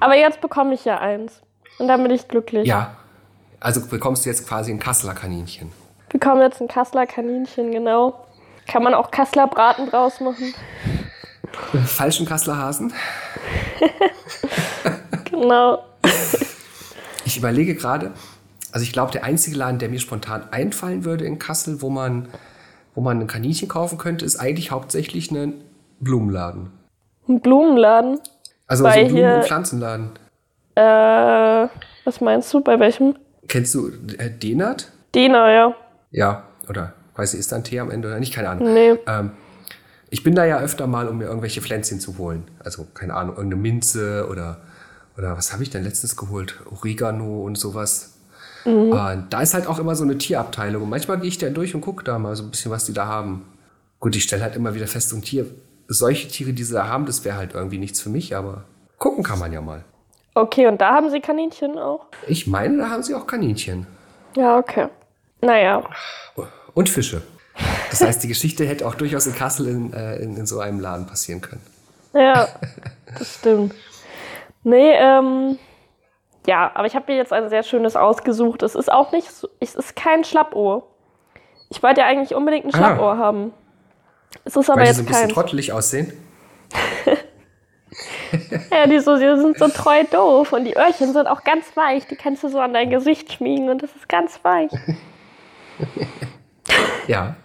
Aber 0.00 0.16
jetzt 0.16 0.40
bekomme 0.40 0.74
ich 0.74 0.84
ja 0.84 0.98
eins. 0.98 1.40
Und 1.78 1.88
dann 1.88 2.02
bin 2.02 2.12
ich 2.12 2.28
glücklich. 2.28 2.66
Ja, 2.66 2.96
also 3.60 3.84
bekommst 3.86 4.24
du 4.24 4.30
jetzt 4.30 4.46
quasi 4.46 4.70
ein 4.70 4.78
Kasseler 4.78 5.14
Kaninchen. 5.14 5.72
Bekomme 6.08 6.42
jetzt 6.42 6.60
ein 6.60 6.68
Kasseler 6.68 7.06
Kaninchen, 7.06 7.72
genau. 7.72 8.26
Kann 8.66 8.82
man 8.82 8.94
auch 8.94 9.10
Kasseler 9.10 9.48
Braten 9.48 9.90
draus 9.90 10.20
machen. 10.20 10.54
Falschen 11.86 12.26
Kasseler 12.26 12.58
Hasen. 12.58 12.92
Genau. 15.30 15.82
Ich 17.24 17.36
überlege 17.36 17.74
gerade, 17.74 18.12
also 18.74 18.82
ich 18.82 18.92
glaube, 18.92 19.12
der 19.12 19.22
einzige 19.22 19.56
Laden, 19.56 19.78
der 19.78 19.88
mir 19.88 20.00
spontan 20.00 20.48
einfallen 20.50 21.04
würde 21.04 21.24
in 21.24 21.38
Kassel, 21.38 21.80
wo 21.80 21.90
man, 21.90 22.28
wo 22.96 23.00
man 23.00 23.20
ein 23.20 23.28
Kaninchen 23.28 23.68
kaufen 23.68 23.98
könnte, 23.98 24.24
ist 24.24 24.34
eigentlich 24.34 24.72
hauptsächlich 24.72 25.30
ein 25.30 25.62
Blumenladen. 26.00 26.72
Ein 27.28 27.40
Blumenladen. 27.40 28.18
Also 28.66 28.82
Bei 28.82 28.94
so 28.94 28.98
ein 28.98 29.08
Blumen- 29.12 29.34
und 29.36 29.44
Pflanzenladen. 29.44 30.10
Äh, 30.74 31.68
was 32.04 32.20
meinst 32.20 32.52
du? 32.52 32.62
Bei 32.62 32.80
welchem? 32.80 33.14
Kennst 33.46 33.76
du 33.76 33.92
äh, 34.18 34.28
Denat? 34.28 34.90
Dena, 35.14 35.52
ja. 35.52 35.76
Ja, 36.10 36.42
oder 36.68 36.94
weiß 37.14 37.34
ich, 37.34 37.40
ist 37.40 37.52
da 37.52 37.56
ein 37.56 37.62
T 37.62 37.78
am 37.78 37.92
Ende 37.92 38.08
oder 38.08 38.18
nicht? 38.18 38.34
Keine 38.34 38.48
Ahnung. 38.48 38.74
Nee. 38.74 38.98
Ähm, 39.06 39.30
ich 40.10 40.24
bin 40.24 40.34
da 40.34 40.44
ja 40.44 40.58
öfter 40.58 40.88
mal, 40.88 41.06
um 41.06 41.18
mir 41.18 41.26
irgendwelche 41.26 41.60
Pflänzchen 41.60 42.00
zu 42.00 42.18
holen. 42.18 42.42
Also, 42.58 42.88
keine 42.92 43.14
Ahnung, 43.14 43.36
irgendeine 43.36 43.62
Minze 43.62 44.26
oder, 44.28 44.62
oder 45.16 45.36
was 45.36 45.52
habe 45.52 45.62
ich 45.62 45.70
denn 45.70 45.84
letztens 45.84 46.16
geholt? 46.16 46.60
Oregano 46.72 47.44
und 47.44 47.56
sowas. 47.56 48.13
Äh, 48.64 49.18
da 49.30 49.40
ist 49.40 49.54
halt 49.54 49.66
auch 49.66 49.78
immer 49.78 49.94
so 49.94 50.04
eine 50.04 50.18
Tierabteilung. 50.18 50.82
Und 50.82 50.90
manchmal 50.90 51.18
gehe 51.18 51.28
ich 51.28 51.38
da 51.38 51.48
durch 51.50 51.74
und 51.74 51.80
gucke 51.80 52.04
da 52.04 52.18
mal 52.18 52.34
so 52.36 52.44
ein 52.44 52.50
bisschen, 52.50 52.70
was 52.70 52.86
die 52.86 52.92
da 52.92 53.06
haben. 53.06 53.46
Gut, 54.00 54.16
ich 54.16 54.24
stelle 54.24 54.42
halt 54.42 54.56
immer 54.56 54.74
wieder 54.74 54.86
fest, 54.86 55.10
so 55.10 55.16
ein 55.16 55.22
Tier, 55.22 55.46
solche 55.88 56.28
Tiere, 56.28 56.52
die 56.52 56.64
sie 56.64 56.74
da 56.74 56.88
haben, 56.88 57.06
das 57.06 57.24
wäre 57.24 57.36
halt 57.36 57.54
irgendwie 57.54 57.78
nichts 57.78 58.00
für 58.00 58.08
mich, 58.08 58.36
aber 58.36 58.64
gucken 58.98 59.24
kann 59.24 59.38
man 59.38 59.52
ja 59.52 59.60
mal. 59.60 59.84
Okay, 60.34 60.66
und 60.66 60.80
da 60.80 60.94
haben 60.94 61.10
sie 61.10 61.20
Kaninchen 61.20 61.78
auch? 61.78 62.06
Ich 62.26 62.46
meine, 62.46 62.78
da 62.78 62.90
haben 62.90 63.02
sie 63.02 63.14
auch 63.14 63.26
Kaninchen. 63.26 63.86
Ja, 64.36 64.58
okay. 64.58 64.88
Naja. 65.40 65.84
Und 66.74 66.88
Fische. 66.88 67.22
Das 67.90 68.00
heißt, 68.00 68.22
die 68.24 68.28
Geschichte 68.28 68.64
hätte 68.68 68.86
auch 68.86 68.96
durchaus 68.96 69.26
in 69.26 69.34
Kassel 69.34 69.68
in, 69.68 69.92
äh, 69.92 70.16
in, 70.16 70.36
in 70.36 70.46
so 70.46 70.58
einem 70.58 70.80
Laden 70.80 71.06
passieren 71.06 71.40
können. 71.40 71.62
Ja, 72.14 72.48
das 73.18 73.36
stimmt. 73.36 73.74
Nee, 74.64 74.92
ähm, 74.94 75.58
ja, 76.46 76.70
aber 76.74 76.86
ich 76.86 76.94
habe 76.94 77.10
mir 77.10 77.16
jetzt 77.18 77.32
ein 77.32 77.48
sehr 77.48 77.62
schönes 77.62 77.96
ausgesucht. 77.96 78.62
Es 78.62 78.74
ist 78.74 78.90
auch 78.92 79.12
nicht, 79.12 79.30
so, 79.30 79.48
es 79.60 79.74
ist 79.74 79.96
kein 79.96 80.24
Schlappohr. 80.24 80.86
Ich 81.70 81.82
wollte 81.82 82.00
ja 82.02 82.06
eigentlich 82.06 82.34
unbedingt 82.34 82.66
ein 82.66 82.74
Ah. 82.74 82.76
Schlappohr 82.76 83.18
haben. 83.18 83.52
Es 84.44 84.54
ist 84.56 84.68
aber 84.70 84.80
Weil 84.80 84.88
jetzt 84.88 84.96
so 84.96 85.02
ein 85.02 85.06
bisschen 85.06 85.20
kein. 85.22 85.34
trottelig 85.34 85.72
aussehen. 85.72 86.12
Ja, 88.72 88.88
die, 88.88 88.98
so, 88.98 89.16
die 89.16 89.40
sind 89.40 89.56
so 89.56 89.68
treu 89.68 90.02
doof 90.10 90.52
und 90.52 90.64
die 90.64 90.76
Öhrchen 90.76 91.12
sind 91.12 91.28
auch 91.28 91.44
ganz 91.44 91.76
weich. 91.76 92.08
Die 92.08 92.16
kannst 92.16 92.42
du 92.42 92.48
so 92.48 92.58
an 92.58 92.72
dein 92.74 92.90
Gesicht 92.90 93.32
schmiegen 93.32 93.68
und 93.70 93.80
das 93.84 93.94
ist 93.94 94.08
ganz 94.08 94.40
weich. 94.42 94.70
Ja. 97.06 97.36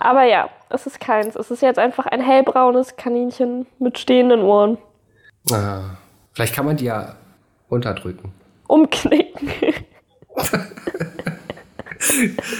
Aber 0.00 0.24
ja, 0.24 0.50
es 0.68 0.86
ist 0.86 1.00
keins. 1.00 1.36
Es 1.36 1.50
ist 1.50 1.62
jetzt 1.62 1.78
einfach 1.78 2.06
ein 2.06 2.20
hellbraunes 2.20 2.96
Kaninchen 2.96 3.66
mit 3.78 3.98
stehenden 3.98 4.42
Ohren. 4.42 4.78
Ah, 5.52 5.96
vielleicht 6.38 6.54
kann 6.54 6.64
man 6.66 6.76
die 6.76 6.84
ja 6.84 7.16
unterdrücken. 7.68 8.32
Umknicken. 8.68 9.50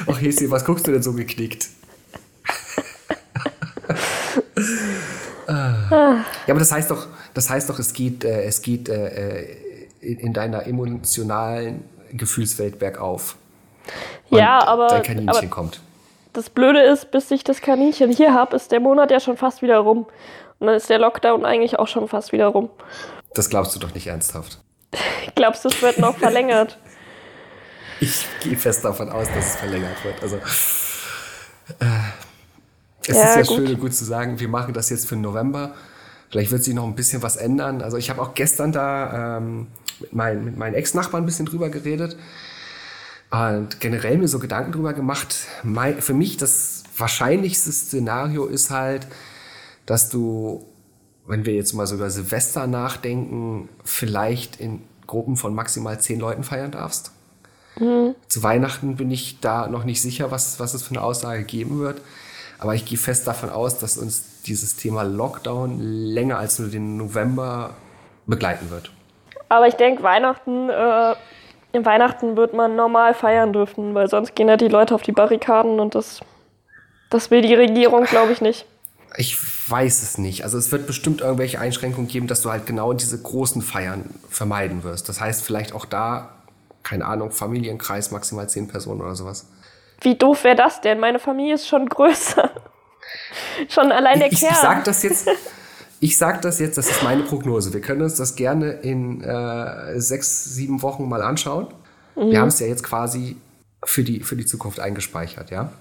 Ach, 0.08 0.20
Hesi, 0.20 0.50
was 0.50 0.64
guckst 0.64 0.88
du 0.88 0.90
denn 0.90 1.02
so 1.04 1.12
geknickt? 1.12 1.68
Ah. 5.46 6.24
ja, 6.46 6.48
aber 6.48 6.58
das 6.58 6.72
heißt 6.72 6.90
doch, 6.90 7.06
das 7.34 7.48
heißt 7.48 7.70
doch, 7.70 7.78
es 7.78 7.92
geht, 7.92 8.24
äh, 8.24 8.42
es 8.42 8.62
geht 8.62 8.88
äh, 8.88 9.42
äh, 9.42 9.46
in, 10.00 10.18
in 10.18 10.32
deiner 10.32 10.66
emotionalen 10.66 11.84
Gefühlswelt 12.12 12.80
bergauf. 12.80 13.36
ja, 14.28 14.58
aber, 14.66 14.88
dein 14.88 15.04
Kaninchen 15.04 15.28
aber 15.28 15.46
kommt. 15.46 15.80
das 16.32 16.50
Blöde 16.50 16.82
ist, 16.82 17.12
bis 17.12 17.30
ich 17.30 17.44
das 17.44 17.60
Kaninchen 17.60 18.10
hier 18.10 18.34
habe, 18.34 18.56
ist 18.56 18.72
der 18.72 18.80
Monat 18.80 19.12
ja 19.12 19.20
schon 19.20 19.36
fast 19.36 19.62
wieder 19.62 19.78
rum. 19.78 20.06
Und 20.58 20.66
dann 20.66 20.74
ist 20.74 20.90
der 20.90 20.98
Lockdown 20.98 21.44
eigentlich 21.44 21.78
auch 21.78 21.86
schon 21.86 22.08
fast 22.08 22.32
wieder 22.32 22.48
rum. 22.48 22.68
Das 23.38 23.48
glaubst 23.50 23.72
du 23.76 23.78
doch 23.78 23.94
nicht 23.94 24.08
ernsthaft. 24.08 24.58
Glaubst 25.36 25.64
du, 25.64 25.68
es 25.68 25.80
wird 25.80 25.98
noch 25.98 26.18
verlängert? 26.18 26.76
Ich 28.00 28.26
gehe 28.40 28.56
fest 28.56 28.84
davon 28.84 29.08
aus, 29.10 29.26
dass 29.34 29.46
es 29.46 29.56
verlängert 29.56 30.04
wird. 30.04 30.22
Also 30.22 30.36
äh, 30.36 30.40
es 33.06 33.16
Ja, 33.16 33.24
ist 33.24 33.36
ja 33.36 33.42
gut. 33.42 33.56
schön 33.56 33.66
und 33.74 33.80
gut 33.80 33.94
zu 33.94 34.04
sagen, 34.04 34.38
wir 34.38 34.48
machen 34.48 34.72
das 34.74 34.88
jetzt 34.90 35.08
für 35.08 35.16
November. 35.16 35.74
Vielleicht 36.30 36.52
wird 36.52 36.62
sich 36.62 36.74
noch 36.74 36.84
ein 36.84 36.94
bisschen 36.94 37.22
was 37.22 37.34
ändern. 37.36 37.82
Also 37.82 37.96
ich 37.96 38.08
habe 38.10 38.22
auch 38.22 38.34
gestern 38.34 38.70
da 38.70 39.38
ähm, 39.38 39.66
mit, 39.98 40.12
mein, 40.12 40.44
mit 40.44 40.56
meinen 40.56 40.74
Ex-Nachbarn 40.74 41.24
ein 41.24 41.26
bisschen 41.26 41.46
drüber 41.46 41.70
geredet 41.70 42.16
und 43.30 43.80
generell 43.80 44.18
mir 44.18 44.28
so 44.28 44.38
Gedanken 44.38 44.70
drüber 44.72 44.92
gemacht. 44.92 45.34
Mein, 45.64 46.00
für 46.00 46.14
mich 46.14 46.36
das 46.36 46.84
wahrscheinlichste 46.96 47.72
Szenario 47.72 48.46
ist 48.46 48.70
halt, 48.70 49.08
dass 49.86 50.08
du, 50.08 50.67
wenn 51.28 51.46
wir 51.46 51.54
jetzt 51.54 51.74
mal 51.74 51.86
so 51.86 51.94
über 51.94 52.10
Silvester 52.10 52.66
nachdenken, 52.66 53.68
vielleicht 53.84 54.58
in 54.60 54.82
Gruppen 55.06 55.36
von 55.36 55.54
maximal 55.54 56.00
zehn 56.00 56.18
Leuten 56.18 56.42
feiern 56.42 56.70
darfst. 56.70 57.12
Zu 58.28 58.42
Weihnachten 58.42 58.96
bin 58.96 59.10
ich 59.10 59.40
da 59.40 59.68
noch 59.68 59.84
nicht 59.84 60.02
sicher, 60.02 60.30
was, 60.30 60.58
was 60.58 60.74
es 60.74 60.82
für 60.82 60.90
eine 60.90 61.02
Aussage 61.02 61.44
geben 61.44 61.78
wird. 61.78 62.00
Aber 62.58 62.74
ich 62.74 62.84
gehe 62.84 62.98
fest 62.98 63.28
davon 63.28 63.50
aus, 63.50 63.78
dass 63.78 63.96
uns 63.96 64.42
dieses 64.42 64.74
Thema 64.74 65.02
Lockdown 65.02 65.78
länger 65.78 66.38
als 66.38 66.58
nur 66.58 66.68
den 66.68 66.96
November 66.96 67.70
begleiten 68.26 68.70
wird. 68.70 68.90
Aber 69.48 69.68
ich 69.68 69.74
denke, 69.74 70.02
Weihnachten, 70.02 70.68
äh, 70.68 71.14
Weihnachten 71.72 72.36
wird 72.36 72.54
man 72.54 72.74
normal 72.74 73.14
feiern 73.14 73.52
dürfen, 73.52 73.94
weil 73.94 74.08
sonst 74.08 74.34
gehen 74.34 74.48
ja 74.48 74.56
die 74.56 74.68
Leute 74.68 74.94
auf 74.94 75.02
die 75.02 75.12
Barrikaden 75.12 75.78
und 75.78 75.94
das, 75.94 76.20
das 77.10 77.30
will 77.30 77.42
die 77.42 77.54
Regierung, 77.54 78.04
glaube 78.04 78.32
ich, 78.32 78.40
nicht. 78.40 78.66
Ich 79.16 79.36
weiß 79.70 80.02
es 80.02 80.18
nicht. 80.18 80.44
Also 80.44 80.58
es 80.58 80.70
wird 80.70 80.86
bestimmt 80.86 81.20
irgendwelche 81.20 81.58
Einschränkungen 81.60 82.08
geben, 82.08 82.26
dass 82.26 82.42
du 82.42 82.50
halt 82.50 82.66
genau 82.66 82.92
diese 82.92 83.20
großen 83.20 83.62
Feiern 83.62 84.04
vermeiden 84.28 84.84
wirst. 84.84 85.08
Das 85.08 85.20
heißt 85.20 85.42
vielleicht 85.42 85.72
auch 85.72 85.84
da, 85.86 86.30
keine 86.82 87.06
Ahnung, 87.06 87.30
Familienkreis, 87.30 88.10
maximal 88.10 88.48
zehn 88.48 88.68
Personen 88.68 89.00
oder 89.00 89.14
sowas. 89.14 89.46
Wie 90.00 90.14
doof 90.14 90.44
wäre 90.44 90.56
das 90.56 90.80
denn? 90.80 91.00
Meine 91.00 91.18
Familie 91.18 91.54
ist 91.54 91.66
schon 91.66 91.88
größer. 91.88 92.50
schon 93.68 93.90
allein 93.92 94.20
der 94.20 94.30
ich, 94.32 94.40
Kern. 94.40 94.52
ich 94.52 94.58
sag 94.58 94.84
das 94.84 95.02
jetzt. 95.02 95.28
Ich 96.00 96.16
sag 96.16 96.42
das 96.42 96.60
jetzt, 96.60 96.78
das 96.78 96.88
ist 96.88 97.02
meine 97.02 97.24
Prognose. 97.24 97.72
Wir 97.72 97.80
können 97.80 98.02
uns 98.02 98.14
das 98.14 98.36
gerne 98.36 98.70
in 98.70 99.20
äh, 99.20 100.00
sechs, 100.00 100.44
sieben 100.44 100.80
Wochen 100.82 101.08
mal 101.08 101.22
anschauen. 101.22 101.66
Wir 102.14 102.38
haben 102.40 102.46
es 102.46 102.60
ja 102.60 102.68
jetzt 102.68 102.84
quasi 102.84 103.36
für 103.84 104.04
die, 104.04 104.22
für 104.22 104.36
die 104.36 104.46
Zukunft 104.46 104.78
eingespeichert, 104.78 105.50
ja. 105.50 105.72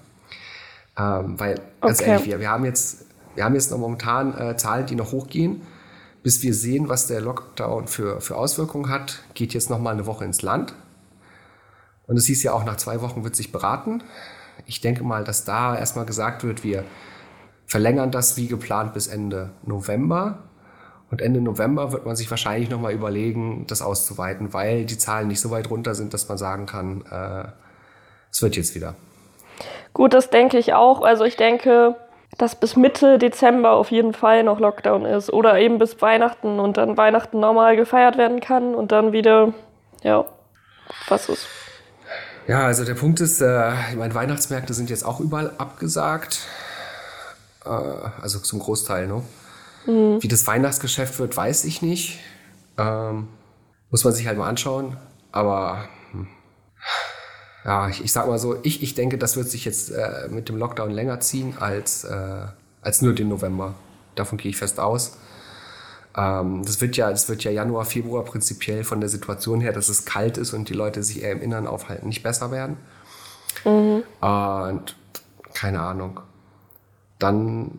Ähm, 0.98 1.38
weil, 1.38 1.60
ganz 1.80 2.00
Okay. 2.00 2.10
ehrlich, 2.10 2.26
wir, 2.26 2.40
wir 2.40 2.50
haben 2.50 2.64
jetzt, 2.64 3.04
wir 3.38 3.44
haben 3.44 3.54
jetzt 3.54 3.70
noch 3.70 3.78
momentan 3.78 4.36
äh, 4.36 4.56
Zahlen, 4.56 4.86
die 4.86 4.96
noch 4.96 5.12
hochgehen. 5.12 5.62
Bis 6.24 6.42
wir 6.42 6.52
sehen, 6.52 6.88
was 6.88 7.06
der 7.06 7.20
Lockdown 7.20 7.86
für, 7.86 8.20
für 8.20 8.34
Auswirkungen 8.34 8.90
hat, 8.90 9.22
geht 9.34 9.54
jetzt 9.54 9.70
noch 9.70 9.78
mal 9.78 9.92
eine 9.92 10.06
Woche 10.06 10.24
ins 10.24 10.42
Land. 10.42 10.74
Und 12.08 12.16
es 12.16 12.26
hieß 12.26 12.42
ja 12.42 12.52
auch, 12.52 12.64
nach 12.64 12.78
zwei 12.78 13.00
Wochen 13.00 13.22
wird 13.22 13.36
sich 13.36 13.52
beraten. 13.52 14.02
Ich 14.66 14.80
denke 14.80 15.04
mal, 15.04 15.22
dass 15.22 15.44
da 15.44 15.78
erstmal 15.78 16.04
gesagt 16.04 16.42
wird, 16.42 16.64
wir 16.64 16.82
verlängern 17.64 18.10
das 18.10 18.36
wie 18.36 18.48
geplant 18.48 18.92
bis 18.92 19.06
Ende 19.06 19.50
November. 19.64 20.40
Und 21.08 21.22
Ende 21.22 21.40
November 21.40 21.92
wird 21.92 22.06
man 22.06 22.16
sich 22.16 22.28
wahrscheinlich 22.28 22.70
nochmal 22.70 22.92
überlegen, 22.92 23.68
das 23.68 23.82
auszuweiten, 23.82 24.52
weil 24.52 24.84
die 24.84 24.98
Zahlen 24.98 25.28
nicht 25.28 25.40
so 25.40 25.52
weit 25.52 25.70
runter 25.70 25.94
sind, 25.94 26.12
dass 26.12 26.28
man 26.28 26.38
sagen 26.38 26.66
kann, 26.66 27.04
äh, 27.08 27.44
es 28.32 28.42
wird 28.42 28.56
jetzt 28.56 28.74
wieder. 28.74 28.96
Gut, 29.92 30.12
das 30.12 30.28
denke 30.28 30.58
ich 30.58 30.74
auch. 30.74 31.02
Also 31.02 31.22
ich 31.22 31.36
denke, 31.36 31.94
dass 32.36 32.54
bis 32.54 32.76
Mitte 32.76 33.18
Dezember 33.18 33.72
auf 33.72 33.90
jeden 33.90 34.12
Fall 34.12 34.44
noch 34.44 34.60
Lockdown 34.60 35.04
ist. 35.04 35.32
Oder 35.32 35.58
eben 35.58 35.78
bis 35.78 36.00
Weihnachten 36.02 36.60
und 36.60 36.76
dann 36.76 36.96
Weihnachten 36.96 37.40
normal 37.40 37.76
gefeiert 37.76 38.18
werden 38.18 38.40
kann 38.40 38.74
und 38.74 38.92
dann 38.92 39.12
wieder, 39.12 39.54
ja, 40.02 40.24
was 41.08 41.28
ist. 41.28 41.46
Ja, 42.46 42.64
also 42.64 42.84
der 42.84 42.94
Punkt 42.94 43.20
ist, 43.20 43.40
äh, 43.40 43.72
ich 43.90 43.96
meine, 43.96 44.14
Weihnachtsmärkte 44.14 44.72
sind 44.72 44.88
jetzt 44.90 45.04
auch 45.04 45.20
überall 45.20 45.52
abgesagt. 45.58 46.40
Äh, 47.64 47.68
also 47.68 48.38
zum 48.38 48.58
Großteil, 48.58 49.06
ne? 49.06 49.22
Wie 49.86 50.28
das 50.28 50.46
Weihnachtsgeschäft 50.46 51.18
wird, 51.18 51.34
weiß 51.34 51.64
ich 51.64 51.80
nicht. 51.80 52.18
Ähm, 52.76 53.28
muss 53.90 54.04
man 54.04 54.12
sich 54.12 54.26
halt 54.26 54.36
mal 54.36 54.48
anschauen. 54.48 54.98
Aber 55.32 55.88
hm, 56.12 56.28
ja, 57.68 57.86
ich, 57.90 58.02
ich 58.02 58.12
sag 58.12 58.26
mal 58.26 58.38
so, 58.38 58.56
ich, 58.62 58.82
ich 58.82 58.94
denke, 58.94 59.18
das 59.18 59.36
wird 59.36 59.50
sich 59.50 59.66
jetzt 59.66 59.90
äh, 59.90 60.26
mit 60.30 60.48
dem 60.48 60.56
Lockdown 60.56 60.90
länger 60.90 61.20
ziehen 61.20 61.54
als, 61.60 62.02
äh, 62.02 62.46
als 62.80 63.02
nur 63.02 63.12
den 63.12 63.28
November. 63.28 63.74
Davon 64.14 64.38
gehe 64.38 64.48
ich 64.48 64.56
fest 64.56 64.80
aus. 64.80 65.18
Ähm, 66.16 66.64
das 66.64 66.80
wird 66.80 66.96
ja, 66.96 67.10
das 67.10 67.28
wird 67.28 67.44
ja 67.44 67.50
Januar, 67.50 67.84
Februar 67.84 68.24
prinzipiell 68.24 68.84
von 68.84 69.00
der 69.00 69.10
Situation 69.10 69.60
her, 69.60 69.74
dass 69.74 69.90
es 69.90 70.06
kalt 70.06 70.38
ist 70.38 70.54
und 70.54 70.70
die 70.70 70.72
Leute 70.72 71.02
sich 71.02 71.22
eher 71.22 71.32
im 71.32 71.42
Innern 71.42 71.66
aufhalten, 71.66 72.08
nicht 72.08 72.22
besser 72.22 72.50
werden. 72.50 72.78
Und 74.20 74.96
keine 75.52 75.80
Ahnung. 75.80 76.20
Dann, 77.18 77.78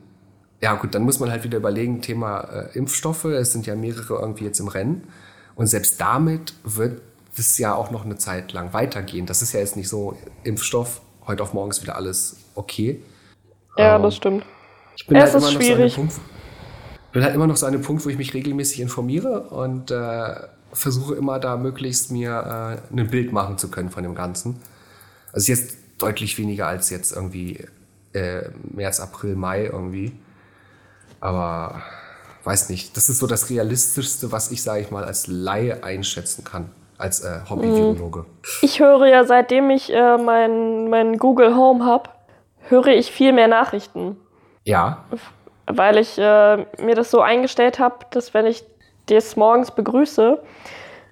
ja 0.62 0.76
gut, 0.76 0.94
dann 0.94 1.02
muss 1.02 1.20
man 1.20 1.32
halt 1.32 1.44
wieder 1.44 1.58
überlegen, 1.58 2.04
Thema 2.04 2.42
äh, 2.42 2.78
Impfstoffe. 2.78 3.26
Es 3.26 3.54
sind 3.54 3.66
ja 3.66 3.74
mehrere 3.74 4.20
irgendwie 4.20 4.46
jetzt 4.46 4.60
im 4.60 4.68
Rennen. 4.68 5.08
Und 5.56 5.66
selbst 5.66 6.00
damit 6.00 6.54
wird 6.64 7.02
es 7.38 7.58
ja 7.58 7.74
auch 7.76 7.92
noch 7.92 8.06
eine 8.06 8.18
Zeit 8.18 8.54
lang 8.54 8.74
weitergehen. 8.74 9.26
Das 9.26 9.42
ist 9.42 9.54
ja 9.54 9.60
jetzt 9.60 9.76
nicht 9.76 9.90
so, 9.90 10.18
Impfstoff, 10.44 11.02
heute 11.28 11.44
auf 11.44 11.54
morgen 11.54 11.72
ist 11.72 11.82
wieder 11.82 11.96
alles 11.96 12.38
okay. 12.56 13.02
Ja, 13.78 13.98
Ähm, 13.98 14.00
das 14.00 14.16
stimmt. 14.16 14.46
Ich 14.96 15.08
bin 15.08 15.18
Ja, 15.18 15.22
halt 15.22 15.34
es 15.34 15.36
ist 15.36 15.48
immer 15.48 15.52
noch 15.52 15.62
so 15.62 15.76
schwierig. 15.76 15.88
Punkt, 15.88 16.14
bin 17.12 17.24
halt 17.24 17.36
immer 17.36 17.48
noch 17.48 17.58
so 17.58 17.66
an 17.66 17.74
dem 17.74 17.82
Punkt, 17.82 18.06
wo 18.06 18.10
ich 18.10 18.18
mich 18.18 18.34
regelmäßig 18.34 18.80
informiere 18.82 19.50
und 19.50 19.92
äh, 19.92 20.36
versuche 20.74 21.16
immer 21.16 21.40
da 21.40 21.58
möglichst 21.58 22.12
mir 22.12 22.82
äh, 22.94 22.96
ein 23.00 23.10
Bild 23.10 23.32
machen 23.32 23.58
zu 23.58 23.70
können 23.72 23.90
von 23.90 24.04
dem 24.04 24.16
Ganzen. 24.16 24.62
Also 25.34 25.52
jetzt 25.52 25.78
deutlich 26.00 26.38
weniger 26.38 26.68
als 26.68 26.90
jetzt 26.90 27.12
irgendwie 27.14 27.66
äh, 28.14 28.50
März, 28.64 29.00
April, 29.00 29.36
Mai 29.36 29.66
irgendwie. 29.66 30.14
Aber 31.20 31.84
weiß 32.44 32.70
nicht, 32.70 32.96
das 32.98 33.10
ist 33.10 33.20
so 33.20 33.28
das 33.28 33.50
Realistischste, 33.50 34.32
was 34.32 34.52
ich, 34.52 34.64
sage 34.64 34.82
ich 34.82 34.92
mal, 34.92 35.04
als 35.04 35.28
Laie 35.28 35.84
einschätzen 35.84 36.44
kann, 36.44 36.72
als 37.00 37.22
äh, 37.22 37.40
Hobby-Virologe. 37.50 38.26
Ich 38.62 38.80
höre 38.80 39.08
ja, 39.08 39.24
seitdem 39.24 39.70
ich 39.72 39.92
äh, 39.92 40.18
mein, 40.18 40.90
mein 40.90 41.18
Google 41.18 41.56
Home 41.56 41.86
habe, 41.86 42.10
höre 42.68 42.88
ich 42.88 43.12
viel 43.12 43.34
mehr 43.34 43.48
Nachrichten. 43.48 44.18
Ja, 44.66 45.06
Weil 45.66 45.98
ich 45.98 46.18
äh, 46.20 46.58
mir 46.82 46.96
das 46.96 47.10
so 47.10 47.22
eingestellt 47.22 47.80
habe, 47.80 48.06
dass 48.12 48.34
wenn 48.34 48.46
ich 48.46 48.64
das 49.08 49.36
morgens 49.36 49.72
begrüße, 49.72 50.40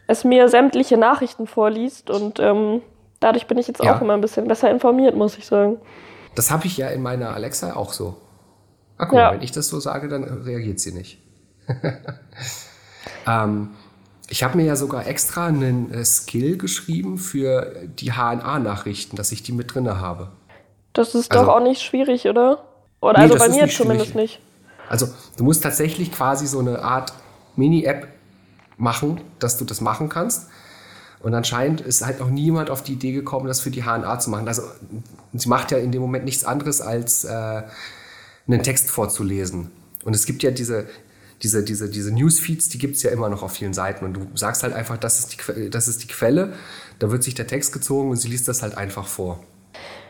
es 0.08 0.24
mir 0.24 0.50
sämtliche 0.50 0.98
Nachrichten 0.98 1.48
vorliest 1.48 2.10
und 2.10 2.40
ähm, 2.40 2.82
dadurch 3.20 3.48
bin 3.48 3.58
ich 3.58 3.68
jetzt 3.68 3.84
Ja. 3.84 3.96
auch 3.96 4.02
immer 4.02 4.14
ein 4.14 4.22
bisschen 4.22 4.48
besser 4.48 4.70
informiert, 4.70 5.16
muss 5.16 5.38
ich 5.38 5.46
sagen. 5.48 5.78
das 6.36 6.52
habe 6.52 6.66
ich 6.68 6.78
ja 6.78 6.90
in 6.90 7.02
meiner 7.02 7.34
Alexa 7.34 7.76
auch 7.76 7.94
so. 7.94 8.16
Ah, 9.00 9.06
guck 9.06 9.18
Ja. 9.18 9.26
mal, 9.30 9.34
wenn 9.36 9.42
ich 9.42 9.52
das 9.52 9.70
so 9.70 9.80
sage, 9.80 10.08
dann 10.10 10.24
reagiert 10.24 10.80
sie 10.80 10.92
nicht. 10.94 11.20
ähm, 13.28 13.70
ich 14.30 14.44
habe 14.44 14.58
mir 14.58 14.66
ja 14.66 14.76
sogar 14.76 15.08
extra 15.08 15.48
einen 15.48 15.92
äh, 15.94 16.04
Skill 16.06 16.58
geschrieben 16.58 17.18
für 17.18 17.74
die 18.00 18.12
HNA-Nachrichten, 18.14 19.16
dass 19.16 19.32
ich 19.32 19.44
die 19.44 19.52
mit 19.52 19.74
drinne 19.74 20.00
habe. 20.00 20.30
Das 20.94 21.16
ist 21.16 21.32
Also- 21.32 21.46
doch 21.46 21.56
auch 21.56 21.64
nicht 21.64 21.82
schwierig, 21.82 22.26
oder? 22.26 22.64
Oder 23.02 23.20
Nee, 23.20 23.24
also 23.26 23.38
bei 23.38 23.50
mir 23.50 23.64
nicht 23.66 23.78
zumindest 23.78 24.12
schwierig. 24.12 24.40
nicht. 24.40 24.42
Also 24.90 25.08
du 25.38 25.44
musst 25.44 25.64
tatsächlich 25.64 26.12
quasi 26.12 26.48
so 26.48 26.60
eine 26.60 26.82
Art 26.82 27.14
Mini-App 27.56 28.08
machen, 28.78 29.22
dass 29.40 29.58
du 29.58 29.66
das 29.66 29.82
machen 29.82 30.10
kannst. 30.10 30.48
Und 31.20 31.34
anscheinend 31.34 31.82
ist 31.82 32.06
halt 32.06 32.20
noch 32.20 32.30
niemand 32.30 32.70
auf 32.70 32.84
die 32.84 32.94
Idee 32.94 33.12
gekommen, 33.12 33.48
das 33.48 33.60
für 33.60 33.72
die 33.72 33.84
HNA 33.84 34.20
zu 34.20 34.30
machen. 34.30 34.48
Also 34.48 34.62
sie 35.34 35.50
macht 35.50 35.72
ja 35.72 35.78
in 35.78 35.92
dem 35.92 36.02
Moment 36.02 36.26
nichts 36.26 36.44
anderes, 36.44 36.80
als 36.80 37.24
äh, 37.24 37.64
einen 38.48 38.64
Text 38.64 38.90
vorzulesen. 38.90 39.72
Und 40.06 40.16
es 40.16 40.26
gibt 40.26 40.44
ja 40.44 40.52
diese, 40.52 40.88
diese, 41.44 41.64
diese, 41.64 41.90
diese 41.90 42.12
Newsfeeds, 42.14 42.70
die 42.70 42.80
gibt 42.80 42.96
es 42.96 43.04
ja 43.04 43.12
immer 43.12 43.30
noch 43.30 43.44
auf 43.44 43.52
vielen 43.52 43.74
Seiten. 43.74 44.06
Und 44.06 44.14
du 44.16 44.28
sagst 44.36 44.64
halt 44.64 44.74
einfach, 44.74 44.98
das 44.98 45.20
ist, 45.20 45.38
die, 45.56 45.70
das 45.70 45.88
ist 45.88 46.04
die 46.04 46.08
Quelle. 46.08 46.54
Da 47.00 47.12
wird 47.12 47.24
sich 47.24 47.36
der 47.36 47.48
Text 47.48 47.74
gezogen 47.74 48.10
und 48.10 48.18
sie 48.18 48.28
liest 48.28 48.48
das 48.48 48.64
halt 48.64 48.76
einfach 48.78 49.08
vor. 49.08 49.40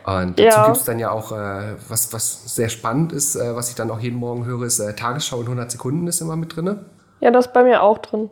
Und 0.06 0.38
dazu 0.38 0.60
Ja. 0.60 0.64
gibt 0.64 0.76
es 0.78 0.84
dann 0.84 0.98
ja 0.98 1.10
auch, 1.10 1.32
äh, 1.32 1.74
was, 1.88 2.12
was 2.14 2.54
sehr 2.54 2.70
spannend 2.70 3.12
ist, 3.12 3.36
äh, 3.36 3.54
was 3.54 3.68
ich 3.68 3.74
dann 3.74 3.90
auch 3.90 4.00
jeden 4.00 4.16
Morgen 4.16 4.46
höre, 4.46 4.62
ist 4.62 4.78
äh, 4.78 4.94
Tagesschau 4.94 5.38
in 5.40 5.46
100 5.46 5.70
Sekunden 5.70 6.06
ist 6.06 6.22
immer 6.22 6.36
mit 6.36 6.56
drin. 6.56 6.78
Ja, 7.20 7.30
das 7.30 7.46
ist 7.46 7.52
bei 7.52 7.62
mir 7.62 7.82
auch 7.82 7.98
drin. 7.98 8.30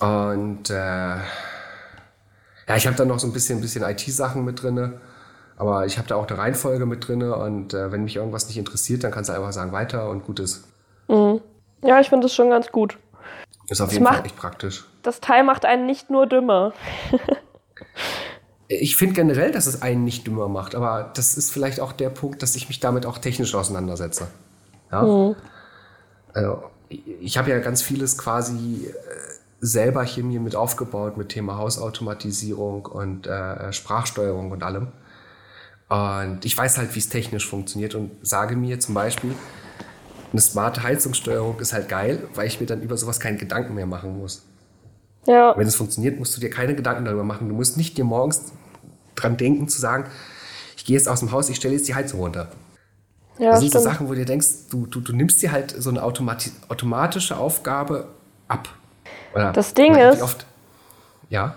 Und 0.00 0.68
äh, 0.70 0.74
ja, 0.74 1.20
ich 2.76 2.86
habe 2.88 2.96
dann 2.96 3.06
noch 3.08 3.20
so 3.20 3.26
ein 3.28 3.32
bisschen, 3.32 3.60
bisschen 3.60 3.84
IT-Sachen 3.84 4.44
mit 4.44 4.62
drin. 4.62 4.94
Aber 5.56 5.86
ich 5.86 5.96
habe 5.96 6.08
da 6.08 6.16
auch 6.16 6.26
eine 6.26 6.36
Reihenfolge 6.38 6.86
mit 6.86 7.06
drin. 7.06 7.22
Und 7.22 7.72
äh, 7.72 7.92
wenn 7.92 8.02
mich 8.04 8.16
irgendwas 8.16 8.48
nicht 8.48 8.58
interessiert, 8.58 9.04
dann 9.04 9.12
kannst 9.12 9.30
du 9.30 9.34
einfach 9.34 9.52
sagen, 9.52 9.70
weiter 9.72 10.10
und 10.10 10.24
gut 10.24 10.40
ist. 10.40 10.64
Ja, 11.86 12.00
ich 12.00 12.08
finde 12.08 12.26
das 12.26 12.34
schon 12.34 12.50
ganz 12.50 12.70
gut. 12.72 12.98
Ist 13.68 13.80
auf 13.80 13.86
Das 13.88 13.94
jeden 13.94 14.06
Fall 14.06 14.16
macht- 14.16 14.26
echt 14.26 14.36
praktisch. 14.36 14.84
Das 15.02 15.20
Teil 15.20 15.44
macht 15.44 15.64
einen 15.64 15.86
nicht 15.86 16.10
nur 16.10 16.26
dümmer. 16.26 16.72
Ich 18.68 18.96
finde 18.96 19.14
generell, 19.14 19.52
dass 19.52 19.66
es 19.66 19.80
einen 19.82 20.02
nicht 20.02 20.26
dümmer 20.26 20.48
macht, 20.48 20.74
aber 20.74 21.12
das 21.14 21.36
ist 21.36 21.52
vielleicht 21.52 21.78
auch 21.78 21.92
der 21.92 22.10
Punkt, 22.10 22.42
dass 22.42 22.56
ich 22.56 22.66
mich 22.68 22.80
damit 22.80 23.06
auch 23.06 23.18
technisch 23.18 23.54
auseinandersetze. 23.54 24.26
Ja? 24.90 25.34
Also, 26.34 26.64
ich- 26.88 27.02
ich 27.20 27.38
habe 27.38 27.50
ja 27.50 27.60
ganz 27.60 27.80
vieles 27.82 28.18
quasi 28.18 28.88
äh, 28.88 28.92
selber 29.60 30.02
hier 30.02 30.24
mir 30.24 30.40
mit 30.40 30.56
aufgebaut 30.56 31.16
mit 31.16 31.28
Thema 31.28 31.58
Hausautomatisierung 31.58 32.86
und 32.86 33.28
äh, 33.28 33.72
Sprachsteuerung 33.72 34.50
und 34.50 34.64
allem. 34.64 34.88
Und 35.88 36.44
ich 36.44 36.58
weiß 36.58 36.78
halt, 36.78 36.92
wie 36.96 36.98
es 36.98 37.08
technisch 37.08 37.48
funktioniert 37.48 37.94
und 37.94 38.10
sage 38.26 38.56
mir 38.56 38.80
zum 38.80 38.94
Beispiel, 38.96 39.32
eine 40.32 40.40
smarte 40.40 40.82
Heizungssteuerung 40.82 41.58
ist 41.60 41.72
halt 41.72 41.88
geil, 41.88 42.26
weil 42.34 42.46
ich 42.46 42.60
mir 42.60 42.66
dann 42.66 42.82
über 42.82 42.96
sowas 42.96 43.20
keinen 43.20 43.38
Gedanken 43.38 43.74
mehr 43.74 43.86
machen 43.86 44.18
muss. 44.18 44.44
Ja, 45.26 45.56
Wenn 45.56 45.66
es 45.66 45.74
funktioniert, 45.76 46.18
musst 46.18 46.36
du 46.36 46.40
dir 46.40 46.50
keine 46.50 46.74
Gedanken 46.74 47.04
darüber 47.04 47.24
machen. 47.24 47.48
Du 47.48 47.54
musst 47.54 47.76
nicht 47.76 47.98
dir 47.98 48.04
morgens 48.04 48.52
dran 49.16 49.36
denken, 49.36 49.68
zu 49.68 49.80
sagen, 49.80 50.06
ich 50.76 50.84
gehe 50.84 50.96
jetzt 50.96 51.08
aus 51.08 51.20
dem 51.20 51.32
Haus, 51.32 51.48
ich 51.48 51.56
stelle 51.56 51.74
jetzt 51.74 51.88
die 51.88 51.94
Heizung 51.94 52.20
runter. 52.20 52.48
ja, 53.38 53.50
das 53.50 53.60
sind 53.60 53.72
so. 53.72 53.78
Sachen, 53.80 54.06
wo 54.08 54.12
du 54.12 54.18
dir 54.20 54.24
denkst, 54.24 54.68
du, 54.70 54.86
du, 54.86 55.00
du 55.00 55.12
nimmst 55.14 55.42
dir 55.42 55.50
halt 55.52 55.70
so 55.76 55.90
eine 55.90 56.02
automati 56.02 56.52
automatische 56.68 57.36
Aufgabe 57.36 58.08
ab. 58.46 58.68
Oder 59.34 59.52
Das 59.52 59.74
Ding 59.74 59.94
ist- 59.96 60.22
Oft, 60.22 60.46
ja, 61.28 61.54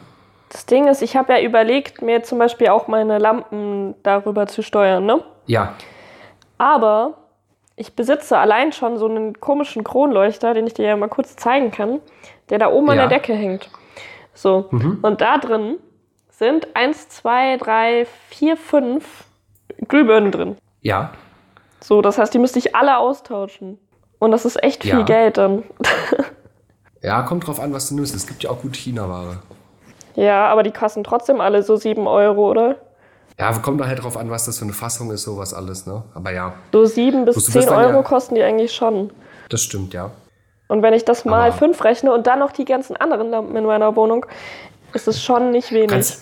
Das 0.49 0.65
Ding 0.65 0.88
ist, 0.88 1.01
ich 1.03 1.15
habe 1.15 1.34
ja 1.34 1.41
überlegt, 1.41 2.01
mir 2.01 2.24
zum 2.24 2.39
Beispiel 2.39 2.70
auch 2.70 2.88
meine 2.88 3.20
Lampen 3.20 3.93
darüber 4.01 4.47
zu 4.47 4.63
steuern, 4.63 5.05
ne? 5.05 5.24
ja, 5.45 5.76
Aber 6.57 7.17
ich 7.80 7.95
besitze 7.95 8.38
allein 8.38 8.71
schon 8.73 8.97
so 8.97 9.07
einen 9.07 9.39
komischen 9.39 9.84
Kronleuchter, 9.84 10.53
den 10.53 10.67
ich 10.67 10.73
dir 10.73 10.86
ja 10.88 10.95
mal 10.97 11.09
kurz 11.09 11.36
zeigen 11.36 11.71
kann, 11.71 11.99
der 12.49 12.59
da 12.59 12.69
oben 12.71 12.89
an 12.89 12.97
Ja. 12.97 13.05
Mhm. 13.05 13.09
der 13.09 13.17
Decke 13.19 13.34
hängt. 13.34 13.69
So. 14.34 14.69
Und 15.01 15.21
da 15.21 15.38
drin 15.38 15.77
sind 16.30 16.67
eins, 16.75 17.09
zwei, 17.09 17.57
drei, 17.57 18.05
vier, 18.30 18.55
fünf 18.57 19.25
Glühbirnen 19.88 20.32
drin. 20.32 20.57
ja. 20.82 21.11
So, 21.82 22.01
das 22.01 22.17
heißt, 22.17 22.34
die 22.34 22.39
müsste 22.39 22.59
ich 22.59 22.75
alle 22.75 22.97
austauschen. 22.97 23.80
Und 24.19 24.32
das 24.32 24.43
ist 24.43 24.61
echt 24.61 24.82
viel 24.84 24.99
Ja. 24.99 25.01
Geld 25.03 25.38
dann. 25.38 25.63
Ja, 27.01 27.21
kommt 27.21 27.47
drauf 27.47 27.61
an, 27.61 27.71
was 27.73 27.88
du 27.88 27.95
nimmst. 27.95 28.13
Es 28.13 28.27
gibt 28.27 28.43
ja 28.43 28.49
auch 28.49 28.61
gute 28.61 28.77
China-Ware. 28.77 29.38
ja, 30.15 30.47
aber 30.47 30.63
die 30.63 30.71
kosten 30.71 31.05
trotzdem 31.05 31.39
alle 31.39 31.63
so 31.63 31.77
sieben 31.77 32.07
Euro, 32.07 32.49
oder? 32.51 32.75
Ja, 33.40 33.52
kommt 33.60 33.80
da 33.80 33.88
halt 33.88 34.04
drauf 34.04 34.18
an, 34.18 34.30
was 34.30 34.46
das 34.46 34.58
für 34.60 34.66
eine 34.66 34.74
Fassung 34.74 35.12
ist, 35.12 35.24
sowas 35.24 35.54
alles, 35.54 35.86
ne? 35.86 36.04
Aber 36.14 36.32
ja, 36.32 36.54
So 36.74 36.86
sieben 36.86 37.24
bis 37.26 37.46
zehn 37.46 37.70
Euro 37.70 37.90
ja- 37.98 38.04
kosten 38.04 38.36
die 38.36 38.44
eigentlich 38.44 38.74
schon. 38.74 39.12
das 39.50 39.62
stimmt, 39.62 39.94
ja. 39.94 40.12
Und 40.68 40.84
wenn 40.84 40.94
ich 40.94 41.06
das 41.06 41.26
mal 41.26 41.48
Aber- 41.50 41.58
fünf 41.58 41.84
rechne 41.84 42.14
und 42.14 42.28
dann 42.28 42.40
noch 42.40 42.52
die 42.52 42.66
ganzen 42.66 42.96
anderen 42.98 43.30
Lampen 43.30 43.56
in 43.56 43.66
meiner 43.66 43.96
Wohnung, 43.96 44.26
ist 44.94 45.08
es 45.08 45.24
schon 45.24 45.52
nicht 45.52 45.72
wenig. 45.72 45.90
kannst, 45.90 46.22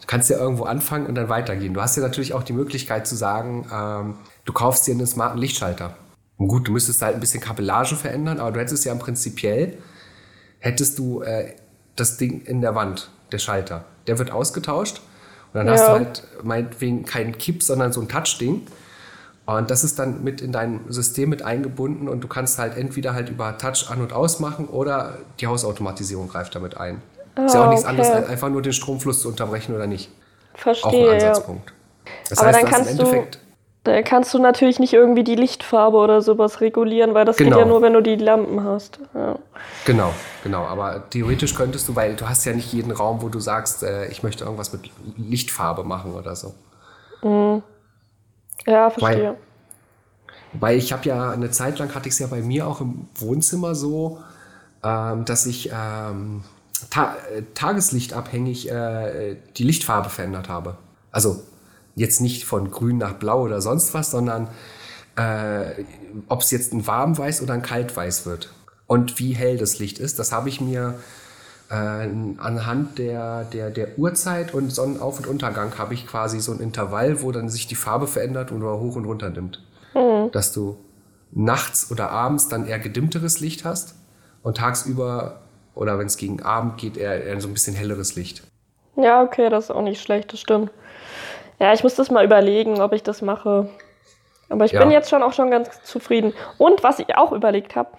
du 0.00 0.06
kannst 0.06 0.28
ja 0.30 0.36
irgendwo 0.38 0.64
anfangen 0.64 1.06
und 1.06 1.14
dann 1.14 1.28
weitergehen. 1.28 1.72
Du 1.74 1.80
hast 1.80 1.96
ja 1.96 2.02
natürlich 2.02 2.34
auch 2.34 2.42
die 2.42 2.52
Möglichkeit 2.52 3.06
zu 3.06 3.16
sagen, 3.16 3.66
ähm, 3.72 4.14
du 4.44 4.52
kaufst 4.52 4.86
dir 4.86 4.92
einen 4.94 5.06
smarten 5.06 5.38
Lichtschalter. 5.38 5.96
Und 6.36 6.48
gut, 6.48 6.68
du 6.68 6.72
müsstest 6.72 7.00
halt 7.00 7.14
ein 7.14 7.20
bisschen 7.20 7.40
Kapellage 7.40 7.96
verändern, 7.96 8.38
aber 8.38 8.52
du 8.52 8.60
hättest 8.60 8.84
ja 8.84 8.92
im 8.92 8.98
Prinzipiell, 8.98 9.78
hättest 10.58 10.98
du 10.98 11.22
äh, 11.22 11.54
das 11.96 12.16
Ding 12.16 12.42
in 12.42 12.60
der 12.60 12.74
Wand, 12.74 13.08
der 13.32 13.38
Schalter. 13.38 13.84
Der 14.06 14.18
wird 14.18 14.30
ausgetauscht 14.30 15.00
und 15.54 15.64
dann 15.64 15.70
hast 15.70 15.80
Ja. 15.80 15.86
du 15.98 16.04
halt 16.04 16.22
meinetwegen 16.42 17.04
keinen 17.04 17.38
Kipp, 17.38 17.62
sondern 17.62 17.92
so 17.92 18.00
ein 18.00 18.08
Touch-Ding. 18.08 18.62
Und 19.46 19.70
das 19.70 19.84
ist 19.84 19.98
dann 19.98 20.24
mit 20.24 20.40
in 20.40 20.52
dein 20.52 20.80
System 20.88 21.28
mit 21.28 21.42
eingebunden 21.42 22.08
und 22.08 22.22
du 22.22 22.28
kannst 22.28 22.58
halt 22.58 22.76
entweder 22.76 23.14
halt 23.14 23.28
über 23.28 23.56
Touch 23.58 23.90
an- 23.90 24.00
und 24.00 24.12
ausmachen 24.12 24.66
oder 24.68 25.18
die 25.40 25.46
Hausautomatisierung 25.46 26.28
greift 26.28 26.54
damit 26.54 26.76
ein. 26.78 27.00
ist 27.36 27.52
ja 27.54 27.60
auch 27.62 27.66
Ah, 27.66 27.68
nichts 27.70 27.82
okay. 27.84 27.90
anderes, 27.90 28.10
als 28.10 28.28
einfach 28.28 28.48
nur 28.48 28.62
den 28.62 28.72
Stromfluss 28.72 29.20
zu 29.20 29.28
unterbrechen 29.28 29.74
oder 29.74 29.86
nicht. 29.86 30.08
Auch 30.08 30.56
ein 30.56 30.60
Verstehe. 30.62 31.12
Ansatzpunkt. 31.14 31.72
Das 32.30 32.38
Aber 32.38 32.48
heißt, 32.48 32.58
dann 32.62 32.64
du 32.66 32.70
hast 32.72 32.78
im 32.78 32.84
kannst 32.86 32.98
du- 33.00 33.04
Endeffekt. 33.04 33.38
Da 33.84 34.00
kannst 34.00 34.32
du 34.32 34.38
natürlich 34.38 34.78
nicht 34.78 34.94
irgendwie 34.94 35.24
die 35.24 35.34
Lichtfarbe 35.34 35.98
oder 35.98 36.22
sowas 36.22 36.62
regulieren, 36.62 37.12
weil 37.12 37.26
das 37.26 37.36
Genau. 37.36 37.50
geht 37.50 37.58
ja 37.58 37.64
nur, 37.66 37.82
wenn 37.82 37.92
du 37.92 38.02
die 38.02 38.16
Lampen 38.16 38.64
hast. 38.64 38.98
Ja. 39.14 39.38
Genau, 39.84 40.12
genau. 40.42 40.64
Aber 40.64 41.08
theoretisch 41.10 41.54
könntest 41.54 41.86
du, 41.88 41.94
weil 41.94 42.16
du 42.16 42.26
hast 42.26 42.46
ja 42.46 42.54
nicht 42.54 42.72
jeden 42.72 42.90
Raum, 42.92 43.20
wo 43.20 43.28
du 43.28 43.40
sagst, 43.40 43.82
äh, 43.82 44.06
ich 44.08 44.22
möchte 44.22 44.44
irgendwas 44.44 44.72
mit 44.72 44.90
Lichtfarbe 45.18 45.84
machen 45.84 46.14
oder 46.14 46.34
so. 46.34 46.54
Ja, 48.66 48.90
verstehe. 48.90 49.36
Weil 50.54 50.78
ich 50.78 50.92
habe 50.92 51.04
ja 51.06 51.30
eine 51.30 51.50
Zeit 51.50 51.78
lang 51.78 51.94
hatte 51.94 52.08
ich 52.08 52.14
es 52.14 52.18
ja 52.20 52.26
bei 52.26 52.40
mir 52.40 52.66
auch 52.66 52.80
im 52.80 53.08
Wohnzimmer 53.16 53.74
so, 53.74 54.18
ähm, 54.82 55.24
dass 55.24 55.46
ich 55.46 55.70
ähm, 55.72 56.42
ta 56.90 57.16
äh, 57.34 57.42
tageslichtabhängig 57.54 58.70
äh, 58.70 59.36
die 59.56 59.64
Lichtfarbe 59.64 60.08
verändert 60.10 60.48
habe. 60.48 60.76
Also 61.10 61.42
jetzt 61.94 62.20
nicht 62.20 62.44
von 62.44 62.70
grün 62.70 62.98
nach 62.98 63.14
blau 63.14 63.42
oder 63.42 63.60
sonst 63.60 63.94
was, 63.94 64.10
sondern 64.10 64.48
äh, 65.16 65.84
ob 66.28 66.40
es 66.40 66.50
jetzt 66.50 66.72
ein 66.72 66.86
warmweiß 66.86 67.42
oder 67.42 67.54
ein 67.54 67.62
kaltweiß 67.62 68.26
wird. 68.26 68.52
Und 68.86 69.18
wie 69.18 69.32
hell 69.32 69.56
das 69.56 69.78
Licht 69.78 69.98
ist, 69.98 70.18
das 70.18 70.32
habe 70.32 70.48
ich 70.48 70.60
mir 70.60 70.94
äh, 71.70 71.74
anhand 71.74 72.98
der, 72.98 73.44
der, 73.44 73.70
der 73.70 73.98
Uhrzeit 73.98 74.52
und 74.52 74.70
Sonnenauf- 74.70 75.18
und 75.18 75.26
Untergang 75.26 75.78
habe 75.78 75.94
ich 75.94 76.06
quasi 76.06 76.40
so 76.40 76.52
ein 76.52 76.60
Intervall, 76.60 77.22
wo 77.22 77.32
dann 77.32 77.48
sich 77.48 77.66
die 77.66 77.74
Farbe 77.74 78.06
verändert 78.06 78.52
und 78.52 78.62
hoch 78.62 78.96
und 78.96 79.04
runter 79.04 79.30
nimmt. 79.30 79.62
Dass 80.32 80.52
du 80.52 80.76
nachts 81.30 81.90
oder 81.90 82.10
abends 82.10 82.48
dann 82.48 82.66
eher 82.66 82.78
gedimmteres 82.78 83.40
Licht 83.40 83.64
hast 83.64 83.94
und 84.42 84.56
tagsüber 84.56 85.40
oder 85.74 85.98
wenn 85.98 86.06
es 86.06 86.16
gegen 86.16 86.42
Abend 86.42 86.78
geht, 86.78 86.96
eher, 86.96 87.24
eher 87.24 87.40
so 87.40 87.48
ein 87.48 87.54
bisschen 87.54 87.74
helleres 87.74 88.14
Licht. 88.16 88.42
Ja, 88.96 89.22
okay, 89.22 89.50
das 89.50 89.64
ist 89.64 89.70
auch 89.70 89.82
nicht 89.82 90.00
schlecht, 90.00 90.32
das 90.32 90.40
stimmt. 90.40 90.70
Ja, 91.58 91.72
ich 91.72 91.82
muss 91.82 91.94
das 91.94 92.10
mal 92.10 92.24
überlegen, 92.24 92.80
ob 92.80 92.92
ich 92.92 93.02
das 93.02 93.22
mache. 93.22 93.68
Aber 94.48 94.64
ich 94.64 94.72
Ja. 94.72 94.80
bin 94.80 94.90
jetzt 94.90 95.08
schon 95.08 95.22
auch 95.22 95.32
schon 95.32 95.50
ganz 95.50 95.82
zufrieden. 95.84 96.34
Und 96.58 96.82
was 96.82 96.98
ich 96.98 97.16
auch 97.16 97.32
überlegt 97.32 97.76
habe, 97.76 97.90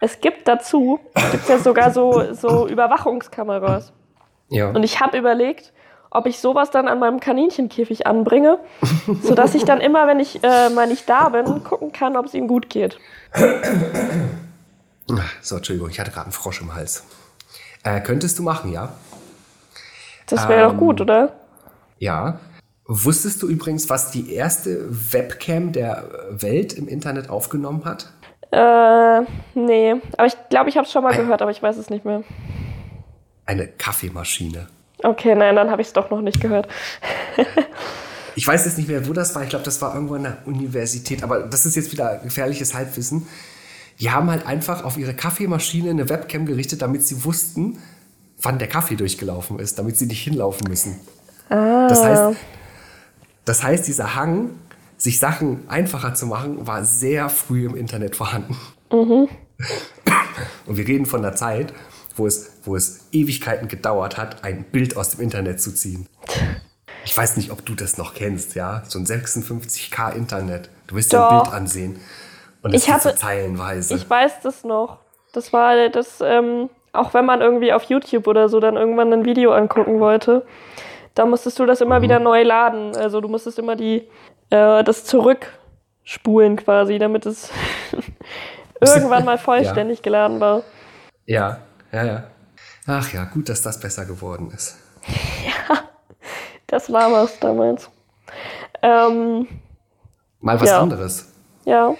es 0.00 0.20
gibt 0.20 0.46
dazu, 0.48 1.00
gibt 1.32 1.48
ja 1.48 1.58
sogar 1.58 1.90
so, 1.92 2.32
so 2.34 2.68
Überwachungskameras. 2.68 3.92
Ja. 4.48 4.68
Und 4.70 4.82
ich 4.82 5.00
habe 5.00 5.16
überlegt, 5.16 5.72
ob 6.10 6.26
ich 6.26 6.38
sowas 6.40 6.70
dann 6.70 6.86
an 6.88 6.98
meinem 6.98 7.20
Kaninchenkäfig 7.20 8.06
anbringe, 8.06 8.58
sodass 9.22 9.54
ich 9.54 9.64
dann 9.64 9.80
immer, 9.80 10.06
wenn 10.06 10.20
ich 10.20 10.44
äh, 10.44 10.68
mal 10.68 10.86
nicht 10.86 11.08
da 11.08 11.30
bin, 11.30 11.64
gucken 11.64 11.90
kann, 11.92 12.16
ob 12.16 12.26
es 12.26 12.34
ihm 12.34 12.46
gut 12.48 12.68
geht. 12.68 12.98
So, 15.40 15.56
Entschuldigung, 15.56 15.90
ich 15.90 15.98
hatte 16.00 16.10
gerade 16.10 16.24
einen 16.26 16.32
Frosch 16.32 16.60
im 16.60 16.74
Hals. 16.74 17.04
Äh, 17.82 18.00
könntest 18.00 18.38
du 18.38 18.42
machen, 18.42 18.72
ja? 18.72 18.90
Das 20.26 20.48
wäre 20.48 20.64
doch 20.64 20.72
Ähm, 20.72 20.78
gut, 20.78 21.00
oder? 21.00 21.32
Ja. 21.98 22.38
Wusstest 22.86 23.42
du 23.42 23.48
übrigens, 23.48 23.88
was 23.88 24.10
die 24.10 24.32
erste 24.32 24.86
Webcam 25.12 25.72
der 25.72 26.08
Welt 26.30 26.74
im 26.74 26.86
Internet 26.86 27.30
aufgenommen 27.30 27.84
hat? 27.84 28.12
Äh, 28.50 29.22
nee. 29.54 29.94
Aber 30.16 30.26
ich 30.26 30.34
glaube, 30.50 30.68
ich 30.68 30.76
habe 30.76 30.86
es 30.86 30.92
schon 30.92 31.02
mal 31.02 31.16
gehört, 31.16 31.40
aber 31.40 31.50
ich 31.50 31.62
weiß 31.62 31.76
es 31.76 31.88
nicht 31.88 32.04
mehr. 32.04 32.22
Eine 33.46 33.66
Kaffeemaschine. 33.66 34.68
Okay, 35.02 35.34
nein, 35.34 35.56
dann 35.56 35.70
habe 35.70 35.82
ich 35.82 35.88
es 35.88 35.92
doch 35.92 36.10
noch 36.10 36.20
nicht 36.20 36.40
gehört. 36.40 36.68
Ich 38.36 38.46
weiß 38.46 38.64
jetzt 38.64 38.78
nicht 38.78 38.88
mehr, 38.88 39.06
wo 39.06 39.12
das 39.12 39.34
war. 39.34 39.42
Ich 39.42 39.48
glaube, 39.48 39.64
das 39.64 39.80
war 39.80 39.94
irgendwo 39.94 40.14
an 40.14 40.24
der 40.24 40.38
Universität. 40.44 41.22
Aber 41.22 41.40
das 41.40 41.66
ist 41.66 41.76
jetzt 41.76 41.92
wieder 41.92 42.18
gefährliches 42.18 42.74
Halbwissen. 42.74 43.28
Die 44.00 44.10
haben 44.10 44.28
halt 44.30 44.44
einfach 44.44 44.84
auf 44.84 44.96
ihre 44.96 45.14
Kaffeemaschine 45.14 45.90
eine 45.90 46.08
Webcam 46.08 46.46
gerichtet, 46.46 46.82
damit 46.82 47.06
sie 47.06 47.24
wussten, 47.24 47.78
wann 48.42 48.58
der 48.58 48.66
Kaffee 48.66 48.96
durchgelaufen 48.96 49.60
ist, 49.60 49.78
damit 49.78 49.96
sie 49.96 50.06
nicht 50.06 50.22
hinlaufen 50.22 50.66
müssen. 50.68 51.00
Das 51.48 52.02
heißt, 52.02 52.36
das 53.44 53.62
heißt, 53.62 53.86
dieser 53.86 54.14
Hang, 54.14 54.50
sich 54.96 55.18
Sachen 55.18 55.68
einfacher 55.68 56.14
zu 56.14 56.26
machen, 56.26 56.66
war 56.66 56.84
sehr 56.84 57.28
früh 57.28 57.66
im 57.66 57.76
Internet 57.76 58.16
vorhanden. 58.16 58.56
Mhm. 58.92 59.28
Und 60.66 60.76
wir 60.76 60.86
reden 60.86 61.06
von 61.06 61.22
der 61.22 61.34
Zeit, 61.34 61.72
wo 62.16 62.26
es, 62.26 62.58
wo 62.64 62.76
es 62.76 63.08
Ewigkeiten 63.12 63.68
gedauert 63.68 64.16
hat, 64.16 64.44
ein 64.44 64.64
Bild 64.64 64.96
aus 64.96 65.10
dem 65.10 65.20
Internet 65.20 65.60
zu 65.60 65.74
ziehen. 65.74 66.08
Ich 67.04 67.16
weiß 67.16 67.36
nicht, 67.36 67.50
ob 67.50 67.66
du 67.66 67.74
das 67.74 67.98
noch 67.98 68.14
kennst, 68.14 68.54
ja? 68.54 68.82
So 68.88 68.98
ein 68.98 69.04
56k 69.04 70.14
Internet. 70.14 70.70
Du 70.86 70.94
willst 70.94 71.12
dir 71.12 71.28
ein. 71.28 71.42
Bild 71.42 71.54
ansehen. 71.54 72.00
Und 72.62 72.74
es 72.74 72.86
Ich 72.86 72.92
geht 72.92 73.02
so 73.02 73.10
zeilenweise. 73.10 73.94
Ich 73.94 74.08
weiß 74.08 74.40
das 74.42 74.64
noch. 74.64 74.98
Das 75.32 75.52
war 75.52 75.88
das, 75.90 76.20
ähm, 76.22 76.70
auch 76.92 77.12
wenn 77.12 77.26
man 77.26 77.40
irgendwie 77.40 77.72
auf 77.72 77.84
YouTube 77.84 78.26
oder 78.26 78.48
so 78.48 78.60
dann 78.60 78.76
irgendwann 78.76 79.12
ein 79.12 79.24
Video 79.24 79.52
angucken 79.52 80.00
wollte, 80.00 80.46
da 81.14 81.26
musstest 81.26 81.58
du 81.58 81.66
das 81.66 81.80
immer 81.80 82.02
wieder 82.02 82.18
neu 82.18 82.42
laden. 82.42 82.96
Also 82.96 83.20
du 83.20 83.28
musstest 83.28 83.58
immer 83.58 83.76
die, 83.76 84.08
äh, 84.50 84.82
das 84.84 85.04
zurückspulen 85.04 86.56
quasi, 86.56 86.98
damit 86.98 87.26
es 87.26 87.50
irgendwann 88.80 89.24
mal 89.24 89.38
vollständig 89.48 90.02
geladen 90.02 90.40
war. 90.40 90.62
ja, 91.26 91.58
ja, 91.92 92.04
ja. 92.04 92.24
Ach 92.86 93.12
ja, 93.14 93.24
gut, 93.24 93.48
dass 93.48 93.62
das 93.62 93.80
besser 93.80 94.04
geworden 94.04 94.50
ist. 94.54 94.76
Das 96.66 96.90
war 96.92 97.12
was 97.12 97.38
damals. 97.38 97.88
Ähm, 98.82 99.46
Mal 100.40 100.60
was 100.60 100.68
Ja. 100.70 100.80
anderes. 100.80 101.28
ja. 101.64 101.94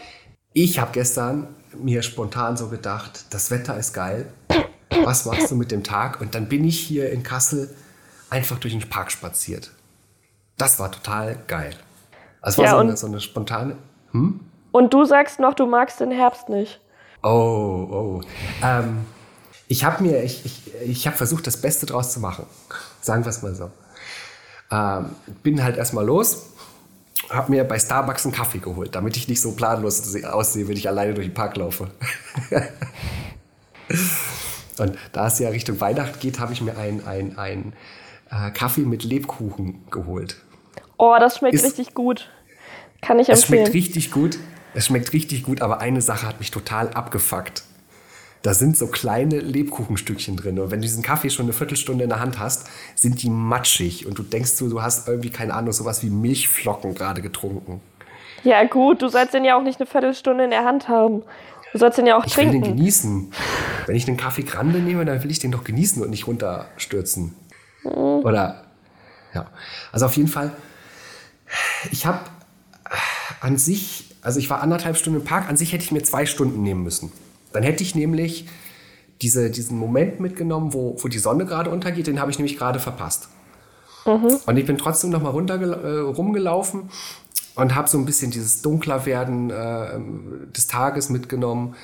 Ich 0.53 0.79
habe 0.79 0.91
gestern 0.93 1.55
mir 1.77 2.03
spontan 2.03 2.57
so 2.57 2.69
gedacht, 2.69 3.27
das 3.31 3.51
Wetter 3.51 3.77
ist 3.77 3.93
geil. 3.93 4.33
Was 5.05 5.25
machst 5.27 5.51
du 5.51 5.57
mit 5.57 5.71
dem 5.73 5.83
Tag? 5.85 6.21
Und 6.21 6.35
dann 6.35 6.49
bin 6.49 6.65
ich 6.65 6.79
hier 6.81 7.11
in 7.11 7.23
Kassel 7.23 7.75
einfach 8.35 8.59
durch 8.59 8.74
den 8.74 8.89
Park 8.89 9.11
spaziert. 9.12 9.70
Das 10.57 10.78
war 10.78 10.91
total 10.91 11.37
geil. 11.47 11.74
Also 12.41 12.57
es 12.57 12.59
war 12.59 12.64
Ja, 12.66 12.70
so, 12.72 12.76
und- 12.78 12.89
eine, 12.89 12.97
so 12.97 13.07
eine 13.07 13.20
spontane. 13.20 13.76
Und 14.72 14.93
du 14.95 15.05
sagst 15.05 15.39
noch, 15.41 15.55
du 15.55 15.66
magst 15.66 16.01
den 16.01 16.11
Herbst 16.11 16.49
nicht. 16.49 16.80
Oh, 17.22 17.28
oh. 17.28 18.20
Ähm, 18.62 19.05
ich 19.68 19.85
habe 19.85 20.03
mir, 20.03 20.22
ich, 20.22 20.45
ich, 20.45 20.62
ich 20.85 21.07
habe 21.07 21.16
versucht, 21.16 21.47
das 21.47 21.57
Beste 21.57 21.87
draus 21.87 22.12
zu 22.12 22.20
machen. 22.20 22.45
Sagen 23.01 23.24
wir 23.24 23.30
es 23.30 23.43
mal 23.43 23.55
so. 23.55 23.70
Ähm, 24.70 25.11
bin 25.43 25.62
halt 25.62 25.76
erstmal 25.76 26.05
los, 26.05 26.47
habe 27.30 27.51
mir 27.53 27.64
bei 27.64 27.78
Starbucks 27.78 28.24
einen 28.26 28.35
Kaffee 28.35 28.59
geholt, 28.59 28.95
damit 28.95 29.16
ich 29.16 29.26
nicht 29.28 29.41
so 29.41 29.53
planlos 29.53 29.99
se- 29.99 30.32
aussehe, 30.32 30.68
wenn 30.68 30.76
ich 30.76 30.87
alleine 30.89 31.14
durch 31.14 31.26
den 31.28 31.35
Park 31.35 31.57
laufe. 31.57 31.91
Und 34.78 34.97
da 35.12 35.26
es 35.28 35.39
ja 35.39 35.49
Richtung 35.51 35.80
Weihnachten 35.80 36.18
geht, 36.18 36.41
habe 36.41 36.53
ich 36.53 36.61
mir 36.61 36.76
einen 36.76 37.07
ein, 37.07 37.39
ein, 37.39 37.72
äh, 38.35 38.51
Kaffee 38.51 38.82
mit 38.82 39.05
Lebkuchen 39.05 39.85
geholt. 39.91 40.37
Oh, 40.97 41.14
das 41.18 41.39
schmeckt 41.39 41.55
Ist- 41.55 41.64
richtig 41.64 41.95
gut. 41.95 42.30
Kann 43.01 43.18
ich 43.18 43.28
Es 43.28 43.43
empfehlen. 43.43 43.66
schmeckt 43.66 43.74
richtig 43.74 44.11
gut. 44.11 44.39
Es 44.74 44.87
schmeckt 44.87 45.12
richtig 45.12 45.43
gut, 45.45 45.61
aber 45.62 45.80
eine 45.80 46.01
Sache 46.01 46.26
hat 46.26 46.39
mich 46.41 46.51
total 46.51 46.89
abgefuckt. 46.91 47.62
Da 48.43 48.53
sind 48.55 48.76
so 48.76 48.89
kleine 48.89 49.39
Lebkuchenstückchen 49.39 50.37
drin. 50.37 50.59
Und 50.59 50.70
wenn 50.70 50.80
du 50.80 50.82
diesen 50.87 51.03
Kaffee 51.03 51.30
schon 51.30 51.47
eine 51.47 51.53
Viertelstunde 51.55 52.05
in 52.05 52.11
der 52.11 52.20
Hand 52.20 52.39
hast, 52.39 52.68
sind 52.95 53.22
die 53.22 53.30
matschig. 53.30 54.07
Und 54.07 54.18
du 54.18 54.22
denkst 54.22 54.51
so, 54.53 54.68
du 54.68 54.82
hast 54.82 55.09
irgendwie, 55.09 55.30
keine 55.30 55.55
Ahnung, 55.55 55.72
sowas 55.72 56.03
wie 56.03 56.11
Milchflocken 56.11 56.95
gerade 56.95 57.22
getrunken. 57.22 57.80
Ja, 58.43 58.62
gut, 58.64 59.01
du 59.01 59.09
sollst 59.09 59.32
den 59.32 59.45
ja 59.47 59.57
auch 59.57 59.62
nicht 59.62 59.80
eine 59.80 59.87
Viertelstunde 59.87 60.45
in 60.45 60.51
der 60.51 60.64
Hand 60.64 60.89
haben. 60.89 61.22
Du 61.72 61.78
sollst 61.78 61.97
den 61.99 62.07
ja 62.07 62.16
auch 62.18 62.26
Ich 62.26 62.37
will 62.37 62.45
den 62.51 62.61
trinken. 62.62 62.76
genießen. 62.76 63.32
Wenn 63.87 63.97
ich 63.97 64.07
einen 64.07 64.16
Kaffee 64.18 64.43
Grande 64.43 64.78
nehme, 64.80 65.05
dann 65.07 65.22
will 65.22 65.30
ich 65.30 65.39
den 65.39 65.51
doch 65.51 65.64
genießen 65.64 66.03
und 66.03 66.11
nicht 66.11 66.26
runterstürzen. 66.26 67.35
Oder, 67.85 68.64
ja. 69.35 69.47
Also 69.93 70.07
auf 70.07 70.16
jeden 70.16 70.28
Fall, 70.28 70.53
ich 71.91 72.07
habe 72.07 72.20
an 73.41 73.59
sich, 73.59 74.16
also 74.22 74.39
ich 74.39 74.49
war 74.51 74.62
anderthalb 74.62 74.97
Stunden 74.97 75.20
im 75.20 75.24
Park, 75.24 75.49
an 75.49 75.57
sich 75.57 75.72
hätte 75.72 75.85
ich 75.85 75.93
mir 75.93 76.03
zwei 76.03 76.26
Stunden 76.26 76.62
nehmen 76.62 76.82
müssen. 76.82 77.12
Dann 77.53 77.62
hätte 77.62 77.82
ich 77.82 77.95
nämlich 77.95 78.49
diese, 79.22 79.51
diesen 79.51 79.78
Moment 79.78 80.20
mitgenommen, 80.20 80.72
wo, 80.72 80.97
wo 80.99 81.09
die 81.09 81.18
Sonne 81.18 81.47
gerade 81.47 81.70
untergeht, 81.70 82.07
den 82.07 82.20
habe 82.20 82.30
ich 82.30 82.39
nämlich 82.39 82.59
gerade 82.59 82.80
verpasst. 82.80 83.28
Und 84.47 84.57
ich 84.57 84.66
bin 84.66 84.76
trotzdem 84.76 85.11
noch 85.11 85.22
mal 85.22 85.30
runter 85.30 85.61
äh, 85.61 86.01
rumgelaufen 86.01 86.91
und 87.55 87.74
habe 87.74 87.89
so 87.89 87.97
ein 87.99 88.05
bisschen 88.05 88.30
dieses 88.30 88.62
dunkler 88.62 89.07
werden 89.07 89.51
äh, 89.51 89.99
des 90.53 90.66
Tages 90.66 91.09
mitgenommen. 91.09 91.74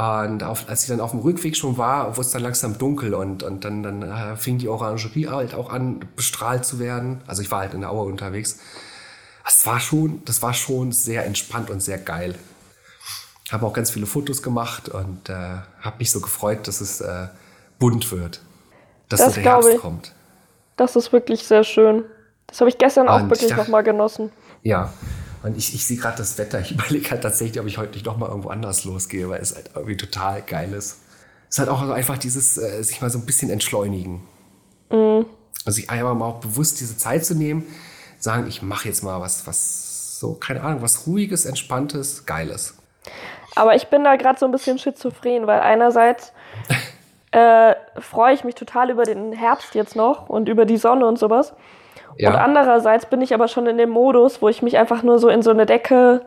Und 0.00 0.42
auf, 0.44 0.66
als 0.66 0.84
ich 0.84 0.88
dann 0.88 1.00
auf 1.00 1.10
dem 1.10 1.20
Rückweg 1.20 1.54
schon 1.54 1.76
war, 1.76 2.16
wurde 2.16 2.22
es 2.26 2.30
dann 2.30 2.40
langsam 2.40 2.78
dunkel 2.78 3.12
und, 3.12 3.42
und 3.42 3.66
dann, 3.66 3.82
dann 3.82 4.02
äh, 4.02 4.34
fing 4.34 4.56
die 4.56 4.66
Orangerie 4.66 5.28
halt 5.28 5.52
auch 5.52 5.68
an, 5.68 6.00
bestrahlt 6.16 6.64
zu 6.64 6.78
werden. 6.78 7.20
Also 7.26 7.42
ich 7.42 7.50
war 7.50 7.60
halt 7.60 7.74
in 7.74 7.80
der 7.82 7.90
Aue 7.90 8.06
unterwegs. 8.06 8.60
Das 9.44 9.66
war 9.66 9.78
schon, 9.78 10.24
das 10.24 10.40
war 10.40 10.54
schon 10.54 10.92
sehr 10.92 11.26
entspannt 11.26 11.68
und 11.68 11.80
sehr 11.80 11.98
geil. 11.98 12.38
Habe 13.52 13.66
auch 13.66 13.74
ganz 13.74 13.90
viele 13.90 14.06
Fotos 14.06 14.42
gemacht 14.42 14.88
und 14.88 15.28
äh, 15.28 15.34
habe 15.80 15.98
mich 15.98 16.10
so 16.10 16.22
gefreut, 16.22 16.66
dass 16.66 16.80
es 16.80 17.02
äh, 17.02 17.26
bunt 17.78 18.10
wird. 18.10 18.40
Dass 19.10 19.20
Das 19.20 19.34
so 19.34 19.40
der 19.42 19.52
Herbst 19.52 19.68
ich. 19.74 19.80
kommt. 19.80 20.14
Das 20.76 20.96
ist 20.96 21.12
wirklich 21.12 21.44
sehr 21.44 21.62
schön. 21.64 22.04
Das 22.46 22.60
habe 22.60 22.70
ich 22.70 22.78
gestern 22.78 23.06
auch 23.06 23.20
Und 23.20 23.32
ich 23.32 23.42
wirklich 23.42 23.54
nochmal 23.54 23.82
genossen. 23.82 24.32
Ja, 24.62 24.94
und 25.42 25.56
ich, 25.56 25.74
ich 25.74 25.86
sehe 25.86 25.96
gerade 25.96 26.18
das 26.18 26.38
Wetter. 26.38 26.60
Ich 26.60 26.72
überlege 26.72 27.10
halt 27.10 27.22
tatsächlich, 27.22 27.60
ob 27.60 27.66
ich 27.66 27.78
heute 27.78 27.92
nicht 27.92 28.06
noch 28.06 28.16
mal 28.16 28.28
irgendwo 28.28 28.50
anders 28.50 28.84
losgehe, 28.84 29.28
weil 29.28 29.40
es 29.40 29.54
halt 29.54 29.70
irgendwie 29.74 29.96
total 29.96 30.42
geil 30.42 30.72
ist. 30.72 30.98
Es 31.48 31.56
ist 31.56 31.58
halt 31.58 31.68
auch 31.68 31.88
einfach 31.88 32.18
dieses, 32.18 32.58
äh, 32.58 32.82
sich 32.82 33.00
mal 33.00 33.10
so 33.10 33.18
ein 33.18 33.26
bisschen 33.26 33.50
entschleunigen. 33.50 34.22
Also 34.90 35.76
sich 35.76 35.90
einmal 35.90 36.14
mal 36.14 36.26
auch 36.26 36.40
bewusst 36.40 36.80
diese 36.80 36.96
Zeit 36.96 37.24
zu 37.24 37.34
nehmen, 37.34 37.66
sagen, 38.18 38.46
ich 38.48 38.62
mache 38.62 38.88
jetzt 38.88 39.02
mal 39.02 39.20
was, 39.20 39.46
was 39.46 40.18
so, 40.18 40.34
keine 40.34 40.62
Ahnung, 40.62 40.82
was 40.82 41.06
ruhiges, 41.06 41.44
entspanntes, 41.44 42.26
geiles. 42.26 42.74
Aber 43.56 43.74
ich 43.74 43.88
bin 43.88 44.04
da 44.04 44.16
gerade 44.16 44.38
so 44.38 44.46
ein 44.46 44.52
bisschen 44.52 44.78
schizophren, 44.78 45.46
weil 45.46 45.60
einerseits 45.60 46.32
äh, 47.30 47.74
freue 47.98 48.34
ich 48.34 48.44
mich 48.44 48.54
total 48.54 48.90
über 48.90 49.04
den 49.04 49.32
Herbst 49.32 49.74
jetzt 49.74 49.96
noch 49.96 50.28
und 50.28 50.48
über 50.48 50.66
die 50.66 50.76
Sonne 50.76 51.06
und 51.06 51.18
sowas. 51.18 51.54
Und 52.18 52.36
andererseits 52.36 53.06
bin 53.06 53.20
ich 53.22 53.32
aber 53.34 53.48
schon 53.48 53.66
in 53.66 53.78
dem 53.78 53.90
Modus, 53.90 54.42
wo 54.42 54.48
ich 54.48 54.62
mich 54.62 54.76
einfach 54.78 55.02
nur 55.02 55.18
so 55.18 55.28
in 55.28 55.42
so 55.42 55.50
eine 55.50 55.66
Decke 55.66 56.22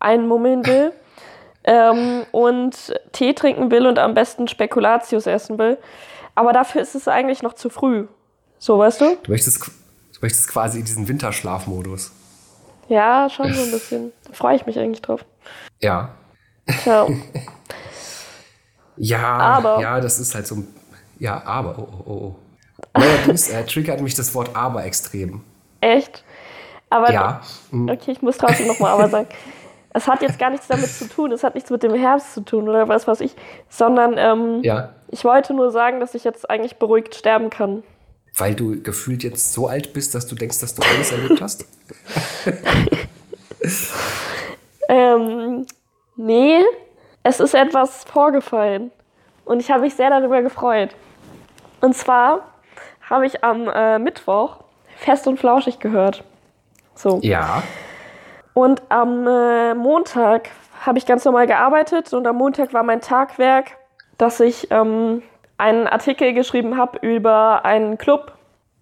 einmummeln 0.00 0.64
will 0.66 0.92
ähm, 1.64 2.24
und 2.32 2.94
Tee 3.12 3.34
trinken 3.34 3.70
will 3.70 3.86
und 3.86 3.98
am 3.98 4.14
besten 4.14 4.48
Spekulatius 4.48 5.26
essen 5.26 5.58
will. 5.58 5.78
Aber 6.34 6.52
dafür 6.52 6.82
ist 6.82 6.94
es 6.94 7.08
eigentlich 7.08 7.42
noch 7.42 7.54
zu 7.54 7.68
früh. 7.70 8.06
So, 8.58 8.78
weißt 8.78 9.00
du? 9.00 9.16
Du 9.22 9.30
möchtest, 9.30 9.64
du 9.66 10.18
möchtest 10.22 10.48
quasi 10.48 10.78
in 10.78 10.84
diesen 10.84 11.08
Winterschlafmodus. 11.08 12.12
Ja, 12.88 13.28
schon 13.28 13.52
so 13.52 13.62
ein 13.62 13.70
bisschen. 13.70 14.12
Da 14.26 14.32
freue 14.32 14.56
ich 14.56 14.66
mich 14.66 14.78
eigentlich 14.78 15.02
drauf. 15.02 15.24
Ja. 15.80 16.10
Tja. 16.82 17.06
Ja, 19.00 19.38
Aber- 19.38 19.80
ja, 19.80 20.00
das 20.00 20.18
ist 20.18 20.34
halt 20.34 20.46
so 20.46 20.56
ein. 20.56 20.68
Ja, 21.20 21.42
aber, 21.44 21.78
oh, 21.78 21.88
oh, 22.04 22.10
oh. 22.12 22.36
Neuerdings 22.96 23.48
äh, 23.48 23.64
triggert 23.64 24.00
mich 24.00 24.14
das 24.14 24.34
Wort 24.34 24.54
aber 24.54 24.84
extrem. 24.84 25.42
Echt? 25.80 26.24
Aber 26.90 27.12
Ja. 27.12 27.40
Okay, 27.72 28.12
ich 28.12 28.22
muss 28.22 28.38
trotzdem 28.38 28.66
nochmal 28.66 28.92
aber 28.92 29.08
sagen. 29.08 29.28
Es 29.94 30.06
hat 30.06 30.20
jetzt 30.20 30.38
gar 30.38 30.50
nichts 30.50 30.68
damit 30.68 30.90
zu 30.90 31.08
tun, 31.08 31.32
es 31.32 31.42
hat 31.42 31.54
nichts 31.54 31.70
mit 31.70 31.82
dem 31.82 31.94
Herbst 31.94 32.34
zu 32.34 32.42
tun 32.42 32.68
oder 32.68 32.86
was 32.88 33.08
weiß 33.08 33.20
ich, 33.20 33.34
sondern 33.70 34.16
ähm, 34.18 34.62
Ja. 34.62 34.90
ich 35.08 35.24
wollte 35.24 35.54
nur 35.54 35.70
sagen, 35.70 35.98
dass 35.98 36.14
ich 36.14 36.24
jetzt 36.24 36.48
eigentlich 36.48 36.76
beruhigt 36.76 37.14
sterben 37.14 37.48
kann. 37.48 37.82
Weil 38.36 38.54
du 38.54 38.80
gefühlt 38.82 39.24
jetzt 39.24 39.54
so 39.54 39.66
alt 39.66 39.94
bist, 39.94 40.14
dass 40.14 40.26
du 40.26 40.34
denkst, 40.36 40.60
dass 40.60 40.74
du 40.74 40.82
alles 40.82 41.10
erlebt 41.10 41.40
hast? 41.40 41.64
Ähm, 44.88 45.66
nee, 46.16 46.62
es 47.22 47.40
ist 47.40 47.54
etwas 47.54 48.04
vorgefallen 48.04 48.90
und 49.44 49.60
ich 49.60 49.70
habe 49.70 49.82
mich 49.82 49.94
sehr 49.94 50.10
darüber 50.10 50.42
gefreut. 50.42 50.90
Und 51.80 51.94
zwar 51.94 52.47
habe 53.10 53.26
ich 53.26 53.42
am 53.44 53.68
äh, 53.68 53.98
Mittwoch 53.98 54.56
fest 54.96 55.26
und 55.26 55.38
flauschig 55.38 55.78
gehört. 55.78 56.24
So. 56.94 57.20
Ja. 57.22 57.62
Und 58.54 58.82
am 58.88 59.26
äh, 59.26 59.74
Montag 59.74 60.50
habe 60.84 60.98
ich 60.98 61.06
ganz 61.06 61.24
normal 61.24 61.46
gearbeitet 61.46 62.12
und 62.12 62.26
am 62.26 62.36
Montag 62.36 62.72
war 62.74 62.82
mein 62.82 63.00
Tagwerk, 63.00 63.76
dass 64.16 64.40
ich 64.40 64.70
ähm, 64.70 65.22
einen 65.58 65.86
Artikel 65.86 66.32
geschrieben 66.32 66.76
habe 66.76 66.98
über 67.06 67.64
einen 67.64 67.98
Club, 67.98 68.32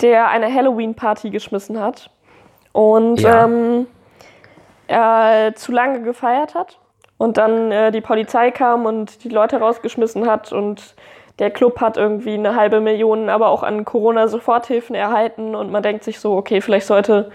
der 0.01 0.29
eine 0.29 0.53
Halloween-Party 0.53 1.31
geschmissen 1.31 1.81
hat 1.81 2.11
und 2.73 3.21
Ja. 3.21 3.45
ähm, 3.45 3.87
er 4.87 5.55
zu 5.57 5.73
lange 5.73 6.03
gefeiert 6.03 6.55
hat 6.55 6.79
und 7.19 7.39
dann 7.39 7.73
äh, 7.73 7.91
die 7.91 8.01
Polizei 8.01 8.51
kam 8.51 8.87
und 8.87 9.25
die 9.25 9.29
Leute 9.31 9.59
rausgeschmissen 9.59 10.29
hat 10.29 10.53
und 10.53 10.95
der 11.39 11.51
Club 11.51 11.81
hat 11.81 11.97
irgendwie 11.97 12.35
eine 12.35 12.57
halbe 12.57 12.81
Million, 12.81 13.29
aber 13.29 13.49
auch 13.49 13.63
an 13.63 13.85
Corona-Soforthilfen 13.85 14.95
erhalten 14.95 15.55
und 15.55 15.71
man 15.71 15.83
denkt 15.83 16.05
sich 16.05 16.19
so, 16.19 16.35
okay, 16.37 16.61
vielleicht 16.61 16.87
sollte 16.87 17.31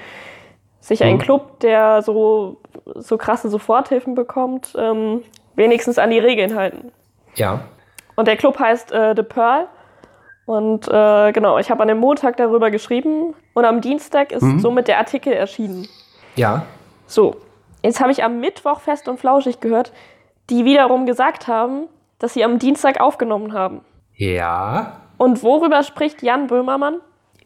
sich 0.80 1.04
ein 1.04 1.16
Mhm. 1.16 1.20
Club, 1.20 1.60
der 1.60 2.02
so, 2.02 2.58
so 2.96 3.18
krasse 3.18 3.50
Soforthilfen 3.50 4.16
bekommt, 4.16 4.74
ähm, 4.78 5.22
wenigstens 5.56 6.00
an 6.00 6.10
die 6.10 6.18
Regeln 6.20 6.56
halten. 6.56 6.92
Ja. 7.36 7.62
Und 8.16 8.28
der 8.28 8.36
Club 8.38 8.60
heißt 8.60 8.92
äh, 8.92 9.14
The 9.16 9.24
Pearl. 9.24 9.68
Und 10.48 10.88
äh, 10.88 11.32
genau, 11.32 11.60
ich 11.60 11.70
habe 11.70 11.82
an 11.84 11.88
dem 11.88 12.00
Montag 12.00 12.36
darüber 12.38 12.72
geschrieben 12.72 13.36
und 13.54 13.64
am 13.66 13.80
Dienstag 13.80 14.32
ist 14.32 14.42
Mhm. 14.42 14.60
somit 14.60 14.88
der 14.88 14.98
Artikel 14.98 15.32
erschienen. 15.32 15.88
Ja. 16.36 16.64
So. 17.06 17.36
Jetzt 17.84 18.00
habe 18.02 18.12
ich 18.12 18.24
am 18.24 18.40
Mittwoch 18.40 18.80
fest 18.80 19.08
und 19.08 19.20
flauschig 19.20 19.60
gehört, 19.60 19.92
die 20.50 20.66
wiederum 20.66 21.06
gesagt 21.06 21.48
haben, 21.48 21.88
dass 22.20 22.34
sie 22.34 22.44
am 22.44 22.60
Dienstag 22.60 23.00
aufgenommen 23.00 23.54
haben. 23.54 23.82
Ja. 24.22 25.02
Und 25.18 25.42
worüber 25.42 25.82
spricht 25.84 26.22
Jan 26.22 26.46
Böhmermann? 26.46 26.98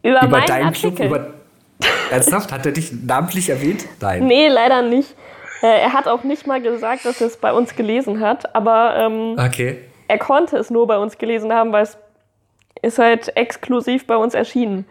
Über, 0.02 0.18
Über 0.22 0.28
meinen 0.28 0.46
deinen 0.46 0.66
Artikel. 0.66 0.92
Club, 1.08 1.08
über. 1.08 1.34
Ernsthaft? 2.10 2.52
Hat 2.52 2.66
er 2.66 2.72
dich 2.72 2.92
namentlich 2.92 3.48
erwähnt? 3.48 3.86
Nein. 4.00 4.26
Nee, 4.26 4.48
leider 4.48 4.82
nicht. 4.82 5.14
Äh, 5.62 5.68
er 5.80 5.94
hat 5.94 6.06
auch 6.06 6.22
nicht 6.22 6.46
mal 6.46 6.60
gesagt, 6.60 7.06
dass 7.06 7.20
er 7.22 7.28
es 7.28 7.38
bei 7.38 7.50
uns 7.52 7.74
gelesen 7.76 8.20
hat, 8.20 8.54
aber 8.54 8.94
ähm, 8.98 9.36
Okay. 9.38 9.78
er 10.08 10.18
konnte 10.18 10.58
es 10.58 10.68
nur 10.70 10.86
bei 10.86 10.98
uns 10.98 11.16
gelesen 11.16 11.50
haben, 11.50 11.72
weil 11.72 11.84
es 11.84 11.96
ist 12.82 12.98
halt 12.98 13.34
exklusiv 13.36 14.06
bei 14.06 14.16
uns 14.18 14.34
erschienen. 14.34 14.84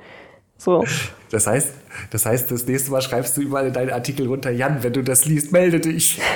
So. 0.57 0.83
Das 1.29 1.45
heißt, 1.45 1.71
das 2.11 2.25
heißt, 2.25 2.49
das 2.49 2.65
nächste 2.65 2.89
Mal 2.91 3.01
schreibst 3.03 3.38
du 3.38 3.41
überall 3.41 3.67
in 3.67 3.73
deinen 3.73 3.91
Artikel 3.91 4.25
runter, 4.27 4.49
Jan, 4.49 4.81
wenn 4.81 4.93
du 4.93 5.03
das 5.03 5.25
liest, 5.25 5.51
melde 5.51 5.79
dich. 5.79 6.19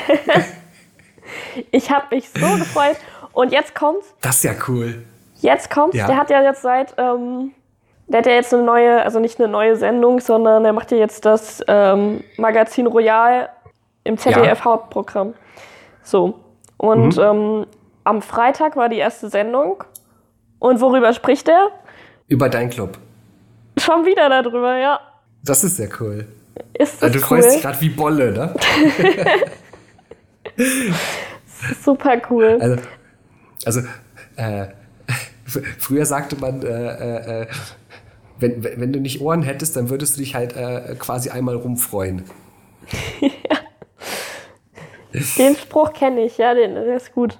Ich 1.71 1.91
habe 1.91 2.15
mich 2.15 2.27
so 2.29 2.39
gefreut. 2.55 2.97
Und 3.33 3.51
jetzt 3.51 3.75
kommt's. 3.75 4.07
Das 4.21 4.37
ist 4.37 4.43
ja 4.45 4.53
cool. 4.67 5.03
Jetzt 5.39 5.69
kommt's. 5.69 5.97
Ja. 5.97 6.07
Der 6.07 6.17
hat 6.17 6.29
ja 6.29 6.41
jetzt 6.43 6.61
seit, 6.61 6.93
ähm, 6.97 7.51
der 8.07 8.19
hat 8.19 8.25
ja 8.25 8.33
jetzt 8.33 8.53
eine 8.53 8.63
neue, 8.63 9.01
also 9.03 9.19
nicht 9.19 9.39
eine 9.39 9.47
neue 9.47 9.75
Sendung, 9.75 10.19
sondern 10.19 10.65
er 10.65 10.73
macht 10.73 10.91
ja 10.91 10.97
jetzt 10.97 11.25
das 11.25 11.63
ähm, 11.67 12.23
Magazin 12.37 12.87
Royal 12.87 13.49
im 14.03 14.17
ZDF-Hauptprogramm. 14.17 15.33
So. 16.03 16.39
Und 16.77 17.17
Mhm. 17.17 17.21
ähm, 17.23 17.65
am 18.03 18.21
Freitag 18.21 18.75
war 18.75 18.89
die 18.89 18.97
erste 18.97 19.29
Sendung. 19.29 19.83
Und 20.59 20.81
worüber 20.81 21.13
spricht 21.13 21.47
er? 21.47 21.67
Über 22.27 22.49
deinen 22.49 22.69
Club. 22.69 22.97
Schon 23.77 24.05
wieder 24.05 24.27
darüber, 24.29 24.77
ja. 24.77 24.99
Das 25.43 25.63
ist 25.63 25.77
sehr 25.77 25.89
cool. 26.01 26.27
Ist 26.73 27.01
Also 27.01 27.13
das 27.13 27.21
du 27.21 27.27
freust 27.27 27.49
dich 27.49 27.55
cool? 27.57 27.61
gerade 27.61 27.81
wie 27.81 27.89
Bolle, 27.89 28.31
ne? 28.33 28.53
Super 31.83 32.21
cool. 32.29 32.57
Also, 32.59 32.75
also 33.65 33.79
äh, 34.37 34.67
früher 35.77 36.05
sagte 36.05 36.35
man, 36.35 36.61
äh, 36.61 36.67
äh, 36.67 37.41
äh, 37.41 37.47
wenn, 38.39 38.63
wenn 38.63 38.93
du 38.93 38.99
nicht 38.99 39.21
Ohren 39.21 39.41
hättest, 39.43 39.75
dann 39.75 39.89
würdest 39.89 40.15
du 40.15 40.21
dich 40.21 40.35
halt 40.35 40.55
äh, 40.55 40.95
quasi 40.97 41.29
einmal 41.29 41.55
rumfreuen. 41.55 42.23
Den 45.37 45.55
Spruch 45.55 45.93
kenne 45.93 46.21
ich, 46.21 46.37
ja, 46.37 46.53
den, 46.53 46.75
der 46.75 46.95
ist 46.95 47.13
gut. 47.13 47.37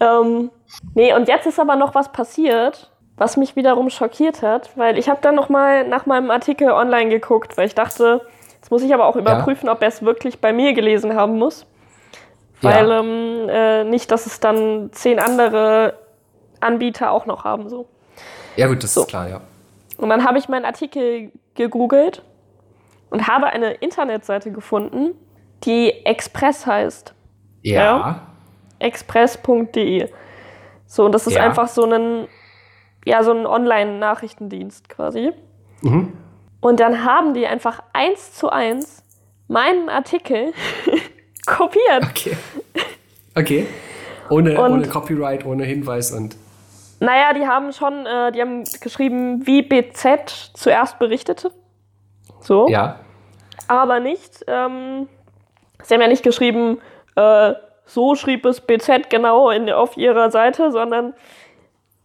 Ähm, 0.00 0.50
nee, 0.94 1.14
und 1.14 1.28
jetzt 1.28 1.46
ist 1.46 1.60
aber 1.60 1.76
noch 1.76 1.94
was 1.94 2.10
passiert, 2.10 2.90
was 3.16 3.36
mich 3.36 3.54
wiederum 3.54 3.88
schockiert 3.90 4.42
hat, 4.42 4.70
weil 4.76 4.98
ich 4.98 5.08
habe 5.08 5.20
dann 5.22 5.36
noch 5.36 5.48
mal 5.48 5.86
nach 5.86 6.06
meinem 6.06 6.32
Artikel 6.32 6.70
online 6.70 7.10
geguckt, 7.10 7.56
weil 7.56 7.66
ich 7.68 7.74
dachte, 7.76 8.22
jetzt 8.56 8.70
muss 8.72 8.82
ich 8.82 8.92
aber 8.92 9.06
auch 9.06 9.14
überprüfen, 9.14 9.68
ob 9.68 9.80
er 9.82 9.88
es 9.88 10.02
wirklich 10.02 10.40
bei 10.40 10.52
mir 10.52 10.72
gelesen 10.72 11.14
haben 11.14 11.38
muss. 11.38 11.66
Weil 12.60 12.88
Ja. 12.88 13.00
ähm, 13.00 13.48
äh, 13.48 13.84
nicht, 13.84 14.10
dass 14.10 14.26
es 14.26 14.40
dann 14.40 14.90
zehn 14.92 15.20
andere 15.20 15.94
Anbieter 16.64 17.10
auch 17.12 17.26
noch 17.26 17.44
haben. 17.44 17.68
So. 17.68 17.86
Ja 18.56 18.66
gut, 18.68 18.82
das 18.82 18.94
So. 18.94 19.02
ist 19.02 19.08
klar, 19.08 19.28
ja. 19.28 19.40
Und 19.98 20.08
dann 20.08 20.24
habe 20.24 20.38
ich 20.38 20.48
meinen 20.48 20.64
Artikel 20.64 21.30
gegoogelt 21.54 22.22
und 23.10 23.28
habe 23.28 23.46
eine 23.46 23.72
Internetseite 23.74 24.50
gefunden, 24.50 25.14
die 25.64 25.90
Express 26.04 26.66
heißt. 26.66 27.14
Ja. 27.62 27.82
Ja. 27.82 28.26
express.de. 28.80 30.08
So, 30.86 31.04
und 31.06 31.12
das 31.12 31.26
ist 31.26 31.34
Ja. 31.34 31.42
einfach 31.44 31.68
so 31.68 31.84
ein, 31.84 32.26
ja, 33.04 33.22
so 33.22 33.32
ein 33.32 33.46
Online-Nachrichtendienst 33.46 34.88
quasi. 34.88 35.32
Mhm. 35.82 36.12
Und 36.60 36.80
dann 36.80 37.04
haben 37.04 37.34
die 37.34 37.46
einfach 37.46 37.82
eins 37.92 38.32
zu 38.34 38.50
eins 38.50 39.02
meinen 39.48 39.88
Artikel 39.88 40.52
kopiert. 41.46 42.02
Okay. 42.10 42.36
Okay. 43.34 43.66
Ohne, 44.30 44.60
Und- 44.60 44.72
ohne 44.72 44.88
Copyright, 44.88 45.44
ohne 45.46 45.64
Hinweis 45.64 46.12
und. 46.12 46.36
Naja, 47.04 47.34
die 47.34 47.46
haben 47.46 47.72
schon, 47.72 48.06
äh, 48.06 48.32
die 48.32 48.40
haben 48.40 48.64
geschrieben, 48.80 49.46
wie 49.46 49.60
BZ 49.60 50.50
zuerst 50.54 50.98
berichtete. 50.98 51.50
So. 52.40 52.68
Ja. 52.68 53.00
aber 53.68 54.00
nicht. 54.00 54.44
Ähm, 54.46 55.08
sie 55.82 55.94
haben 55.94 56.00
ja 56.00 56.08
nicht 56.08 56.22
geschrieben, 56.22 56.78
äh, 57.16 57.52
so 57.86 58.14
schrieb 58.14 58.46
es 58.46 58.60
BZ 58.60 59.10
genau 59.10 59.50
in, 59.50 59.70
auf 59.70 59.96
ihrer 59.96 60.30
Seite, 60.30 60.72
sondern 60.72 61.14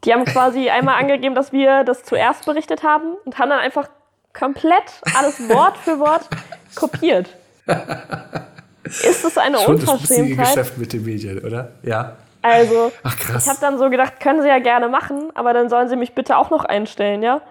die 0.03 0.13
haben 0.13 0.25
quasi 0.25 0.69
einmal 0.69 0.95
angegeben, 0.95 1.35
dass 1.35 1.53
wir 1.53 1.83
das 1.85 2.03
zuerst 2.03 2.45
berichtet 2.45 2.83
haben 2.83 3.15
und 3.25 3.39
haben 3.39 3.49
dann 3.49 3.59
einfach 3.59 3.89
komplett 4.33 5.01
alles 5.17 5.47
Wort 5.49 5.77
für 5.77 5.99
Wort 5.99 6.27
kopiert. 6.75 7.29
Ist 8.83 9.23
es 9.23 9.37
eine 9.37 9.59
Schon 9.59 9.79
das 9.79 9.89
Unverschämtheit? 9.89 10.47
Geschäft 10.47 10.77
mit 10.77 10.93
den 10.93 11.05
Medien, 11.05 11.39
oder? 11.39 11.73
Ja. 11.83 12.17
Also, 12.41 12.91
Ach 13.03 13.15
ich 13.37 13.47
habe 13.47 13.59
dann 13.59 13.77
so 13.77 13.89
gedacht, 13.89 14.19
können 14.19 14.41
sie 14.41 14.47
ja 14.47 14.59
gerne 14.59 14.87
machen, 14.87 15.29
aber 15.35 15.53
dann 15.53 15.69
sollen 15.69 15.89
sie 15.89 15.97
mich 15.97 16.15
bitte 16.15 16.37
auch 16.37 16.49
noch 16.49 16.65
einstellen, 16.65 17.21
ja? 17.21 17.41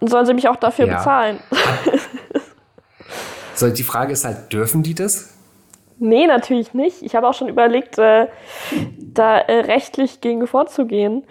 Und 0.00 0.08
sollen 0.08 0.26
sie 0.26 0.34
mich 0.34 0.48
auch 0.48 0.56
dafür 0.56 0.86
Ja. 0.86 0.98
bezahlen. 0.98 1.40
so, 3.54 3.68
die 3.70 3.82
Frage 3.82 4.12
ist 4.12 4.24
halt, 4.24 4.52
dürfen 4.52 4.82
die 4.82 4.94
das? 4.94 5.34
Nee, 5.98 6.26
natürlich 6.26 6.72
nicht. 6.72 7.02
Ich 7.02 7.14
habe 7.14 7.28
auch 7.28 7.34
schon 7.34 7.48
überlegt, 7.48 7.98
äh, 7.98 8.28
da 8.98 9.38
äh, 9.38 9.60
rechtlich 9.60 10.20
gegen 10.20 10.46
vorzugehen. 10.46 11.24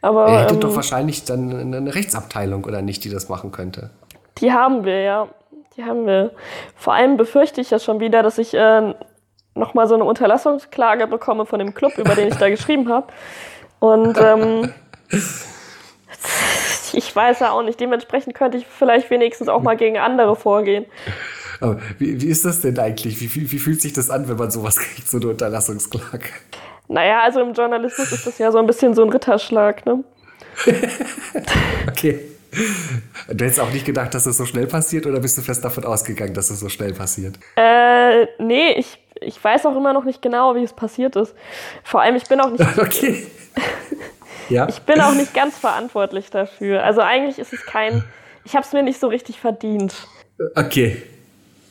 Aber 0.00 0.26
Er 0.28 0.42
hätte 0.42 0.54
ähm, 0.54 0.60
doch 0.60 0.76
wahrscheinlich 0.76 1.24
dann 1.24 1.74
eine 1.74 1.94
Rechtsabteilung, 1.94 2.64
oder 2.64 2.80
nicht, 2.82 3.04
die 3.04 3.10
das 3.10 3.28
machen 3.28 3.52
könnte. 3.52 3.90
die 4.38 4.52
haben 4.52 4.84
wir, 4.84 5.00
ja. 5.02 5.28
Die 5.76 5.84
haben 5.84 6.06
wir. 6.06 6.30
Vor 6.76 6.94
allem 6.94 7.16
befürchte 7.16 7.60
ich 7.60 7.70
ja 7.70 7.78
schon 7.80 7.98
wieder, 8.00 8.22
dass 8.22 8.38
ich 8.38 8.54
äh, 8.54 8.94
nochmal 9.54 9.86
so 9.86 9.94
eine 9.94 10.04
Unterlassungsklage 10.04 11.06
bekomme 11.06 11.46
von 11.46 11.58
dem 11.58 11.74
Club, 11.74 11.96
über 11.98 12.14
den 12.14 12.28
ich 12.28 12.36
da 12.36 12.48
geschrieben 12.48 12.88
habe. 12.88 13.06
Und 13.78 14.18
ähm, 14.18 14.72
ich 16.92 17.14
weiß 17.14 17.40
ja 17.40 17.50
auch 17.50 17.62
nicht. 17.62 17.78
Dementsprechend 17.80 18.34
könnte 18.34 18.58
ich 18.58 18.66
vielleicht 18.66 19.10
wenigstens 19.10 19.48
auch 19.48 19.62
mal 19.62 19.76
gegen 19.76 19.98
andere 19.98 20.36
vorgehen. 20.36 20.86
Aber 21.60 21.78
wie, 21.98 22.20
wie 22.20 22.26
ist 22.26 22.44
das 22.44 22.60
denn 22.60 22.78
eigentlich? 22.78 23.20
Wie, 23.20 23.34
wie, 23.34 23.52
wie 23.52 23.58
fühlt 23.58 23.80
sich 23.80 23.92
das 23.92 24.10
an, 24.10 24.28
wenn 24.28 24.36
man 24.36 24.50
sowas 24.50 24.76
kriegt, 24.76 25.08
so 25.08 25.18
eine 25.18 25.28
Unterlassungsklage? 25.28 26.24
Naja, 26.88 27.22
also 27.22 27.40
im 27.40 27.54
Journalismus 27.54 28.12
ist 28.12 28.26
das 28.26 28.38
ja 28.38 28.52
so 28.52 28.58
ein 28.58 28.66
bisschen 28.66 28.94
so 28.94 29.02
ein 29.02 29.10
Ritterschlag, 29.10 29.86
ne? 29.86 30.04
Okay. 31.88 32.20
Du 33.28 33.44
hättest 33.44 33.58
auch 33.58 33.70
nicht 33.72 33.84
gedacht, 33.84 34.14
dass 34.14 34.24
das 34.24 34.36
so 34.36 34.44
schnell 34.44 34.66
passiert, 34.66 35.06
oder 35.06 35.18
bist 35.18 35.36
du 35.36 35.42
fest 35.42 35.64
davon 35.64 35.84
ausgegangen, 35.84 36.34
dass 36.34 36.50
es 36.50 36.60
so 36.60 36.68
schnell 36.68 36.92
passiert? 36.92 37.38
Äh, 37.56 38.26
nee, 38.38 38.72
ich, 38.76 38.98
ich 39.20 39.42
weiß 39.42 39.66
auch 39.66 39.76
immer 39.76 39.92
noch 39.92 40.04
nicht 40.04 40.22
genau, 40.22 40.54
wie 40.54 40.62
es 40.62 40.72
passiert 40.72 41.16
ist. 41.16 41.34
Vor 41.82 42.00
allem, 42.02 42.16
ich 42.16 42.24
bin 42.24 42.40
auch 42.40 42.50
nicht, 42.50 42.64
Okay. 42.78 43.26
Ja. 44.48 44.68
ich 44.68 44.80
bin 44.82 45.00
auch 45.00 45.14
nicht 45.14 45.32
ganz 45.34 45.58
verantwortlich 45.58 46.30
dafür. 46.30 46.82
Also 46.84 47.00
eigentlich 47.00 47.38
ist 47.38 47.52
es 47.52 47.64
kein, 47.64 48.04
ich 48.44 48.54
habe 48.54 48.64
es 48.66 48.72
mir 48.72 48.82
nicht 48.82 49.00
so 49.00 49.08
richtig 49.08 49.40
verdient. 49.40 49.94
Okay. 50.54 51.02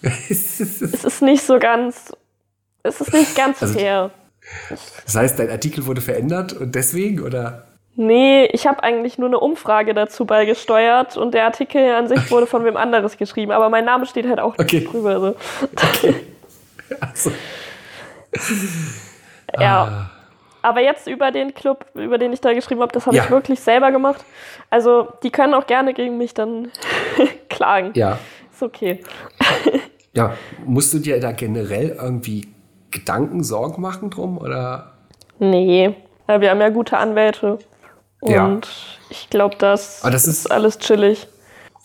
Es 0.02 0.60
ist 0.60 1.22
nicht 1.22 1.44
so 1.44 1.60
ganz, 1.60 2.12
es 2.84 3.00
ist 3.00 3.14
nicht 3.14 3.36
ganz 3.36 3.62
Also- 3.62 3.80
fair. 3.80 4.10
Das 5.06 5.16
heißt, 5.16 5.40
dein 5.40 5.50
Artikel 5.50 5.86
wurde 5.86 6.02
verändert 6.02 6.52
und 6.52 6.76
deswegen, 6.76 7.22
oder? 7.22 7.68
Nee, 7.96 8.46
ich 8.52 8.68
habe 8.68 8.84
eigentlich 8.84 9.18
nur 9.18 9.30
eine 9.30 9.40
Umfrage 9.40 9.94
dazu 9.94 10.26
beigesteuert 10.26 11.16
und 11.16 11.34
der 11.34 11.46
Artikel 11.46 11.94
an 11.94 12.08
sich 12.10 12.30
wurde 12.32 12.48
von 12.48 12.66
wem 12.66 12.76
anderes 12.76 13.18
geschrieben, 13.18 13.52
aber 13.54 13.70
mein 13.70 13.86
Name 13.86 14.06
steht 14.06 14.28
halt 14.28 14.40
auch 14.40 14.58
Okay. 14.60 14.84
drüber. 14.84 15.20
So. 15.22 15.36
Also, 17.00 17.32
Ja. 19.60 20.10
Aber 20.62 20.80
jetzt 20.82 21.08
über 21.08 21.32
den 21.32 21.54
Club, 21.54 21.86
über 21.94 22.18
den 22.18 22.32
ich 22.32 22.40
da 22.40 22.54
geschrieben 22.54 22.82
habe, 22.82 22.92
das 22.94 23.06
habe 23.06 23.18
Ja. 23.18 23.26
ich 23.26 23.30
wirklich 23.30 23.60
selber 23.60 23.92
gemacht. 23.92 24.24
Also, 24.70 25.10
die 25.22 25.30
können 25.30 25.54
auch 25.54 25.68
gerne 25.68 25.94
gegen 25.94 26.18
mich 26.18 26.34
dann 26.34 26.72
klagen. 27.50 27.92
ja. 27.96 28.18
Ist 28.52 28.64
okay. 28.64 29.04
Ja, 30.16 30.36
musst 30.64 30.94
du 30.94 31.00
dir 31.00 31.20
da 31.20 31.32
generell 31.32 31.98
irgendwie 32.00 32.48
Gedanken, 32.92 33.44
Sorgen 33.44 33.82
machen 33.82 34.12
drum, 34.12 34.38
oder? 34.38 34.92
Nee. 35.40 35.96
Ja, 36.28 36.40
wir 36.40 36.52
haben 36.52 36.62
ja 36.62 36.70
gute 36.70 36.98
Anwälte. 37.00 37.58
Und 38.20 38.32
Ja. 38.32 38.60
ich 39.10 39.28
glaube, 39.32 39.56
das, 39.58 40.02
das 40.02 40.28
ist 40.28 40.46
ist- 40.46 40.52
alles 40.52 40.78
chillig. 40.78 41.28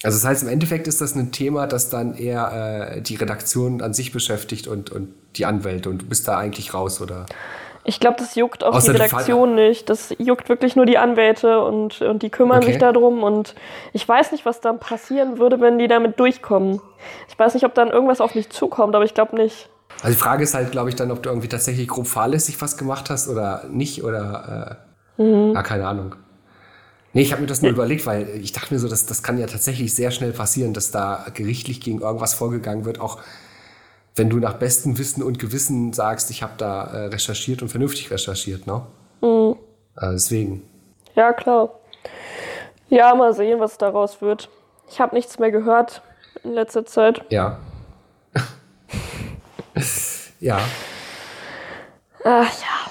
Also 0.03 0.16
das 0.16 0.24
heißt, 0.24 0.42
im 0.44 0.49
Endeffekt 0.49 0.86
ist 0.86 1.01
das 1.01 1.14
ein 1.16 1.32
Thema, 1.32 1.66
das 1.66 1.90
dann 1.90 2.14
eher 2.16 2.92
äh, 2.96 3.03
die 3.03 3.16
Redaktion 3.16 3.82
an 3.82 3.94
sich 3.94 4.12
beschäftigt 4.12 4.68
und, 4.68 4.90
und 4.90 5.12
die 5.36 5.44
Anwälte 5.44 5.90
und 5.90 6.03
du 6.03 6.07
bist 6.07 6.28
da 6.28 6.38
eigentlich 6.38 6.72
raus, 6.72 7.01
oder? 7.01 7.26
Ich 7.84 8.01
glaube, 8.01 8.16
das 8.18 8.34
juckt 8.34 8.64
auch 8.64 8.74
Außer 8.74 8.92
die 8.92 9.01
Redaktion 9.01 9.55
nicht. 9.55 9.88
Das 9.88 10.14
juckt 10.18 10.49
wirklich 10.51 10.76
nur 10.76 10.84
die 10.84 10.99
Anwälte 10.99 11.61
und, 11.64 12.03
und 12.03 12.22
die 12.22 12.28
kümmern 12.28 12.59
Okay. 12.59 12.72
sich 12.72 12.78
darum. 12.78 13.22
Und 13.22 13.55
ich 13.94 14.07
weiß 14.07 14.32
nicht, 14.32 14.44
was 14.44 14.61
dann 14.61 14.78
passieren 14.78 15.38
würde, 15.38 15.61
wenn 15.61 15.78
die 15.78 15.88
damit 15.88 16.20
durchkommen. 16.20 16.80
Ich 17.28 17.38
weiß 17.38 17.55
nicht, 17.55 17.64
ob 17.64 17.74
dann 17.74 17.88
irgendwas 17.88 18.20
auf 18.20 18.34
mich 18.34 18.51
zukommt, 18.51 18.94
aber 18.94 19.05
ich 19.05 19.14
glaube 19.14 19.36
nicht. 19.36 19.70
Also 20.03 20.09
die 20.14 20.20
Frage 20.20 20.44
ist 20.44 20.55
halt, 20.55 20.70
glaube 20.70 20.90
ich, 20.90 20.96
dann, 20.96 21.11
ob 21.11 21.22
du 21.22 21.30
irgendwie 21.30 21.49
tatsächlich 21.49 21.88
grob 21.88 22.07
fahrlässig 22.07 22.61
was 22.61 22.76
gemacht 22.76 23.09
hast 23.11 23.26
oder 23.28 23.64
nicht 23.70 24.05
oder 24.05 24.78
äh, 25.18 25.22
Mhm. 25.22 25.55
ja, 25.55 25.62
keine 25.64 25.86
Ahnung. 25.88 26.14
Nee, 27.19 27.23
ich 27.23 27.33
habe 27.33 27.41
mir 27.41 27.49
das 27.49 27.62
nur 27.62 27.73
überlegt, 27.73 28.07
weil 28.07 28.29
ich 28.41 28.53
dachte 28.53 28.73
mir 28.73 28.79
so, 28.79 28.87
das, 28.87 29.05
das 29.05 29.25
kann 29.25 29.39
ja 29.39 29.49
tatsächlich 29.49 29.93
sehr 29.93 30.12
schnell 30.12 30.31
passieren, 30.31 30.73
dass 30.73 30.93
da 30.93 31.27
gerichtlich 31.35 31.81
gegen 31.81 32.01
irgendwas 32.01 32.33
vorgegangen 32.33 32.85
wird, 32.85 33.01
auch 33.01 33.19
wenn 34.14 34.31
du 34.31 34.37
nach 34.37 34.55
bestem 34.55 34.99
Wissen 34.99 35.25
und 35.25 35.41
Gewissen 35.41 35.93
sagst, 35.93 36.31
ich 36.31 36.45
habe 36.45 36.53
da 36.59 36.85
äh, 36.85 37.07
recherchiert 37.07 37.61
und 37.61 37.71
vernünftig 37.71 38.12
recherchiert, 38.12 38.69
ne? 38.69 38.83
Mhm. 39.21 39.57
Äh, 39.97 40.12
deswegen. 40.12 40.62
Ja, 41.16 41.33
klar. 41.33 41.81
Ja, 42.89 43.12
mal 43.16 43.35
sehen, 43.35 43.59
was 43.59 43.79
daraus 43.79 44.23
wird. 44.23 44.49
Ich 44.89 45.01
habe 45.01 45.16
nichts 45.16 45.41
mehr 45.41 45.51
gehört 45.51 46.03
in 46.45 46.53
letzter 46.53 46.87
Zeit. 46.87 47.25
Ja. 47.31 47.59
ja. 50.39 50.61
Ach 52.23 52.61
ja. 52.61 52.91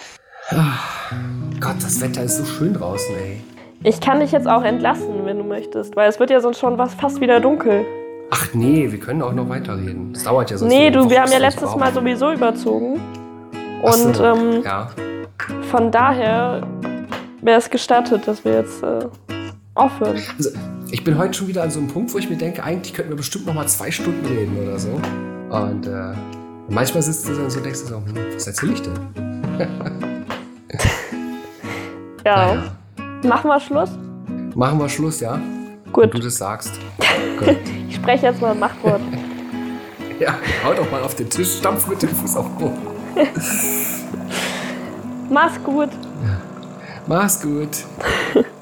Ach, 0.49 1.13
Gott, 1.61 1.78
das 1.82 2.01
Wetter 2.01 2.23
ist 2.23 2.39
so 2.39 2.43
schön 2.43 2.73
draußen, 2.73 3.15
ey. 3.15 3.41
Ich 3.88 4.01
kann 4.01 4.19
dich 4.19 4.33
jetzt 4.33 4.49
auch 4.49 4.63
entlassen, 4.63 5.23
wenn 5.23 5.38
du 5.38 5.45
möchtest, 5.45 5.95
weil 5.95 6.09
es 6.09 6.19
wird 6.19 6.29
ja 6.29 6.41
sonst 6.41 6.59
schon 6.59 6.77
was 6.77 6.93
fast 6.93 7.21
wieder 7.21 7.39
dunkel. 7.39 7.85
Ach 8.31 8.53
nee, 8.53 8.91
wir 8.91 8.99
können 8.99 9.21
auch 9.21 9.31
noch 9.31 9.47
weiterreden. 9.47 10.11
Das 10.11 10.25
dauert 10.25 10.51
ja 10.51 10.57
sonst 10.57 10.73
Nee, 10.73 10.91
du, 10.91 11.09
wir 11.09 11.21
haben 11.21 11.31
ja 11.31 11.38
letztes 11.38 11.73
Mal 11.73 11.93
sowieso 11.93 12.33
überzogen. 12.33 12.99
Und 13.81 14.17
so, 14.17 14.25
ähm, 14.25 14.61
ja. 14.65 14.89
von 15.71 15.89
daher 15.89 16.67
wäre 17.41 17.59
es 17.59 17.69
gestattet, 17.69 18.27
dass 18.27 18.43
wir 18.43 18.55
jetzt 18.55 18.83
äh, 18.83 19.05
aufhören. 19.73 20.21
Also, 20.38 20.49
ich 20.91 21.05
bin 21.05 21.17
heute 21.17 21.35
schon 21.35 21.47
wieder 21.47 21.63
an 21.63 21.71
so 21.71 21.79
einem 21.79 21.88
Punkt, 21.88 22.13
wo 22.13 22.17
ich 22.17 22.29
mir 22.29 22.35
denke, 22.35 22.61
eigentlich 22.65 22.93
könnten 22.93 23.11
wir 23.11 23.17
bestimmt 23.17 23.45
noch 23.45 23.53
mal 23.53 23.67
zwei 23.67 23.89
Stunden 23.89 24.25
reden 24.25 24.67
oder 24.67 24.77
so. 24.77 24.99
Und 25.49 25.88
äh, 25.88 26.13
manchmal 26.67 27.03
sitzt 27.03 27.25
du 27.29 27.33
dann 27.33 27.49
so 27.49 27.59
und 27.59 27.65
denkst 27.65 27.83
du 27.83 27.88
so, 27.88 27.95
hm, 27.95 28.17
was 28.35 28.47
erzähl 28.47 28.73
ich 28.73 28.81
denn? 28.81 28.93
ja. 32.25 32.35
Naja. 32.35 32.76
Machen 33.24 33.49
wir 33.49 33.59
Schluss? 33.59 33.89
Machen 34.55 34.80
wir 34.80 34.89
Schluss, 34.89 35.20
ja? 35.20 35.39
Gut. 35.91 36.03
Wenn 36.03 36.11
du 36.11 36.20
das 36.20 36.38
sagst. 36.38 36.80
ich 37.89 37.95
spreche 37.95 38.28
jetzt 38.28 38.41
mal 38.41 38.51
ein 38.51 38.59
Machtwort. 38.59 39.01
ja, 40.20 40.36
hau 40.63 40.74
doch 40.74 40.89
mal 40.91 41.01
auf 41.01 41.15
den 41.15 41.30
Tisch, 41.30 41.57
stampf 41.57 41.88
mit 41.88 42.01
dem 42.01 42.09
Fuß 42.09 42.36
auf 42.38 42.45
den 42.47 42.57
Boden. 42.57 42.88
Mach's 45.30 45.61
gut. 45.63 45.89
Ja. 45.91 46.41
Mach's 47.07 47.41
gut. 47.41 47.70